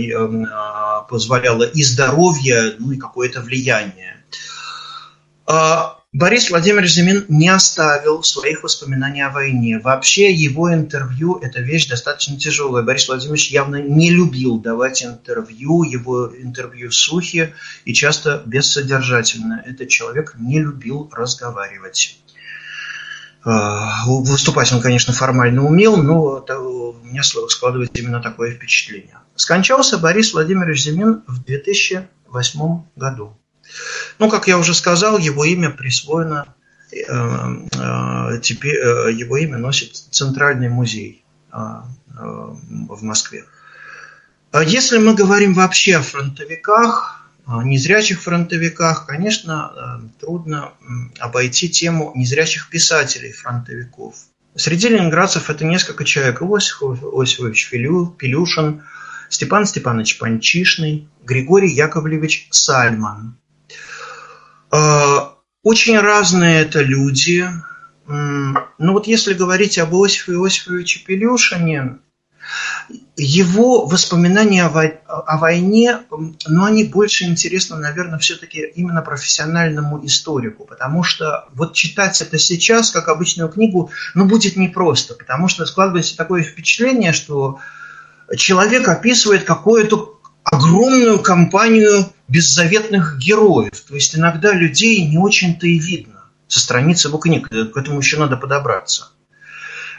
позволяло 1.09 1.62
и 1.62 1.85
здоровье, 1.85 2.74
ну 2.78 2.91
и 2.91 2.97
какое-то 2.97 3.41
влияние. 3.41 4.16
Борис 6.12 6.50
Владимирович 6.50 6.94
Зимин 6.94 7.24
не 7.28 7.48
оставил 7.48 8.24
своих 8.24 8.64
воспоминаний 8.64 9.20
о 9.20 9.30
войне. 9.30 9.78
Вообще 9.78 10.32
его 10.32 10.74
интервью– 10.74 11.38
это 11.42 11.61
вещь 11.61 11.86
достаточно 11.86 12.36
тяжелая. 12.36 12.82
Борис 12.82 13.06
Владимирович 13.06 13.52
явно 13.52 13.76
не 13.76 14.11
любил 14.11 14.58
давать 14.58 15.04
интервью, 15.04 15.84
его 15.84 16.32
интервью 16.36 16.90
сухи 16.90 17.54
и 17.84 17.94
часто 17.94 18.42
бессодержательно. 18.44 19.62
Этот 19.64 19.88
человек 19.88 20.34
не 20.36 20.58
любил 20.58 21.08
разговаривать. 21.12 22.18
А, 23.44 24.04
выступать 24.06 24.72
он, 24.72 24.80
конечно, 24.80 25.12
формально 25.12 25.64
умел, 25.64 25.96
но 25.96 26.44
у 26.44 27.04
меня 27.04 27.22
складывается 27.22 28.02
именно 28.02 28.20
такое 28.20 28.50
впечатление. 28.50 29.18
Скончался 29.36 29.96
Борис 29.96 30.34
Владимирович 30.34 30.82
Зимин 30.82 31.22
в 31.28 31.44
2008 31.44 32.82
году. 32.96 33.39
Ну, 34.18 34.29
как 34.29 34.49
я 34.49 34.59
уже 34.59 34.75
сказал, 34.75 35.18
его 35.18 35.45
имя 35.45 35.71
присвоено, 35.71 36.55
э, 36.93 36.97
э, 36.99 38.41
теперь 38.43 38.77
э, 38.77 39.12
его 39.12 39.37
имя 39.37 39.59
носит 39.59 39.97
Центральный 39.97 40.68
музей 40.68 41.25
в 41.53 43.03
Москве. 43.03 43.45
А 44.53 44.62
если 44.62 44.99
мы 44.99 45.14
говорим 45.14 45.55
вообще 45.55 45.97
о 45.97 46.03
фронтовиках, 46.03 47.27
незрячих 47.47 48.21
фронтовиках, 48.21 49.07
конечно, 49.07 50.03
трудно 50.21 50.73
обойти 51.18 51.68
тему 51.68 52.12
незрячих 52.14 52.68
писателей-фронтовиков. 52.68 54.14
Среди 54.55 54.89
ленинградцев 54.89 55.49
это 55.49 55.64
несколько 55.64 56.05
человек. 56.05 56.43
Иосиф 56.43 56.83
Иосифович 56.83 57.71
Пилюшин, 57.71 58.83
Степан 59.29 59.64
Степанович 59.64 60.18
Панчишный, 60.18 61.09
Григорий 61.25 61.73
Яковлевич 61.73 62.49
Сальман. 62.51 63.39
А, 64.71 65.35
очень 65.62 65.99
разные 65.99 66.62
это 66.62 66.83
люди. 66.83 67.49
Ну 68.07 68.93
вот 68.93 69.07
если 69.07 69.35
говорить 69.35 69.79
об 69.79 69.95
Иосифе 69.95 70.33
Иосифовиче 70.33 71.05
Пелюшине, 71.05 71.99
его 73.16 73.87
воспоминания 73.87 74.64
о 74.64 75.37
войне, 75.37 76.01
ну, 76.11 76.64
они 76.64 76.85
больше 76.85 77.25
интересны, 77.25 77.77
наверное, 77.77 78.18
все-таки 78.18 78.61
именно 78.75 79.03
профессиональному 79.03 80.05
историку, 80.05 80.64
потому 80.64 81.05
что 81.05 81.47
вот 81.53 81.75
читать 81.75 82.21
это 82.21 82.39
сейчас, 82.39 82.91
как 82.91 83.09
обычную 83.09 83.51
книгу, 83.51 83.91
ну, 84.14 84.25
будет 84.25 84.57
непросто, 84.57 85.14
потому 85.14 85.49
что 85.49 85.66
складывается 85.66 86.16
такое 86.16 86.43
впечатление, 86.43 87.12
что 87.12 87.61
человек 88.37 88.89
описывает 88.89 89.45
какое-то 89.45 90.20
огромную 90.45 91.18
компанию 91.20 92.07
беззаветных 92.28 93.18
героев. 93.18 93.80
То 93.80 93.95
есть 93.95 94.16
иногда 94.16 94.53
людей 94.53 95.07
не 95.07 95.18
очень-то 95.18 95.66
и 95.66 95.78
видно 95.78 96.24
со 96.49 96.61
страниц 96.61 97.05
его 97.05 97.18
книг. 97.18 97.49
К 97.49 97.76
этому 97.76 97.99
еще 97.99 98.18
надо 98.18 98.36
подобраться. 98.36 99.09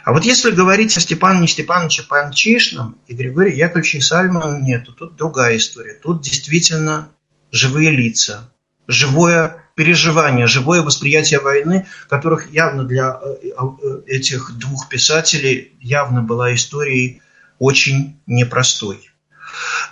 А 0.04 0.12
вот 0.12 0.24
если 0.24 0.50
говорить 0.50 0.96
о 0.96 1.00
Степане 1.00 1.46
Степановиче 1.46 2.02
Панчишном 2.02 2.98
и 3.06 3.14
Григории 3.14 3.54
Яковлевиче 3.54 4.00
Сальману, 4.00 4.58
нет, 4.58 4.88
тут 4.96 5.16
другая 5.16 5.56
история. 5.56 5.94
Тут 5.94 6.22
действительно 6.22 7.08
живые 7.52 7.90
лица, 7.90 8.50
живое 8.88 9.62
переживание, 9.76 10.46
живое 10.46 10.82
восприятие 10.82 11.40
войны, 11.40 11.86
которых 12.08 12.50
явно 12.50 12.84
для 12.84 13.20
э, 13.22 13.50
э, 13.56 14.02
этих 14.06 14.58
двух 14.58 14.88
писателей 14.88 15.76
явно 15.80 16.22
была 16.22 16.52
историей 16.52 17.22
очень 17.58 18.20
непростой. 18.26 19.11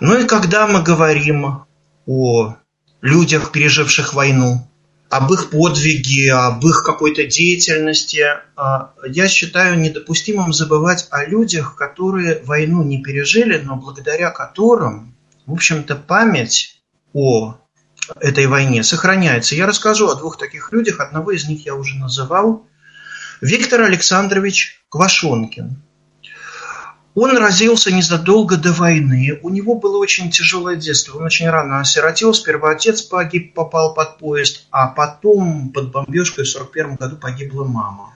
Ну 0.01 0.17
и 0.17 0.25
когда 0.25 0.65
мы 0.65 0.81
говорим 0.81 1.67
о 2.07 2.55
людях, 3.01 3.51
переживших 3.51 4.15
войну, 4.15 4.67
об 5.09 5.31
их 5.31 5.51
подвиге, 5.51 6.33
об 6.33 6.65
их 6.65 6.83
какой-то 6.83 7.25
деятельности, 7.25 8.25
а, 8.55 8.93
я 9.07 9.27
считаю 9.27 9.79
недопустимым 9.79 10.53
забывать 10.53 11.07
о 11.11 11.23
людях, 11.25 11.75
которые 11.75 12.41
войну 12.45 12.81
не 12.81 13.03
пережили, 13.03 13.61
но 13.63 13.75
благодаря 13.75 14.31
которым, 14.31 15.15
в 15.45 15.53
общем-то, 15.53 15.95
память 15.95 16.81
о 17.13 17.57
этой 18.19 18.47
войне 18.47 18.81
сохраняется. 18.83 19.53
Я 19.53 19.67
расскажу 19.67 20.09
о 20.09 20.15
двух 20.15 20.39
таких 20.39 20.71
людях. 20.71 20.99
Одного 20.99 21.29
из 21.29 21.47
них 21.47 21.63
я 21.67 21.75
уже 21.75 21.95
называл. 21.97 22.65
Виктор 23.39 23.81
Александрович 23.81 24.83
Квашонкин. 24.89 25.79
Он 27.13 27.35
родился 27.37 27.91
незадолго 27.91 28.55
до 28.55 28.71
войны. 28.71 29.37
У 29.43 29.49
него 29.49 29.75
было 29.75 29.97
очень 29.97 30.31
тяжелое 30.31 30.77
детство. 30.77 31.17
Он 31.17 31.25
очень 31.25 31.49
рано 31.49 31.81
осиротел. 31.81 32.33
Сперва 32.33 32.71
отец 32.71 33.01
погиб, 33.01 33.53
попал 33.53 33.93
под 33.93 34.17
поезд, 34.17 34.67
а 34.71 34.87
потом 34.87 35.69
под 35.69 35.91
бомбежкой 35.91 36.45
в 36.45 36.55
1941 36.55 36.95
году 36.95 37.17
погибла 37.17 37.65
мама. 37.65 38.13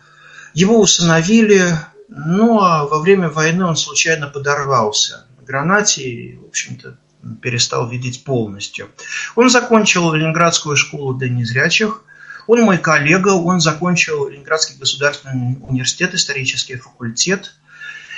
Его 0.53 0.79
усыновили, 0.79 1.73
ну 2.07 2.61
а 2.61 2.85
во 2.85 2.99
время 2.99 3.29
войны 3.29 3.65
он 3.65 3.75
случайно 3.75 4.27
подорвался 4.27 5.25
на 5.37 5.45
гранате 5.45 6.03
и, 6.03 6.37
в 6.37 6.45
общем-то, 6.45 6.97
перестал 7.41 7.89
видеть 7.89 8.23
полностью. 8.23 8.87
Он 9.35 9.49
закончил 9.49 10.13
Ленинградскую 10.13 10.77
школу 10.77 11.13
для 11.13 11.27
незрячих. 11.27 12.01
Он 12.47 12.61
мой 12.61 12.77
коллега, 12.77 13.29
он 13.29 13.59
закончил 13.59 14.29
Ленинградский 14.29 14.77
государственный 14.79 15.57
университет, 15.67 16.13
исторический 16.13 16.77
факультет– 16.77 17.55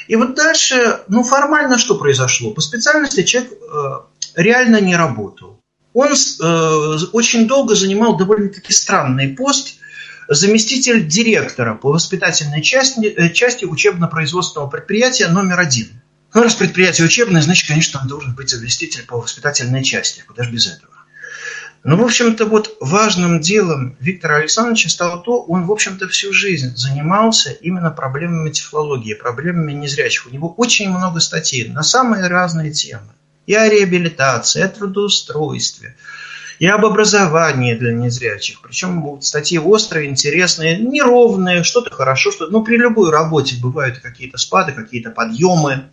и 0.08 0.16
вот 0.16 0.36
дальше, 0.36 1.02
ну 1.08 1.24
формально 1.24 1.78
что 1.78 1.96
произошло? 1.96 2.52
По 2.52 2.62
специальности 2.62 3.24
человек 3.24 3.52
э, 3.52 4.42
реально 4.42 4.80
не 4.80 4.96
работал. 4.96 5.60
Он 5.94 6.10
э, 6.10 6.98
очень 7.12 7.48
долго 7.48 7.76
занимал 7.76 8.18
довольно-таки 8.18 8.72
странный 8.72 9.30
пост 9.30 9.76
заместитель 10.30 11.08
директора 11.08 11.76
по 11.76 11.92
воспитательной 11.92 12.62
части, 12.62 13.06
э, 13.06 13.30
части 13.32 13.66
учебно-производственного 13.66 14.70
предприятия 14.70 15.28
номер 15.28 15.60
один. 15.60 16.02
Ну, 16.34 16.44
раз 16.44 16.56
предприятие 16.56 17.06
учебное, 17.08 17.42
значит, 17.42 17.68
конечно, 17.68 18.00
там 18.00 18.08
должен 18.08 18.36
быть 18.36 18.50
заместитель 18.50 19.06
по 19.06 19.18
воспитательной 19.18 19.84
части. 19.84 20.24
Куда 20.28 20.44
же 20.44 20.52
без 20.52 20.68
этого? 20.68 20.92
Ну, 21.88 21.96
в 21.96 22.04
общем-то, 22.04 22.48
вот 22.48 22.76
важным 22.82 23.40
делом 23.40 23.96
Виктора 24.02 24.36
Александровича 24.40 24.90
стало 24.90 25.24
то, 25.24 25.42
он, 25.44 25.66
в 25.66 25.72
общем-то, 25.72 26.10
всю 26.10 26.34
жизнь 26.34 26.76
занимался 26.76 27.52
именно 27.52 27.92
проблемами 27.92 28.50
тефлологии, 28.50 29.14
проблемами 29.14 29.72
незрячих. 29.72 30.28
У 30.28 30.30
него 30.30 30.54
очень 30.58 30.90
много 30.90 31.22
статей 31.22 31.70
на 31.70 31.84
самые 31.84 32.28
разные 32.28 32.72
темы. 32.72 33.14
И 33.46 33.54
о 33.54 33.70
реабилитации, 33.70 34.60
и 34.60 34.64
о 34.64 34.68
трудоустройстве, 34.68 35.96
и 36.60 36.68
об 36.68 36.86
образовании 36.86 37.74
для 37.74 37.94
незрячих. 37.94 38.60
Причем 38.60 39.22
статьи 39.22 39.58
острые, 39.58 40.10
интересные, 40.10 40.78
неровные, 40.78 41.64
что-то 41.64 41.90
хорошо, 41.90 42.34
что 42.34 42.48
Ну, 42.48 42.66
при 42.66 42.76
любой 42.76 43.12
работе 43.12 43.56
бывают 43.62 44.00
какие-то 44.00 44.38
спады, 44.38 44.74
какие-то 44.74 45.12
подъемы. 45.12 45.86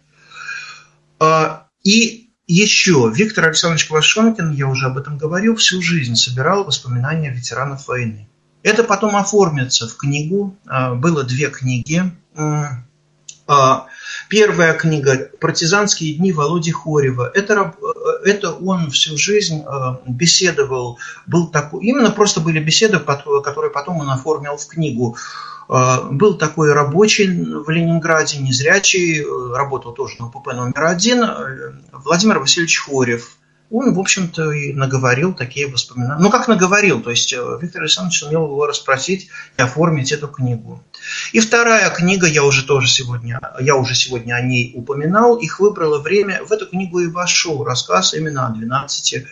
А, 1.20 1.68
и 1.84 2.23
еще 2.46 3.10
Виктор 3.14 3.46
Александрович 3.46 3.86
Квашонкин, 3.86 4.52
я 4.52 4.66
уже 4.68 4.86
об 4.86 4.98
этом 4.98 5.16
говорил, 5.16 5.56
всю 5.56 5.80
жизнь 5.80 6.16
собирал 6.16 6.64
воспоминания 6.64 7.30
ветеранов 7.30 7.88
войны. 7.88 8.28
Это 8.62 8.82
потом 8.82 9.16
оформится 9.16 9.88
в 9.88 9.96
книгу. 9.96 10.56
А, 10.66 10.94
было 10.94 11.22
две 11.22 11.48
книги. 11.50 12.02
А, 13.46 13.86
первая 14.30 14.72
книга 14.72 15.30
«Партизанские 15.38 16.14
дни» 16.14 16.32
Володи 16.32 16.72
Хорева. 16.72 17.30
Это, 17.34 17.74
это 18.24 18.52
он 18.52 18.90
всю 18.90 19.18
жизнь 19.18 19.62
а, 19.66 20.00
беседовал, 20.06 20.98
был 21.26 21.48
такой, 21.48 21.84
именно 21.84 22.10
просто 22.10 22.40
были 22.40 22.58
беседы, 22.58 22.98
которые 22.98 23.70
потом 23.70 23.98
он 23.98 24.08
оформил 24.08 24.56
в 24.56 24.66
книгу. 24.66 25.16
А, 25.68 26.02
был 26.02 26.36
такой 26.36 26.72
рабочий 26.72 27.26
в 27.26 27.68
Ленинграде, 27.70 28.38
незрячий, 28.38 29.22
э, 29.22 29.56
работал 29.56 29.92
тоже 29.92 30.16
на 30.18 30.26
УПП 30.26 30.52
номер 30.52 30.84
один, 30.84 31.22
э, 31.22 31.72
Владимир 31.92 32.38
Васильевич 32.38 32.80
Хорев. 32.80 33.36
Он, 33.70 33.94
в 33.94 33.98
общем-то, 33.98 34.52
и 34.52 34.74
наговорил 34.74 35.32
такие 35.32 35.66
воспоминания. 35.66 36.20
Ну, 36.20 36.30
как 36.30 36.48
наговорил, 36.48 37.00
то 37.00 37.10
есть 37.10 37.32
э, 37.32 37.58
Виктор 37.60 37.82
Александрович 37.82 38.20
сумел 38.20 38.44
его 38.44 38.66
расспросить 38.66 39.30
и 39.56 39.62
оформить 39.62 40.12
эту 40.12 40.28
книгу. 40.28 40.84
И 41.32 41.40
вторая 41.40 41.88
книга, 41.90 42.26
я 42.26 42.44
уже 42.44 42.64
тоже 42.64 42.86
сегодня, 42.86 43.40
я 43.60 43.74
уже 43.74 43.94
сегодня 43.94 44.34
о 44.34 44.42
ней 44.42 44.72
упоминал, 44.76 45.36
их 45.36 45.60
выбрало 45.60 45.98
время, 45.98 46.44
в 46.44 46.52
эту 46.52 46.66
книгу 46.66 47.00
и 47.00 47.08
вошел 47.08 47.64
рассказ 47.64 48.12
именно 48.14 48.46
о 48.46 48.50
12 48.50 49.24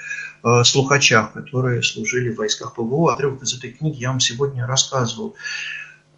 слухачах, 0.65 1.35
которые 1.35 1.85
служили 1.85 2.31
в 2.33 2.39
войсках 2.39 2.75
ПВО. 2.75 3.13
Отрывок 3.13 3.43
из 3.43 3.57
этой 3.57 3.71
книги 3.71 4.01
я 4.01 4.09
вам 4.11 4.19
сегодня 4.19 4.67
рассказывал 4.67 5.37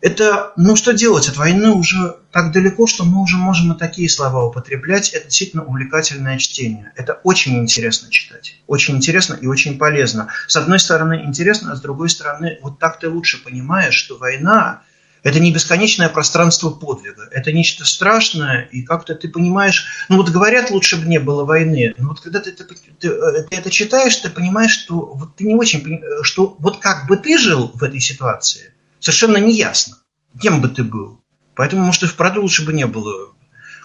это, 0.05 0.53
ну 0.57 0.77
что 0.77 0.93
делать, 0.93 1.29
от 1.29 1.39
войны 1.39 1.71
уже 1.71 2.17
так 2.31 2.53
далеко, 2.53 2.87
что 2.87 3.05
мы 3.05 3.23
уже 3.23 3.39
можем 3.39 3.73
и 3.73 3.79
такие 3.79 4.11
слова 4.11 4.45
употреблять. 4.45 5.09
Это 5.09 5.25
действительно 5.25 5.65
увлекательное 5.65 6.37
чтение. 6.37 6.93
Это 6.95 7.15
очень 7.25 7.59
интересно 7.59 8.11
читать. 8.11 8.57
Очень 8.67 8.99
интересно 8.99 9.33
и 9.33 9.47
очень 9.47 9.79
полезно. 9.79 10.29
С 10.47 10.57
одной 10.57 10.79
стороны 10.79 11.23
интересно, 11.25 11.73
а 11.73 11.77
с 11.77 11.81
другой 11.81 12.11
стороны, 12.11 12.59
вот 12.61 12.79
так 12.79 13.01
ты 13.01 13.09
лучше 13.09 13.43
понимаешь, 13.43 13.95
что 13.95 14.19
война 14.19 14.83
Это 15.25 15.41
не 15.41 15.51
бесконечное 15.51 16.11
пространство 16.11 16.69
подвига. 16.69 17.27
Это 17.33 17.51
нечто 17.51 17.87
страшное, 17.87 18.69
и 18.71 18.83
как-то 18.83 19.15
ты 19.15 19.31
понимаешь... 19.31 19.87
Ну 20.11 20.19
вот 20.19 20.29
говорят, 20.29 20.71
лучше 20.71 20.97
бы 20.97 21.07
не 21.09 21.19
было 21.19 21.47
войны. 21.47 21.95
Но 21.97 22.11
вот 22.11 22.21
когда 22.21 22.41
ты, 22.41 22.53
ты, 22.53 22.65
ты, 22.65 22.75
ты 23.01 23.57
это 23.57 23.71
читаешь, 23.71 24.17
ты 24.17 24.29
понимаешь, 24.29 24.73
что 24.73 25.15
вот 25.15 25.35
ты 25.35 25.45
не 25.45 25.55
очень... 25.55 26.03
Что 26.23 26.55
вот 26.59 26.79
как 26.79 27.09
бы 27.09 27.17
ты 27.17 27.39
жил 27.39 27.73
в 27.75 27.83
этой 27.83 28.01
ситуации, 28.01 28.74
совершенно 29.05 29.37
не 29.37 29.55
ясно, 29.55 29.99
кем 30.41 30.63
бы 30.63 30.69
ты 30.69 30.83
был. 30.83 31.21
Поэтому, 31.55 31.85
может, 31.85 32.03
и 32.03 32.07
вправду 32.07 32.41
лучше 32.41 32.65
бы 32.65 32.73
не 32.73 32.87
было. 32.87 33.35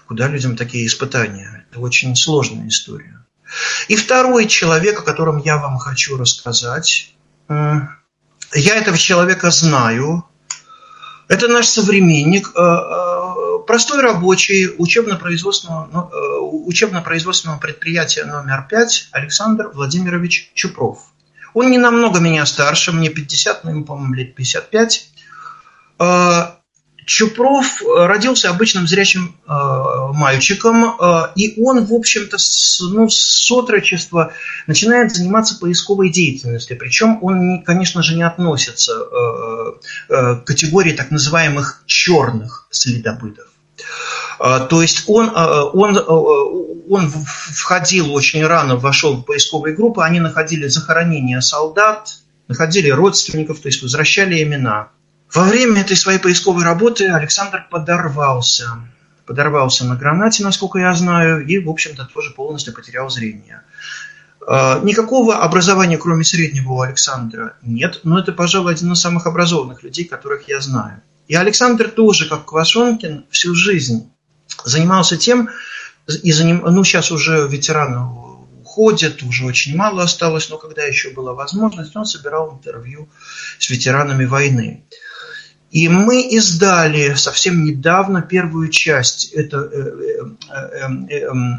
Куда 0.07 0.27
людям 0.27 0.55
такие 0.55 0.87
испытания? 0.87 1.65
Это 1.69 1.81
очень 1.81 2.15
сложная 2.15 2.67
история. 2.67 3.25
И 3.89 3.95
второй 3.95 4.47
человек, 4.47 4.99
о 4.99 5.03
котором 5.03 5.37
я 5.37 5.57
вам 5.57 5.77
хочу 5.77 6.17
рассказать. 6.17 7.13
Я 7.49 8.75
этого 8.75 8.97
человека 8.97 9.51
знаю. 9.51 10.25
Это 11.27 11.47
наш 11.47 11.67
современник, 11.67 12.51
э, 12.55 12.59
э, 12.59 13.59
простой 13.67 14.01
рабочий 14.01 14.73
учебно-производственного, 14.75 15.89
ну, 15.91 16.09
э, 16.09 16.39
учебно-производственного 16.65 17.59
предприятия 17.59 18.25
номер 18.25 18.65
5 18.67 19.09
Александр 19.11 19.67
Владимирович 19.67 20.51
Чупров. 20.55 21.11
Он 21.53 21.71
не 21.71 21.77
намного 21.77 22.19
меня 22.19 22.45
старше, 22.45 22.91
мне 22.91 23.09
50, 23.09 23.63
ну, 23.63 23.71
ему, 23.71 23.85
по-моему, 23.85 24.13
лет 24.13 24.35
55. 24.35 25.09
Чупров 27.09 27.81
э, 27.81 28.05
родился 28.05 28.51
обычным 28.51 28.87
зрячим 28.87 29.35
э, 29.47 29.51
мальчиком, 30.13 30.85
э, 30.85 31.31
и 31.35 31.59
он, 31.59 31.83
в 31.83 31.91
общем-то, 31.91 32.37
с, 32.37 32.81
ну, 32.81 33.09
с 33.09 33.51
отрочества 33.51 34.31
начинает 34.67 35.11
заниматься 35.11 35.57
поисковой 35.57 36.11
деятельностью. 36.11 36.77
Причем 36.77 37.17
он, 37.23 37.63
конечно 37.63 38.03
же, 38.03 38.15
не 38.15 38.21
относится 38.21 38.93
к 40.07 40.41
категории 40.45 40.91
так 40.91 41.09
называемых 41.09 41.81
черных 41.87 42.67
следопытов. 42.69 43.47
Э, 44.39 44.67
то 44.69 44.81
есть 44.81 45.03
он, 45.07 45.29
э, 45.29 45.61
он, 45.73 45.97
э, 45.97 46.01
он 46.01 47.09
входил 47.09 48.13
очень 48.13 48.45
рано, 48.45 48.77
вошел 48.77 49.17
в 49.17 49.23
поисковые 49.23 49.75
группы, 49.75 50.03
они 50.03 50.19
находили 50.19 50.67
захоронения 50.67 51.41
солдат, 51.41 52.19
находили 52.47 52.89
родственников, 52.89 53.59
то 53.59 53.67
есть 53.67 53.81
возвращали 53.81 54.41
имена. 54.41 54.89
Во 55.33 55.43
время 55.43 55.81
этой 55.81 55.95
своей 55.95 56.19
поисковой 56.19 56.63
работы 56.63 57.07
Александр 57.07 57.67
подорвался. 57.69 58.81
Подорвался 59.25 59.85
на 59.85 59.95
гранате, 59.95 60.43
насколько 60.43 60.79
я 60.79 60.93
знаю, 60.95 61.45
и, 61.45 61.59
в 61.59 61.69
общем-то, 61.69 62.09
тоже 62.11 62.31
полностью 62.31 62.73
потерял 62.73 63.11
зрение. 63.11 63.61
А, 64.47 64.79
никакого 64.79 65.37
образования, 65.37 65.99
кроме 65.99 66.23
среднего, 66.23 66.71
у 66.71 66.81
Александра 66.81 67.53
нет, 67.61 67.99
но 68.03 68.17
это, 68.17 68.31
пожалуй, 68.31 68.71
один 68.73 68.91
из 68.91 68.99
самых 68.99 69.27
образованных 69.27 69.83
людей, 69.83 70.05
которых 70.05 70.47
я 70.47 70.59
знаю. 70.61 71.03
И 71.27 71.35
Александр 71.35 71.89
тоже, 71.89 72.27
как 72.27 72.45
Квашонкин, 72.45 73.25
всю 73.29 73.53
жизнь 73.53 74.09
занимался 74.65 75.17
тем, 75.17 75.49
и 76.23 76.31
заним... 76.31 76.63
ну, 76.65 76.83
сейчас 76.83 77.11
уже 77.11 77.47
ветеран 77.47 77.95
уходит, 78.61 79.23
уже 79.23 79.45
очень 79.45 79.75
мало 79.75 80.03
осталось, 80.03 80.49
но 80.49 80.57
когда 80.57 80.83
еще 80.83 81.09
была 81.09 81.33
возможность, 81.33 81.95
он 81.95 82.05
собирал 82.05 82.53
интервью 82.53 83.09
с 83.57 83.69
ветеранами 83.69 84.25
войны. 84.25 84.83
И 85.71 85.87
мы 85.87 86.21
издали 86.21 87.13
совсем 87.13 87.63
недавно 87.63 88.23
первую 88.23 88.69
часть 88.69 89.25
этого, 89.33 89.69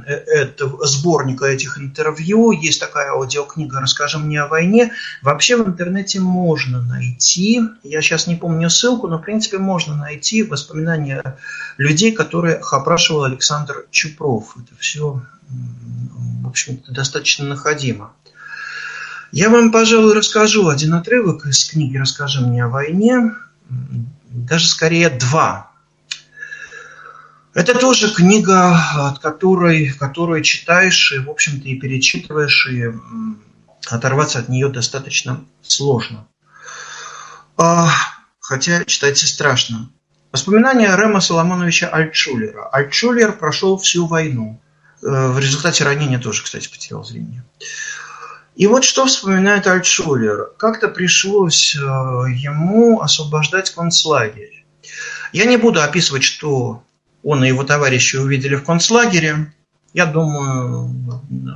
этого 0.08 0.86
сборника 0.86 1.44
этих 1.44 1.78
интервью. 1.78 2.50
Есть 2.50 2.80
такая 2.80 3.12
аудиокнига 3.12 3.80
«Расскажи 3.80 4.18
мне 4.18 4.40
о 4.42 4.48
войне». 4.48 4.90
Вообще 5.22 5.56
в 5.56 5.64
интернете 5.64 6.18
можно 6.18 6.82
найти, 6.82 7.60
я 7.84 8.02
сейчас 8.02 8.26
не 8.26 8.34
помню 8.34 8.68
ссылку, 8.68 9.06
но 9.06 9.18
в 9.18 9.22
принципе 9.22 9.58
можно 9.58 9.94
найти 9.94 10.42
воспоминания 10.42 11.38
людей, 11.78 12.10
которых 12.10 12.72
опрашивал 12.72 13.22
Александр 13.24 13.86
Чупров. 13.92 14.56
Это 14.56 14.74
все, 14.80 15.22
в 16.42 16.48
общем-то, 16.48 16.92
достаточно 16.92 17.46
находимо. 17.46 18.12
Я 19.30 19.50
вам, 19.50 19.70
пожалуй, 19.70 20.14
расскажу 20.14 20.68
один 20.68 20.94
отрывок 20.94 21.46
из 21.46 21.64
книги 21.64 21.96
«Расскажи 21.96 22.40
мне 22.40 22.64
о 22.64 22.68
войне» 22.68 23.30
даже 24.28 24.66
скорее 24.66 25.10
два. 25.10 25.70
Это 27.52 27.74
тоже 27.76 28.14
книга, 28.14 28.78
от 29.08 29.18
которой, 29.18 29.88
которую 29.88 30.42
читаешь 30.42 31.12
и, 31.12 31.18
в 31.18 31.28
общем-то, 31.28 31.68
и 31.68 31.74
перечитываешь, 31.74 32.68
и 32.68 32.92
оторваться 33.88 34.38
от 34.38 34.48
нее 34.48 34.68
достаточно 34.68 35.44
сложно. 35.62 36.28
А, 37.56 37.90
хотя 38.38 38.84
читать 38.84 39.22
и 39.22 39.26
страшно. 39.26 39.90
Воспоминания 40.32 40.94
Рема 40.96 41.20
Соломоновича 41.20 41.88
Альтшулера. 41.88 42.68
Альтшулер 42.68 43.32
прошел 43.32 43.78
всю 43.78 44.06
войну. 44.06 44.60
Э, 45.02 45.28
в 45.28 45.38
результате 45.40 45.84
ранения 45.84 46.20
тоже, 46.20 46.44
кстати, 46.44 46.68
потерял 46.68 47.02
зрение. 47.02 47.42
И 48.60 48.66
вот 48.66 48.84
что 48.84 49.06
вспоминает 49.06 49.66
Альтшулер. 49.66 50.50
Как-то 50.58 50.88
пришлось 50.88 51.74
э, 51.74 51.78
ему 51.80 53.00
освобождать 53.00 53.70
концлагерь. 53.70 54.66
Я 55.32 55.46
не 55.46 55.56
буду 55.56 55.80
описывать, 55.80 56.24
что 56.24 56.82
он 57.22 57.42
и 57.42 57.48
его 57.48 57.64
товарищи 57.64 58.16
увидели 58.16 58.56
в 58.56 58.64
концлагере. 58.64 59.54
Я 59.94 60.04
думаю, 60.04 60.94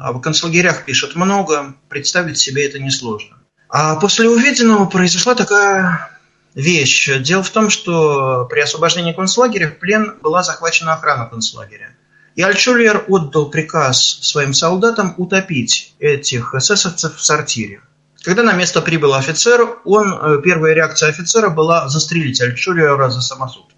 об 0.01 0.23
концлагерях 0.23 0.87
пишут 0.87 1.15
много, 1.15 1.75
представить 1.91 2.39
себе 2.39 2.67
это 2.67 2.79
несложно. 2.79 3.37
А 3.69 3.97
после 3.97 4.31
увиденного 4.31 4.87
произошла 4.87 5.35
такая 5.35 6.11
вещь. 6.55 7.11
Дело 7.19 7.43
в 7.43 7.51
том, 7.51 7.69
что 7.69 8.47
при 8.47 8.61
освобождении 8.61 9.13
концлагеря 9.13 9.69
в 9.69 9.79
плен 9.79 10.15
была 10.23 10.43
захвачена 10.43 10.95
охрана 10.95 11.27
концлагеря. 11.27 11.94
И 12.37 12.43
Альтшулер 12.43 13.05
отдал 13.09 13.51
приказ 13.51 14.19
своим 14.23 14.55
солдатам 14.55 15.15
утопить 15.19 15.95
этих 16.01 16.55
эсэсовцев 16.55 17.17
в 17.17 17.25
сортире. 17.25 17.81
Когда 18.23 18.43
на 18.43 18.55
место 18.55 18.81
прибыл 18.81 19.15
офицер, 19.15 19.79
он, 19.85 20.13
э, 20.13 20.41
первая 20.43 20.75
реакция 20.75 21.11
офицера 21.11 21.51
была 21.51 21.89
застрелить 21.89 22.41
Альтшулера 22.41 23.11
за 23.11 23.21
самосуд 23.21 23.74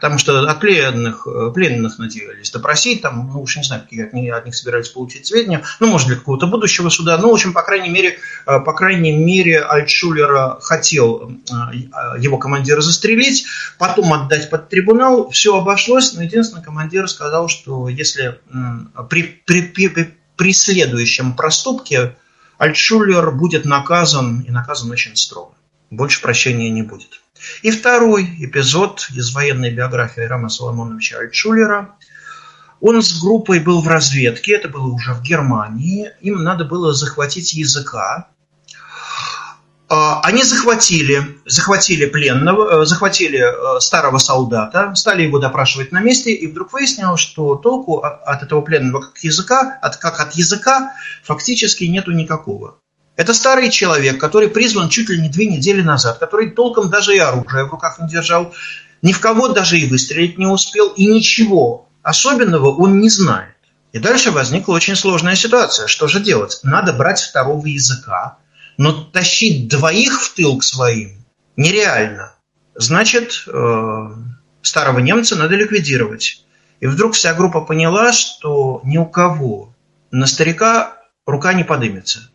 потому 0.00 0.16
что 0.16 0.48
от 0.48 0.60
пленных, 0.60 1.26
э, 1.26 1.50
пленных 1.52 1.98
надеялись 1.98 2.50
допросить, 2.50 3.02
там, 3.02 3.28
ну, 3.30 3.42
уж 3.42 3.58
не 3.58 3.64
знаю, 3.64 3.82
какие 3.82 4.06
от 4.06 4.14
них, 4.14 4.34
от 4.34 4.46
них 4.46 4.54
собирались 4.54 4.88
получить 4.88 5.26
сведения, 5.26 5.62
ну, 5.78 5.88
может, 5.88 6.08
для 6.08 6.16
какого-то 6.16 6.46
будущего 6.46 6.88
суда, 6.88 7.18
ну, 7.18 7.30
в 7.30 7.34
общем, 7.34 7.52
по 7.52 7.62
крайней 7.62 7.90
мере, 7.90 8.18
э, 8.46 8.60
по 8.60 8.72
крайней 8.72 9.12
мере, 9.12 9.60
Альтшулера 9.60 10.58
хотел 10.62 11.30
э, 11.30 12.18
его 12.18 12.38
командира 12.38 12.80
застрелить, 12.80 13.44
потом 13.78 14.10
отдать 14.14 14.48
под 14.48 14.70
трибунал, 14.70 15.28
все 15.28 15.58
обошлось, 15.58 16.14
но 16.14 16.22
единственное, 16.22 16.64
командир 16.64 17.06
сказал, 17.06 17.48
что 17.48 17.88
если 17.88 18.40
при, 19.10 19.42
при, 19.44 19.62
при, 19.62 20.14
при 20.36 20.52
следующем 20.54 21.34
проступке 21.34 22.16
Альтшулер 22.56 23.32
будет 23.32 23.66
наказан, 23.66 24.40
и 24.40 24.50
наказан 24.50 24.90
очень 24.90 25.14
строго, 25.14 25.52
больше 25.90 26.22
прощения 26.22 26.70
не 26.70 26.82
будет. 26.82 27.19
И 27.62 27.70
второй 27.70 28.24
эпизод 28.38 29.08
из 29.14 29.34
военной 29.34 29.70
биографии 29.70 30.22
Рама 30.22 30.48
Соломоновича 30.48 31.18
Альтшулера. 31.18 31.94
Он 32.80 33.02
с 33.02 33.20
группой 33.20 33.60
был 33.60 33.82
в 33.82 33.88
разведке, 33.88 34.52
это 34.52 34.68
было 34.68 34.86
уже 34.86 35.12
в 35.12 35.22
Германии. 35.22 36.10
Им 36.20 36.42
надо 36.42 36.64
было 36.64 36.94
захватить 36.94 37.52
языка. 37.52 38.28
А, 39.92 40.20
они 40.22 40.44
захватили, 40.44 41.40
захватили 41.46 42.06
пленного, 42.06 42.82
э, 42.82 42.86
захватили 42.86 43.40
э, 43.40 43.80
старого 43.80 44.18
солдата, 44.18 44.94
стали 44.94 45.24
его 45.24 45.40
допрашивать 45.40 45.90
на 45.90 46.00
месте, 46.00 46.32
и 46.32 46.46
вдруг 46.46 46.72
выяснилось, 46.72 47.20
что 47.20 47.56
толку 47.56 47.98
от 47.98 48.44
этого 48.44 48.60
пленного 48.60 49.00
как 49.02 49.18
языка, 49.18 49.78
от, 49.82 49.96
как 49.96 50.20
от 50.20 50.34
языка, 50.36 50.92
фактически 51.24 51.84
нету 51.84 52.12
никакого. 52.12 52.78
Это 53.20 53.34
старый 53.34 53.68
человек, 53.68 54.18
который 54.18 54.48
призван 54.48 54.88
чуть 54.88 55.10
ли 55.10 55.20
не 55.20 55.28
две 55.28 55.44
недели 55.44 55.82
назад, 55.82 56.16
который 56.16 56.52
толком 56.52 56.88
даже 56.88 57.14
и 57.14 57.18
оружие 57.18 57.66
в 57.66 57.70
руках 57.70 57.98
не 57.98 58.08
держал, 58.08 58.54
ни 59.02 59.12
в 59.12 59.20
кого 59.20 59.48
даже 59.48 59.78
и 59.78 59.86
выстрелить 59.86 60.38
не 60.38 60.46
успел, 60.46 60.88
и 60.88 61.04
ничего 61.04 61.86
особенного 62.00 62.74
он 62.74 62.98
не 62.98 63.10
знает. 63.10 63.56
И 63.92 63.98
дальше 63.98 64.30
возникла 64.30 64.72
очень 64.72 64.96
сложная 64.96 65.34
ситуация. 65.34 65.86
Что 65.86 66.08
же 66.08 66.20
делать? 66.20 66.60
Надо 66.62 66.94
брать 66.94 67.20
второго 67.20 67.66
языка, 67.66 68.38
но 68.78 68.90
тащить 68.90 69.68
двоих 69.68 70.22
в 70.22 70.34
тыл 70.34 70.56
к 70.56 70.64
своим 70.64 71.22
нереально. 71.56 72.32
Значит, 72.74 73.44
э, 73.46 74.08
старого 74.62 74.98
немца 74.98 75.36
надо 75.36 75.56
ликвидировать. 75.56 76.42
И 76.80 76.86
вдруг 76.86 77.12
вся 77.12 77.34
группа 77.34 77.60
поняла, 77.60 78.14
что 78.14 78.80
ни 78.82 78.96
у 78.96 79.04
кого 79.04 79.74
на 80.10 80.26
старика 80.26 80.96
рука 81.26 81.52
не 81.52 81.64
подымется. 81.64 82.30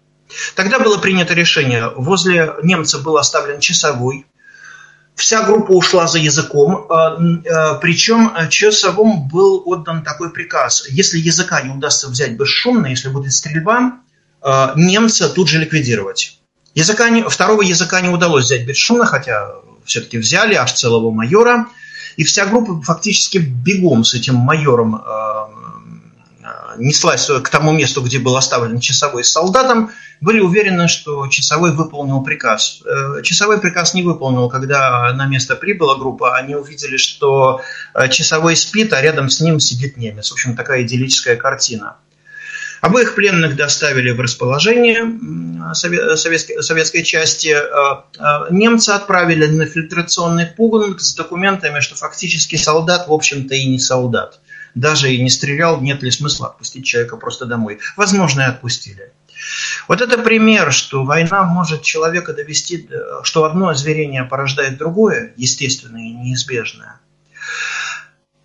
Тогда 0.56 0.80
было 0.80 0.98
принято 0.98 1.34
решение, 1.34 1.90
возле 1.96 2.54
немца 2.64 3.00
был 3.00 3.18
оставлен 3.18 3.60
часовой, 3.60 4.26
вся 5.16 5.44
группа 5.44 5.72
ушла 5.72 6.08
за 6.08 6.20
языком, 6.20 6.88
а, 6.90 7.18
а, 7.18 7.76
причем 7.76 8.32
часовому 8.50 9.28
был 9.28 9.64
отдан 9.66 10.04
такой 10.04 10.32
приказ, 10.32 10.86
если 10.90 11.18
языка 11.18 11.62
не 11.62 11.72
удастся 11.72 12.08
взять 12.08 12.34
бесшумно, 12.34 12.88
если 12.88 13.10
будет 13.10 13.34
стрельба, 13.34 14.00
немца 14.76 15.28
тут 15.28 15.50
же 15.50 15.58
ликвидировать. 15.58 16.40
Языка 16.76 17.10
не, 17.10 17.24
второго 17.24 17.64
языка 17.64 18.02
не 18.02 18.10
удалось 18.10 18.46
взять 18.46 18.68
бесшумно, 18.68 19.06
хотя 19.06 19.56
все-таки 19.86 20.18
взяли 20.18 20.54
аж 20.54 20.74
целого 20.74 21.10
майора, 21.10 21.68
и 22.18 22.24
вся 22.24 22.46
группа 22.46 22.82
фактически 22.82 23.38
бегом 23.38 24.04
с 24.04 24.14
этим 24.14 24.36
майором 24.36 25.02
неслась 26.78 27.28
к 27.28 27.50
тому 27.50 27.72
месту, 27.72 28.02
где 28.02 28.20
был 28.20 28.36
оставлен 28.36 28.80
часовой 28.80 29.24
с 29.24 29.32
солдатом, 29.32 29.92
были 30.22 30.40
уверены, 30.40 30.88
что 30.88 31.28
часовой 31.28 31.72
выполнил 31.72 32.22
приказ. 32.22 32.82
Э, 32.86 33.22
часовой 33.22 33.60
приказ 33.60 33.94
не 33.94 34.04
выполнил, 34.04 34.50
когда 34.50 35.14
на 35.14 35.26
место 35.26 35.56
прибыла 35.56 35.98
группа, 35.98 36.36
они 36.36 36.56
увидели, 36.56 36.98
что 36.98 37.62
э, 37.94 38.10
часовой 38.10 38.56
спит, 38.56 38.94
а 38.94 39.02
рядом 39.02 39.30
с 39.30 39.42
ним 39.42 39.60
сидит 39.60 39.98
немец. 39.98 40.30
В 40.30 40.34
общем, 40.34 40.56
такая 40.56 40.84
идиллическая 40.84 41.36
картина. 41.36 41.98
Обоих 42.82 43.16
пленных 43.16 43.56
доставили 43.56 44.12
в 44.12 44.20
расположение 44.20 45.06
советской, 45.74 47.04
части. 47.04 47.56
Э, 47.56 48.52
немцы 48.52 48.92
отправили 48.92 49.48
на 49.48 49.66
фильтрационный 49.66 50.46
пункт 50.46 51.02
с 51.02 51.16
документами, 51.16 51.80
что 51.80 51.96
фактически 51.96 52.56
солдат, 52.56 53.08
в 53.08 53.14
общем-то, 53.14 53.54
и 53.56 53.66
не 53.66 53.80
солдат 53.80 54.40
даже 54.76 55.12
и 55.12 55.22
не 55.22 55.30
стрелял, 55.30 55.82
нет 55.82 56.04
ли 56.04 56.12
смысла 56.12 56.48
отпустить 56.48 56.86
человека 56.86 57.18
просто 57.18 57.46
домой. 57.46 57.80
Возможно, 57.96 58.42
и 58.42 58.46
отпустили. 58.46 59.12
Вот 59.88 60.02
это 60.02 60.18
пример, 60.18 60.72
что 60.72 61.04
война 61.04 61.44
может 61.44 61.82
человека 61.82 62.34
довести, 62.34 62.90
что 63.24 63.46
одно 63.46 63.70
озверение 63.70 64.24
порождает 64.24 64.78
другое, 64.78 65.34
естественное 65.38 66.04
и 66.04 66.14
неизбежное. 66.14 67.00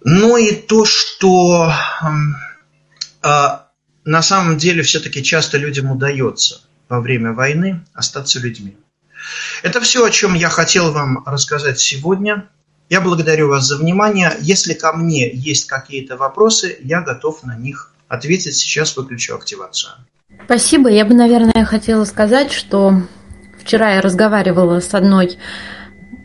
Но 0.02 0.38
и 0.38 0.54
то, 0.54 0.84
что 0.84 1.72
э, 3.22 3.28
на 4.04 4.22
самом 4.22 4.56
деле 4.56 4.82
все-таки 4.82 5.22
часто 5.22 5.58
людям 5.58 5.90
удается 5.90 6.62
во 6.88 7.00
время 7.00 7.32
войны 7.32 7.84
остаться 7.92 8.40
людьми. 8.40 8.76
Это 9.62 9.80
все, 9.80 10.04
о 10.04 10.10
чем 10.10 10.34
я 10.34 10.48
хотел 10.48 10.92
вам 10.92 11.22
рассказать 11.26 11.78
сегодня. 11.78 12.48
Я 12.90 13.00
благодарю 13.00 13.48
вас 13.48 13.68
за 13.68 13.76
внимание. 13.76 14.32
Если 14.40 14.74
ко 14.74 14.92
мне 14.92 15.30
есть 15.32 15.66
какие-то 15.66 16.16
вопросы, 16.16 16.76
я 16.82 17.02
готов 17.02 17.44
на 17.44 17.56
них 17.56 17.92
ответить. 18.08 18.56
Сейчас 18.56 18.96
выключу 18.96 19.36
активацию. 19.36 19.92
Спасибо. 20.44 20.90
Я 20.90 21.04
бы, 21.04 21.14
наверное, 21.14 21.64
хотела 21.64 22.04
сказать, 22.04 22.50
что 22.50 23.02
вчера 23.62 23.94
я 23.94 24.00
разговаривала 24.00 24.80
с 24.80 24.92
одной 24.92 25.38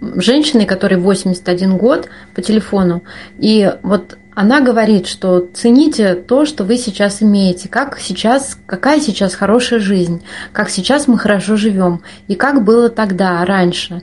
женщиной, 0.01 0.65
которой 0.65 0.95
81 0.95 1.77
год, 1.77 2.09
по 2.33 2.41
телефону. 2.41 3.03
И 3.37 3.71
вот 3.83 4.17
она 4.33 4.59
говорит, 4.59 5.05
что 5.05 5.47
цените 5.53 6.15
то, 6.15 6.45
что 6.45 6.63
вы 6.63 6.77
сейчас 6.77 7.21
имеете, 7.21 7.69
как 7.69 7.99
сейчас, 7.99 8.57
какая 8.65 8.99
сейчас 8.99 9.35
хорошая 9.35 9.79
жизнь, 9.79 10.23
как 10.51 10.71
сейчас 10.71 11.07
мы 11.07 11.19
хорошо 11.19 11.57
живем, 11.57 12.01
и 12.27 12.33
как 12.33 12.63
было 12.63 12.89
тогда, 12.89 13.45
раньше. 13.45 14.01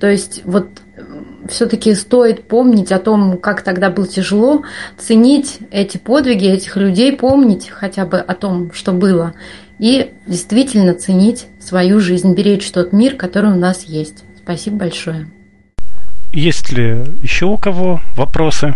То 0.00 0.08
есть 0.08 0.40
вот 0.44 0.81
все-таки 1.48 1.94
стоит 1.94 2.48
помнить 2.48 2.92
о 2.92 2.98
том, 2.98 3.38
как 3.38 3.62
тогда 3.62 3.90
было 3.90 4.06
тяжело, 4.06 4.62
ценить 4.98 5.58
эти 5.70 5.98
подвиги 5.98 6.46
этих 6.46 6.76
людей, 6.76 7.12
помнить 7.12 7.68
хотя 7.68 8.04
бы 8.04 8.18
о 8.18 8.34
том, 8.34 8.72
что 8.72 8.92
было, 8.92 9.34
и 9.78 10.12
действительно 10.26 10.94
ценить 10.94 11.46
свою 11.60 12.00
жизнь, 12.00 12.34
беречь 12.34 12.70
тот 12.70 12.92
мир, 12.92 13.16
который 13.16 13.52
у 13.52 13.56
нас 13.56 13.84
есть. 13.84 14.24
Спасибо 14.42 14.76
большое. 14.76 15.28
Есть 16.32 16.72
ли 16.72 17.04
еще 17.22 17.46
у 17.46 17.58
кого 17.58 18.00
вопросы? 18.16 18.74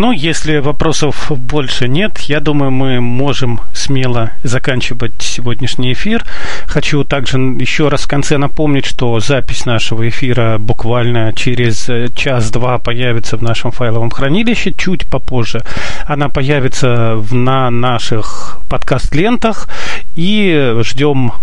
Ну, 0.00 0.12
если 0.12 0.60
вопросов 0.60 1.30
больше 1.30 1.86
нет, 1.86 2.20
я 2.20 2.40
думаю, 2.40 2.70
мы 2.70 3.02
можем 3.02 3.60
смело 3.74 4.30
заканчивать 4.42 5.12
сегодняшний 5.20 5.92
эфир. 5.92 6.24
Хочу 6.64 7.04
также 7.04 7.36
еще 7.36 7.88
раз 7.88 8.04
в 8.04 8.08
конце 8.08 8.38
напомнить, 8.38 8.86
что 8.86 9.20
запись 9.20 9.66
нашего 9.66 10.08
эфира 10.08 10.56
буквально 10.58 11.34
через 11.34 11.90
час-два 12.16 12.78
появится 12.78 13.36
в 13.36 13.42
нашем 13.42 13.72
файловом 13.72 14.08
хранилище. 14.08 14.72
Чуть 14.72 15.06
попозже 15.06 15.62
она 16.06 16.30
появится 16.30 17.22
на 17.30 17.68
наших 17.68 18.58
подкаст-лентах. 18.70 19.68
И 20.16 20.78
ждем 20.82 21.34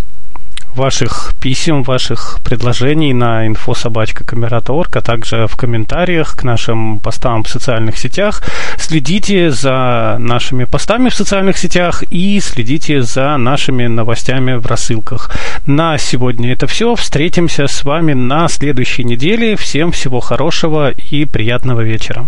ваших 0.77 1.33
писем, 1.41 1.83
ваших 1.83 2.39
предложений 2.43 3.13
на 3.13 3.47
инфособачка.камерата.орг, 3.47 4.95
а 4.95 5.01
также 5.01 5.47
в 5.47 5.55
комментариях 5.57 6.35
к 6.35 6.43
нашим 6.43 6.99
постам 6.99 7.43
в 7.43 7.49
социальных 7.49 7.97
сетях. 7.97 8.41
Следите 8.77 9.51
за 9.51 10.17
нашими 10.19 10.63
постами 10.63 11.09
в 11.09 11.15
социальных 11.15 11.57
сетях 11.57 12.03
и 12.09 12.39
следите 12.39 13.01
за 13.01 13.37
нашими 13.37 13.87
новостями 13.87 14.53
в 14.53 14.65
рассылках. 14.65 15.31
На 15.65 15.97
сегодня 15.97 16.53
это 16.53 16.67
все. 16.67 16.95
Встретимся 16.95 17.67
с 17.67 17.83
вами 17.83 18.13
на 18.13 18.47
следующей 18.47 19.03
неделе. 19.03 19.55
Всем 19.55 19.91
всего 19.91 20.19
хорошего 20.19 20.91
и 21.11 21.25
приятного 21.25 21.81
вечера. 21.81 22.25